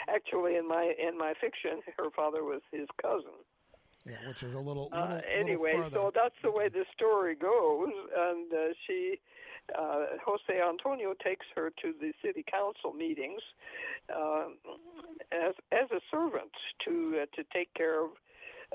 Actually, 0.09 0.57
in 0.57 0.69
my 0.69 0.93
in 0.99 1.17
my 1.19 1.35
fiction, 1.41 1.81
her 1.99 2.11
father 2.15 2.45
was 2.45 2.61
his 2.71 2.89
cousin. 3.01 3.39
Yeah, 4.05 4.17
which 4.27 4.43
is 4.43 4.55
a 4.55 4.59
little. 4.59 4.89
Uh, 4.93 5.21
anyway, 5.33 5.77
little 5.77 5.91
so 5.91 6.13
that's 6.15 6.35
the 6.43 6.51
way 6.51 6.69
the 6.69 6.85
story 6.95 7.37
goes, 7.37 7.91
and 8.17 8.53
uh, 8.53 8.75
she, 8.87 9.21
uh, 9.79 10.19
Jose 10.27 10.61
Antonio 10.61 11.15
takes 11.23 11.47
her 11.55 11.71
to 11.83 11.95
the 12.01 12.13
city 12.21 12.45
council 12.51 12.93
meetings 12.93 13.41
uh, 14.15 14.47
as 15.31 15.55
as 15.71 15.91
a 15.93 16.01
servant 16.11 16.51
to 16.85 17.23
uh, 17.23 17.27
to 17.37 17.45
take 17.53 17.73
care 17.75 18.05
of 18.05 18.11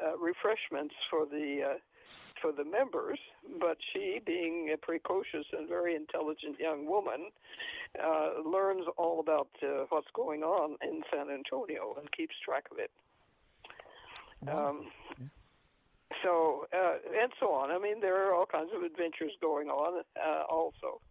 uh, 0.02 0.18
refreshments 0.18 0.96
for 1.10 1.26
the 1.26 1.78
for 2.42 2.52
the 2.52 2.64
members, 2.64 3.20
but 3.60 3.78
she, 3.94 4.20
being 4.26 4.72
a 4.74 4.78
precocious 4.78 5.46
and 5.54 5.68
very 5.68 5.96
intelligent 5.96 6.60
young 6.60 6.86
woman, 6.86 7.32
uh, 8.04 8.42
learns 8.46 8.86
all 8.98 9.20
about 9.20 9.50
uh, 9.64 9.86
what's 9.90 10.08
going 10.14 10.44
on 10.44 10.78
in 10.82 11.02
San 11.14 11.30
Antonio 11.30 11.96
and 12.00 12.12
keeps 12.12 12.36
track 12.44 12.66
of 12.72 12.78
it. 12.80 12.92
Um, 14.48 14.88
yeah. 15.20 15.26
So 16.24 16.68
uh, 16.74 16.96
and 17.22 17.32
so 17.40 17.52
on. 17.52 17.70
I 17.70 17.78
mean, 17.78 18.02
there 18.02 18.28
are 18.28 18.34
all 18.34 18.46
kinds 18.46 18.70
of 18.76 18.84
adventures 18.84 19.32
going 19.42 19.70
on 19.70 20.04
uh, 20.16 20.44
also. 20.50 21.02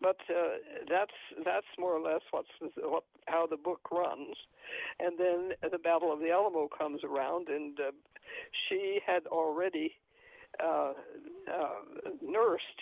But 0.00 0.16
uh, 0.28 0.58
that's 0.88 1.44
that's 1.44 1.66
more 1.78 1.96
or 1.96 2.00
less 2.00 2.20
what's 2.30 2.48
what 2.78 3.04
how 3.26 3.46
the 3.46 3.56
book 3.56 3.80
runs, 3.90 4.36
and 5.00 5.18
then 5.18 5.70
the 5.70 5.78
Battle 5.78 6.12
of 6.12 6.20
the 6.20 6.30
Alamo 6.30 6.68
comes 6.68 7.00
around, 7.02 7.48
and 7.48 7.78
uh, 7.80 7.90
she 8.68 9.00
had 9.06 9.26
already 9.26 9.92
uh, 10.62 10.92
uh, 11.52 12.10
nursed 12.22 12.80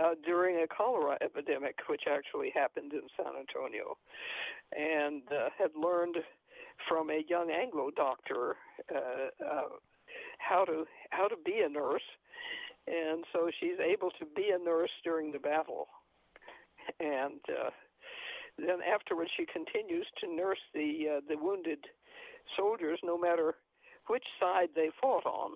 uh, 0.00 0.14
during 0.24 0.62
a 0.62 0.66
cholera 0.66 1.16
epidemic, 1.22 1.76
which 1.88 2.02
actually 2.10 2.50
happened 2.54 2.92
in 2.92 3.02
San 3.16 3.32
Antonio, 3.38 3.96
and 4.76 5.22
uh, 5.30 5.48
had 5.58 5.70
learned 5.74 6.16
from 6.88 7.10
a 7.10 7.24
young 7.28 7.50
Anglo 7.50 7.90
doctor 7.94 8.56
uh, 8.94 9.44
uh, 9.44 9.68
how 10.38 10.64
to 10.64 10.84
how 11.10 11.28
to 11.28 11.36
be 11.44 11.60
a 11.64 11.68
nurse, 11.68 12.02
and 12.86 13.24
so 13.32 13.50
she's 13.58 13.78
able 13.80 14.10
to 14.10 14.26
be 14.34 14.50
a 14.54 14.62
nurse 14.62 14.90
during 15.02 15.32
the 15.32 15.38
battle 15.38 15.88
and 17.00 17.40
uh, 17.48 17.70
then 18.58 18.78
afterwards 18.82 19.30
she 19.36 19.46
continues 19.46 20.06
to 20.20 20.34
nurse 20.34 20.58
the 20.74 21.16
uh, 21.16 21.20
the 21.28 21.36
wounded 21.36 21.84
soldiers, 22.56 22.98
no 23.02 23.18
matter 23.18 23.54
which 24.08 24.24
side 24.40 24.68
they 24.74 24.90
fought 25.00 25.26
on. 25.26 25.52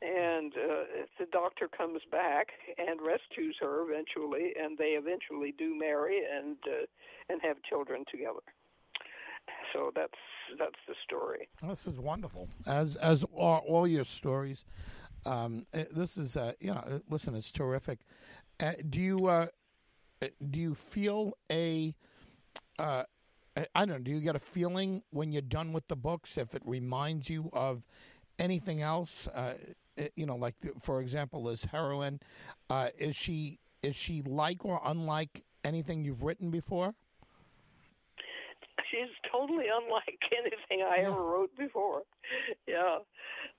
And 0.00 0.52
uh, 0.54 1.04
the 1.20 1.26
doctor 1.30 1.68
comes 1.68 2.00
back 2.10 2.48
and 2.76 3.00
rescues 3.00 3.56
her 3.60 3.88
eventually, 3.88 4.52
and 4.60 4.76
they 4.76 4.98
eventually 4.98 5.54
do 5.56 5.78
marry 5.78 6.20
and 6.24 6.56
uh, 6.66 6.86
and 7.28 7.40
have 7.42 7.56
children 7.62 8.04
together. 8.10 8.42
So 9.72 9.92
that's 9.94 10.12
that's 10.58 10.78
the 10.88 10.94
story. 11.04 11.48
This 11.62 11.86
is 11.86 12.00
wonderful, 12.00 12.48
as 12.66 12.96
as 12.96 13.24
all, 13.32 13.62
all 13.66 13.86
your 13.86 14.04
stories. 14.04 14.64
Um, 15.24 15.66
eh, 15.72 15.84
this 15.94 16.16
is 16.16 16.36
uh, 16.36 16.52
you 16.60 16.74
know, 16.74 17.00
listen, 17.08 17.36
it's 17.36 17.52
terrific. 17.52 18.00
Uh, 18.60 18.72
do 18.90 19.00
you 19.00 19.26
uh, 19.26 19.46
do 20.50 20.60
you 20.60 20.74
feel 20.74 21.34
a 21.50 21.94
uh, 22.78 23.04
I 23.56 23.84
don't 23.84 23.88
know, 23.88 23.98
do 23.98 24.10
you 24.10 24.20
get 24.20 24.34
a 24.34 24.40
feeling 24.40 25.02
when 25.10 25.32
you're 25.32 25.42
done 25.42 25.72
with 25.72 25.86
the 25.88 25.96
books 25.96 26.38
if 26.38 26.54
it 26.54 26.62
reminds 26.64 27.28
you 27.28 27.50
of 27.52 27.82
anything 28.38 28.80
else? 28.80 29.28
Uh, 29.28 29.54
you 30.16 30.24
know, 30.24 30.36
like 30.36 30.54
for 30.80 31.00
example, 31.00 31.44
this 31.44 31.64
heroine, 31.66 32.20
uh, 32.70 32.88
is 32.98 33.14
she 33.14 33.58
is 33.82 33.94
she 33.94 34.22
like 34.22 34.64
or 34.64 34.80
unlike 34.84 35.44
anything 35.64 36.04
you've 36.04 36.22
written 36.22 36.50
before? 36.50 36.94
She's 38.90 39.10
totally 39.30 39.66
unlike 39.72 40.18
anything 40.38 40.86
I 40.86 41.02
yeah. 41.02 41.08
ever 41.08 41.22
wrote 41.22 41.54
before. 41.56 42.02
Yeah, 42.66 42.98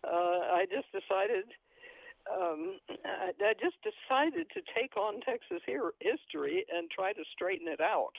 uh, 0.03 0.09
I 0.09 0.66
just 0.72 0.91
decided 0.91 1.45
um, 2.32 2.80
I, 3.06 3.32
I 3.36 3.54
just 3.60 3.78
decided 3.84 4.48
to 4.54 4.62
take 4.76 4.96
on 4.98 5.22
Texas 5.22 5.62
history 5.68 6.66
and 6.74 6.90
try 6.90 7.14
to 7.14 7.24
straighten 7.34 7.68
it 7.68 7.82
out 7.82 8.14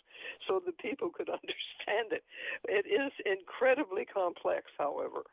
so 0.47 0.61
that 0.65 0.79
people 0.79 1.11
could 1.11 1.29
understand 1.39 2.13
it. 2.13 2.25
It 2.69 2.87
is 2.87 3.13
incredibly 3.25 4.05
complex, 4.05 4.71
however. 4.79 5.25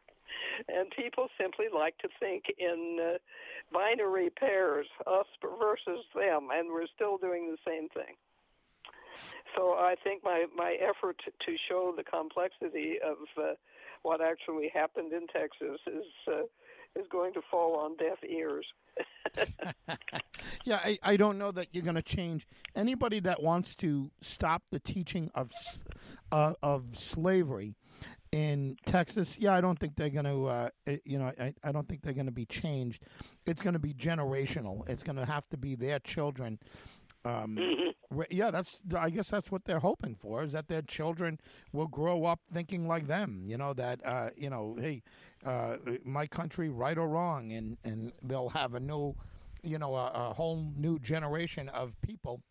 And 0.70 0.90
people 0.96 1.28
simply 1.40 1.68
like 1.74 1.98
to 2.00 2.10
think 2.20 2.46
in 2.58 2.98
uh, 3.00 3.18
binary 3.74 4.30
pairs, 4.30 4.88
us 5.06 5.28
versus 5.42 6.06
them, 6.16 6.48
and 6.54 6.70
we're 6.72 6.88
still 6.96 7.18
doing 7.18 7.52
the 7.52 7.60
same 7.68 7.90
thing. 7.90 8.16
So 9.56 9.74
I 9.74 9.96
think 10.02 10.24
my, 10.24 10.46
my 10.56 10.78
effort 10.80 11.20
to 11.28 11.56
show 11.68 11.94
the 11.96 12.04
complexity 12.04 12.96
of 13.04 13.18
uh, 13.38 13.56
what 14.04 14.22
actually 14.22 14.72
happened 14.74 15.12
in 15.12 15.28
Texas 15.28 15.80
is 15.88 16.08
uh, 16.28 16.48
is 16.96 17.06
going 17.10 17.34
to 17.34 17.42
fall 17.50 17.78
on 17.78 17.96
deaf 17.98 18.18
ears. 18.28 18.66
yeah, 20.66 20.80
I, 20.84 20.98
I 21.04 21.18
don't 21.18 21.38
know 21.38 21.52
that 21.52 21.68
you're 21.72 21.84
going 21.84 21.96
to 21.96 22.02
change 22.02 22.48
anybody 22.76 23.20
that 23.22 23.42
wants 23.42 23.76
to 23.76 24.12
stop 24.22 24.64
the 24.72 24.80
teaching 24.80 25.32
of 25.34 25.52
uh, 26.32 26.54
of 26.62 26.98
slavery 26.98 27.76
in 28.32 28.78
Texas. 28.86 29.38
Yeah, 29.40 29.54
I 29.54 29.62
don't 29.62 29.80
think 29.80 29.96
they're 29.96 30.10
going 30.10 30.26
to. 30.26 30.48
Uh, 30.48 30.70
you 31.06 31.20
know, 31.20 31.32
I, 31.40 31.54
I 31.64 31.72
don't 31.72 31.88
think 31.88 32.02
they're 32.02 32.14
going 32.14 32.26
to 32.26 32.32
be 32.32 32.46
changed. 32.46 33.04
It's 33.46 33.62
going 33.62 33.74
to 33.74 33.80
be 33.80 33.94
generational. 33.94 34.88
It's 34.90 35.04
going 35.04 35.18
to 35.18 35.26
have 35.26 35.48
to 35.50 35.58
be 35.58 35.76
their 35.76 36.00
children. 36.00 36.60
Um, 37.24 37.58
mm-hmm. 37.60 37.90
Yeah, 38.30 38.52
that's 38.52 38.82
I 38.98 39.10
guess 39.10 39.30
that's 39.30 39.52
what 39.52 39.66
they're 39.66 39.80
hoping 39.80 40.16
for 40.16 40.44
is 40.44 40.52
that 40.54 40.68
their 40.68 40.82
children 40.82 41.40
will 41.72 41.88
grow 41.88 42.26
up 42.26 42.42
thinking 42.52 42.88
like 42.88 43.08
them. 43.08 43.44
You 43.46 43.58
know 43.58 43.74
that 43.74 44.06
uh, 44.06 44.30
you 44.36 44.50
know, 44.50 44.76
hey, 44.80 45.04
uh, 45.46 45.78
my 46.04 46.28
country, 46.28 46.70
right 46.70 46.98
or 46.98 47.08
wrong, 47.08 47.52
and 47.52 47.78
and 47.84 48.12
they'll 48.24 48.50
have 48.50 48.74
a 48.76 48.80
new, 48.80 49.16
you 49.64 49.78
know, 49.80 49.96
a, 49.96 50.12
a 50.14 50.34
whole 50.34 50.72
new 50.76 51.00
generation 51.00 51.70
of 51.70 52.00
people 52.02 52.42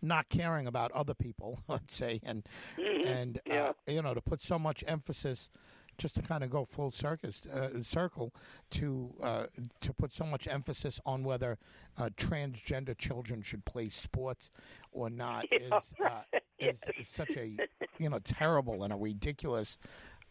not 0.00 0.28
caring 0.28 0.66
about 0.66 0.92
other 0.92 1.14
people, 1.14 1.60
let's 1.68 1.94
say, 1.94 2.20
and 2.22 2.46
Mhm. 2.78 3.04
and 3.06 3.40
Yeah. 3.46 3.68
uh, 3.68 3.72
you 3.92 4.02
know 4.02 4.14
to 4.14 4.20
put 4.20 4.40
so 4.40 4.58
much 4.58 4.84
emphasis 4.86 5.48
just 5.98 6.16
to 6.16 6.22
kind 6.22 6.42
of 6.42 6.50
go 6.50 6.64
full 6.64 6.90
circus 6.90 7.42
uh, 7.46 7.82
circle 7.82 8.34
to 8.70 9.14
uh, 9.22 9.46
to 9.80 9.92
put 9.92 10.12
so 10.12 10.24
much 10.24 10.48
emphasis 10.48 11.00
on 11.06 11.22
whether 11.22 11.58
uh, 11.98 12.08
transgender 12.16 12.96
children 12.96 13.42
should 13.42 13.64
play 13.64 13.88
sports 13.88 14.50
or 14.92 15.10
not 15.10 15.46
Yeah, 15.52 15.76
is, 15.78 15.94
uh, 16.04 16.22
is 16.58 16.82
is 16.98 17.08
such 17.08 17.36
a 17.36 17.56
you 17.98 18.08
know 18.10 18.18
terrible 18.24 18.82
and 18.84 18.92
a 18.92 18.96
ridiculous. 18.96 19.78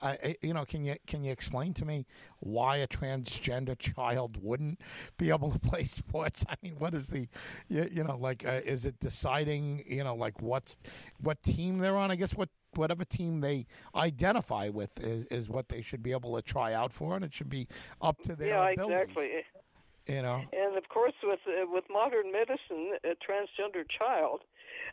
I 0.01 0.11
I- 0.11 0.35
you 0.41 0.53
know, 0.53 0.65
can 0.65 0.83
you 0.83 0.95
can 1.05 1.23
you 1.23 1.31
explain 1.31 1.73
to 1.75 1.85
me 1.85 2.05
why 2.39 2.77
a 2.77 2.87
transgender 2.87 3.77
child 3.77 4.37
wouldn't 4.41 4.81
be 5.17 5.29
able 5.29 5.51
to 5.51 5.59
play 5.59 5.83
sports? 5.85 6.43
I 6.49 6.55
mean, 6.63 6.75
what 6.79 6.93
is 6.95 7.09
the, 7.09 7.27
you, 7.69 7.87
you 7.91 8.03
know, 8.03 8.17
like 8.17 8.45
uh, 8.45 8.61
is 8.65 8.85
it 8.85 8.99
deciding, 8.99 9.83
you 9.87 10.03
know, 10.03 10.15
like 10.15 10.41
what's 10.41 10.77
what 11.21 11.43
team 11.43 11.77
they're 11.77 11.97
on? 11.97 12.09
I 12.09 12.15
guess 12.15 12.35
what 12.35 12.49
whatever 12.75 13.03
team 13.05 13.41
they 13.41 13.65
identify 13.95 14.69
with 14.69 14.99
is, 14.99 15.25
is 15.25 15.49
what 15.49 15.69
they 15.69 15.81
should 15.81 16.03
be 16.03 16.11
able 16.11 16.35
to 16.35 16.41
try 16.41 16.73
out 16.73 16.91
for, 16.93 17.15
and 17.15 17.25
it 17.25 17.33
should 17.33 17.49
be 17.49 17.67
up 18.01 18.21
to 18.23 18.35
their 18.35 18.49
yeah, 18.49 18.69
abilities. 18.71 19.09
exactly. 19.09 19.29
You 20.07 20.21
know, 20.23 20.41
And 20.51 20.77
of 20.77 20.89
course, 20.89 21.13
with 21.23 21.39
uh, 21.47 21.65
with 21.69 21.83
modern 21.89 22.31
medicine, 22.31 22.97
a 23.03 23.13
transgender 23.21 23.85
child, 23.87 24.41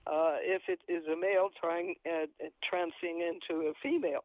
uh, 0.06 0.36
if 0.42 0.62
it 0.68 0.80
is 0.86 1.06
a 1.06 1.16
male 1.16 1.48
trying 1.58 1.94
uh, 2.06 2.26
transing 2.62 3.22
into 3.22 3.68
a 3.68 3.72
female, 3.82 4.24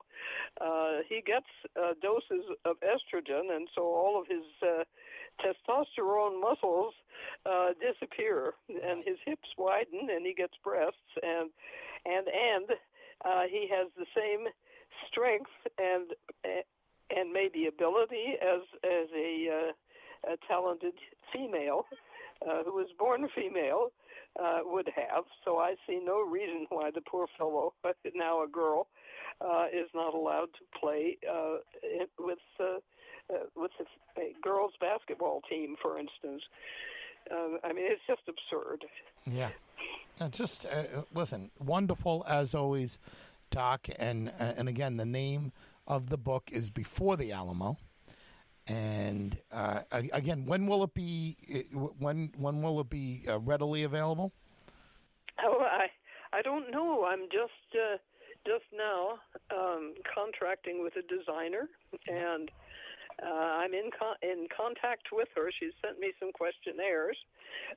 uh, 0.59 0.97
he 1.07 1.21
gets 1.25 1.47
uh, 1.81 1.93
doses 2.01 2.45
of 2.65 2.75
estrogen, 2.81 3.55
and 3.55 3.69
so 3.73 3.81
all 3.83 4.19
of 4.19 4.27
his 4.27 4.43
uh, 4.61 4.83
testosterone 5.41 6.39
muscles 6.41 6.93
uh, 7.45 7.69
disappear, 7.79 8.53
and 8.67 9.03
his 9.05 9.17
hips 9.25 9.49
widen, 9.57 10.09
and 10.11 10.25
he 10.25 10.33
gets 10.33 10.53
breasts, 10.63 11.15
and 11.23 11.49
and 12.05 12.27
and 12.27 12.77
uh, 13.25 13.43
he 13.49 13.67
has 13.69 13.87
the 13.97 14.05
same 14.15 14.47
strength 15.09 15.51
and 15.77 16.11
and 17.15 17.31
maybe 17.31 17.67
ability 17.67 18.35
as 18.41 18.61
as 18.83 19.07
a 19.15 19.49
uh, 19.49 20.33
a 20.33 20.37
talented 20.47 20.93
female 21.33 21.85
uh, 22.47 22.63
who 22.63 22.73
was 22.73 22.87
born 22.97 23.27
female 23.35 23.91
uh, 24.41 24.59
would 24.63 24.89
have. 24.95 25.25
So 25.45 25.57
I 25.57 25.75
see 25.87 25.99
no 26.03 26.21
reason 26.21 26.65
why 26.69 26.91
the 26.91 27.01
poor 27.01 27.27
fellow, 27.37 27.73
now 28.15 28.43
a 28.43 28.47
girl, 28.47 28.87
uh, 29.41 29.65
is 29.73 29.89
not 29.93 30.13
allowed 30.13 30.49
to 30.53 30.79
play 30.79 31.17
uh, 31.29 31.57
with 32.19 32.39
uh, 32.59 32.77
uh, 33.33 33.45
with 33.55 33.71
a, 33.79 34.19
a 34.19 34.33
girls' 34.41 34.73
basketball 34.79 35.41
team, 35.49 35.75
for 35.81 35.97
instance. 35.97 36.43
Uh, 37.31 37.57
I 37.63 37.71
mean, 37.71 37.85
it's 37.87 38.01
just 38.05 38.21
absurd. 38.27 38.83
yeah. 39.25 39.49
Uh, 40.19 40.29
just 40.29 40.65
uh, 40.65 40.83
listen, 41.13 41.51
wonderful 41.59 42.23
as 42.27 42.53
always, 42.53 42.99
Doc, 43.49 43.87
and 43.99 44.29
uh, 44.39 44.53
and 44.57 44.69
again, 44.69 44.97
the 44.97 45.05
name 45.05 45.51
of 45.87 46.09
the 46.09 46.17
book 46.17 46.49
is 46.51 46.69
Before 46.69 47.17
the 47.17 47.31
Alamo. 47.31 47.77
And 48.67 49.37
uh, 49.51 49.81
again, 49.91 50.45
when 50.45 50.67
will 50.67 50.83
it 50.83 50.93
be? 50.93 51.35
uh, 51.53 51.79
When 51.99 52.31
when 52.37 52.61
will 52.61 52.79
it 52.79 52.89
be 52.89 53.23
uh, 53.27 53.39
readily 53.39 53.83
available? 53.83 54.31
Oh, 55.43 55.59
I 55.61 55.87
I 56.31 56.41
don't 56.41 56.71
know. 56.71 57.05
I'm 57.05 57.23
just 57.31 57.75
uh, 57.75 57.97
just 58.45 58.65
now 58.71 59.19
um, 59.55 59.95
contracting 60.13 60.83
with 60.83 60.93
a 60.95 61.01
designer, 61.01 61.69
and 62.07 62.49
uh, 63.25 63.63
I'm 63.63 63.73
in 63.73 63.89
con- 63.97 64.19
in 64.21 64.47
contact 64.55 65.07
with 65.11 65.29
her. 65.35 65.51
She's 65.59 65.73
sent 65.83 65.99
me 65.99 66.11
some 66.19 66.31
questionnaires. 66.31 67.17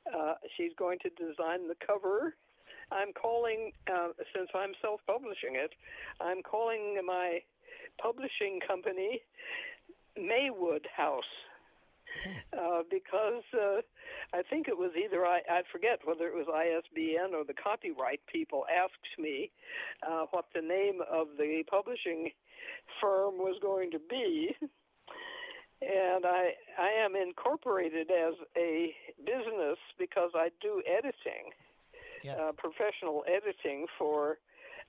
Uh, 0.06 0.34
she's 0.56 0.72
going 0.78 0.98
to 1.00 1.10
design 1.10 1.68
the 1.68 1.76
cover. 1.84 2.34
I'm 2.90 3.12
calling 3.12 3.72
uh, 3.90 4.08
since 4.34 4.48
I'm 4.54 4.72
self-publishing 4.80 5.54
it. 5.54 5.72
I'm 6.20 6.42
calling 6.42 6.98
my 7.04 7.40
publishing 8.00 8.60
company 8.66 9.20
Maywood 10.16 10.86
House 10.96 11.24
uh, 12.56 12.82
because 12.90 13.42
uh, 13.54 13.80
I 14.32 14.42
think 14.48 14.68
it 14.68 14.76
was 14.76 14.92
either 14.96 15.24
I, 15.24 15.40
I 15.50 15.62
forget 15.72 16.00
whether 16.04 16.26
it 16.26 16.34
was 16.34 16.46
ISBN 16.48 17.34
or 17.34 17.44
the 17.44 17.54
copyright 17.54 18.20
people 18.32 18.64
asked 18.70 19.18
me 19.18 19.50
uh, 20.06 20.26
what 20.30 20.46
the 20.54 20.62
name 20.62 21.00
of 21.10 21.28
the 21.38 21.62
publishing 21.68 22.30
firm 23.00 23.38
was 23.38 23.58
going 23.60 23.90
to 23.90 24.00
be. 24.08 24.54
And 25.82 26.24
I 26.24 26.52
I 26.78 26.90
am 27.04 27.14
incorporated 27.14 28.10
as 28.10 28.34
a 28.56 28.94
business 29.18 29.78
because 29.98 30.30
I 30.34 30.50
do 30.60 30.82
editing, 30.86 31.52
Yes. 32.22 32.38
uh, 32.40 32.52
professional 32.52 33.24
editing 33.28 33.86
for 33.98 34.38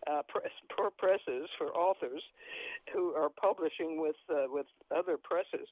uh, 0.10 0.22
press, 0.28 0.52
for 0.76 0.90
presses 0.92 1.50
for 1.58 1.68
authors 1.76 2.22
who 2.94 3.14
are 3.16 3.30
publishing 3.30 4.00
with 4.00 4.16
uh, 4.30 4.46
with 4.48 4.68
other 4.96 5.18
presses, 5.18 5.68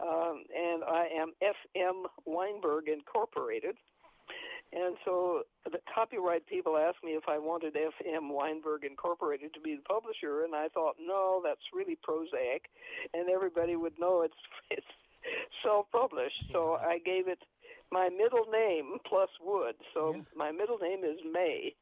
um, 0.00 0.44
and 0.56 0.82
I 0.84 1.06
am 1.14 1.32
FM 1.42 2.04
Weinberg 2.24 2.88
Incorporated. 2.88 3.76
And 4.72 4.96
so 5.04 5.42
the 5.64 5.78
copyright 5.92 6.46
people 6.46 6.76
asked 6.76 7.02
me 7.02 7.12
if 7.12 7.24
I 7.28 7.38
wanted 7.38 7.74
FM 7.74 8.30
Weinberg 8.30 8.84
Incorporated 8.84 9.54
to 9.54 9.60
be 9.60 9.76
the 9.76 9.82
publisher, 9.82 10.44
and 10.44 10.54
I 10.54 10.68
thought, 10.68 10.96
no, 11.00 11.40
that's 11.42 11.72
really 11.74 11.96
prosaic, 12.02 12.68
and 13.14 13.30
everybody 13.30 13.76
would 13.76 13.98
know 13.98 14.22
it's 14.22 14.34
it's 14.70 14.86
self-published. 15.64 16.44
So 16.52 16.74
I 16.80 16.98
gave 17.04 17.28
it 17.28 17.38
my 17.90 18.08
middle 18.10 18.44
name 18.52 18.98
plus 19.08 19.30
Wood. 19.42 19.74
So 19.94 20.12
Yeah. 20.14 20.22
my 20.36 20.52
middle 20.52 20.78
name 20.78 21.02
is 21.04 21.18
May, 21.24 21.74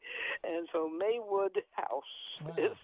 and 0.45 0.69
so 0.73 0.89
Maywood 0.89 1.63
House 1.73 2.15
Wow. 2.45 2.55
is 2.59 2.77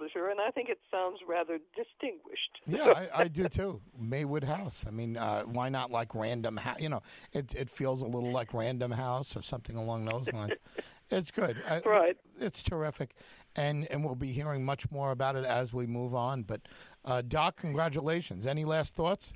publisher, 0.00 0.28
and 0.28 0.40
I 0.40 0.50
think 0.50 0.68
it 0.68 0.78
sounds 0.90 1.18
rather 1.28 1.58
distinguished. 1.76 2.60
yeah, 2.66 3.08
I, 3.14 3.22
I 3.22 3.28
do 3.28 3.48
too. 3.48 3.80
Maywood 3.98 4.44
House. 4.44 4.84
I 4.86 4.90
mean, 4.90 5.16
uh, 5.16 5.42
why 5.42 5.68
not 5.68 5.90
like 5.90 6.14
Random 6.14 6.56
House? 6.56 6.80
You 6.80 6.88
know, 6.88 7.02
it 7.32 7.54
it 7.54 7.70
feels 7.70 8.02
a 8.02 8.06
little 8.06 8.32
like 8.32 8.54
Random 8.54 8.92
House 8.92 9.36
or 9.36 9.42
something 9.42 9.76
along 9.76 10.06
those 10.06 10.32
lines. 10.32 10.56
it's 11.10 11.30
good. 11.30 11.56
I, 11.68 11.80
Right. 11.84 12.16
It's 12.38 12.62
terrific, 12.62 13.14
and 13.56 13.86
and 13.90 14.04
we'll 14.04 14.14
be 14.14 14.32
hearing 14.32 14.64
much 14.64 14.90
more 14.90 15.10
about 15.10 15.36
it 15.36 15.44
as 15.44 15.72
we 15.72 15.86
move 15.86 16.14
on. 16.14 16.42
But 16.42 16.62
uh, 17.04 17.22
Doc, 17.22 17.56
congratulations. 17.56 18.46
Any 18.46 18.64
last 18.64 18.94
thoughts? 18.94 19.32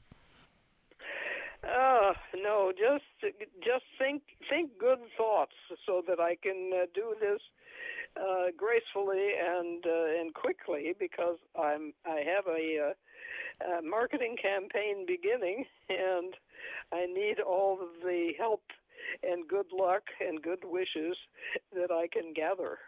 Uh, 1.62 2.12
no, 2.36 2.72
just 2.72 3.34
just 3.62 3.84
think 3.98 4.22
think 4.50 4.78
good 4.78 4.98
thoughts 5.16 5.54
so 5.86 6.02
that 6.06 6.20
I 6.20 6.36
can 6.36 6.70
uh, 6.74 6.86
do 6.94 7.14
this 7.20 7.40
uh, 8.16 8.46
gracefully 8.56 9.30
and 9.40 9.84
uh, 9.86 10.20
and 10.20 10.34
quickly 10.34 10.94
because 10.98 11.36
I'm 11.60 11.92
I 12.06 12.22
have 12.24 12.46
a, 12.46 12.90
uh, 12.90 13.78
a 13.78 13.82
marketing 13.82 14.36
campaign 14.40 15.04
beginning 15.06 15.64
and 15.88 16.34
I 16.92 17.06
need 17.06 17.40
all 17.40 17.80
of 17.80 17.88
the 18.02 18.32
help 18.38 18.62
and 19.22 19.46
good 19.48 19.66
luck 19.72 20.02
and 20.20 20.40
good 20.42 20.64
wishes 20.64 21.16
that 21.74 21.90
I 21.90 22.08
can 22.08 22.32
gather 22.32 22.78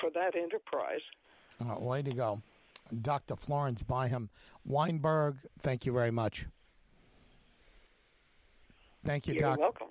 for 0.00 0.10
that 0.10 0.36
enterprise. 0.36 1.00
Uh, 1.60 1.78
way 1.78 2.02
to 2.02 2.12
go, 2.12 2.42
Dr. 3.02 3.36
Florence 3.36 3.82
Byham 3.82 4.28
Weinberg. 4.64 5.36
Thank 5.60 5.86
you 5.86 5.92
very 5.92 6.10
much. 6.10 6.46
Thank 9.04 9.28
you, 9.28 9.34
You're 9.34 9.50
Doc. 9.50 9.58
welcome. 9.58 9.88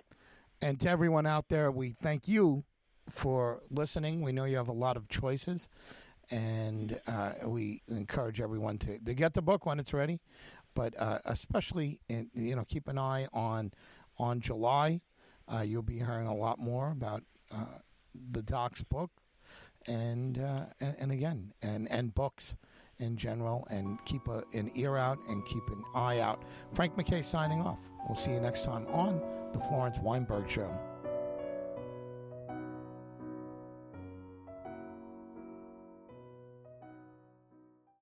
And 0.62 0.80
to 0.82 0.90
everyone 0.90 1.26
out 1.26 1.50
there, 1.50 1.72
we 1.72 1.92
thank 1.92 2.28
you 2.28 2.64
for 3.10 3.62
listening. 3.70 4.22
We 4.22 4.32
know 4.32 4.46
you 4.46 4.58
have 4.58 4.68
a 4.68 4.74
lot 4.74 4.98
of 4.98 5.08
choices, 5.08 5.70
and 6.32 7.00
uh, 7.08 7.34
we 7.46 7.82
encourage 7.88 8.42
everyone 8.42 8.78
to, 8.80 9.00
to 9.00 9.14
get 9.14 9.34
the 9.34 9.42
book 9.42 9.66
when 9.66 9.80
it's 9.80 9.94
ready. 9.94 10.22
But 10.74 11.00
uh, 11.00 11.20
especially, 11.26 12.00
in, 12.10 12.30
you 12.34 12.56
know, 12.56 12.66
keep 12.68 12.88
an 12.88 12.98
eye 12.98 13.28
on 13.34 13.72
on 14.18 14.42
July. 14.42 15.02
Uh, 15.52 15.62
you'll 15.62 15.84
be 15.84 16.00
hearing 16.00 16.28
a 16.28 16.36
lot 16.36 16.58
more 16.60 16.92
about 16.92 17.24
uh, 17.54 17.66
the 18.32 18.42
Doc's 18.42 18.84
book, 18.84 19.12
and, 19.88 20.40
uh, 20.40 20.66
and 20.82 20.96
and 21.00 21.12
again, 21.12 21.54
and 21.62 21.90
and 21.92 22.14
books 22.14 22.56
in 23.00 23.16
general. 23.16 23.68
And 23.70 24.04
keep 24.06 24.28
a, 24.28 24.44
an 24.54 24.72
ear 24.76 24.98
out 24.98 25.20
and 25.30 25.46
keep 25.46 25.68
an 25.68 25.84
eye 25.94 26.20
out. 26.20 26.44
Frank 26.74 26.98
MacKay 26.98 27.22
signing 27.22 27.62
off. 27.62 27.80
We'll 28.08 28.18
see 28.18 28.32
you 28.32 28.40
next 28.40 28.66
time 28.66 28.86
on 28.88 29.22
the 29.54 29.60
Florence 29.60 30.00
Weinberg 30.00 30.50
Show. 30.50 30.95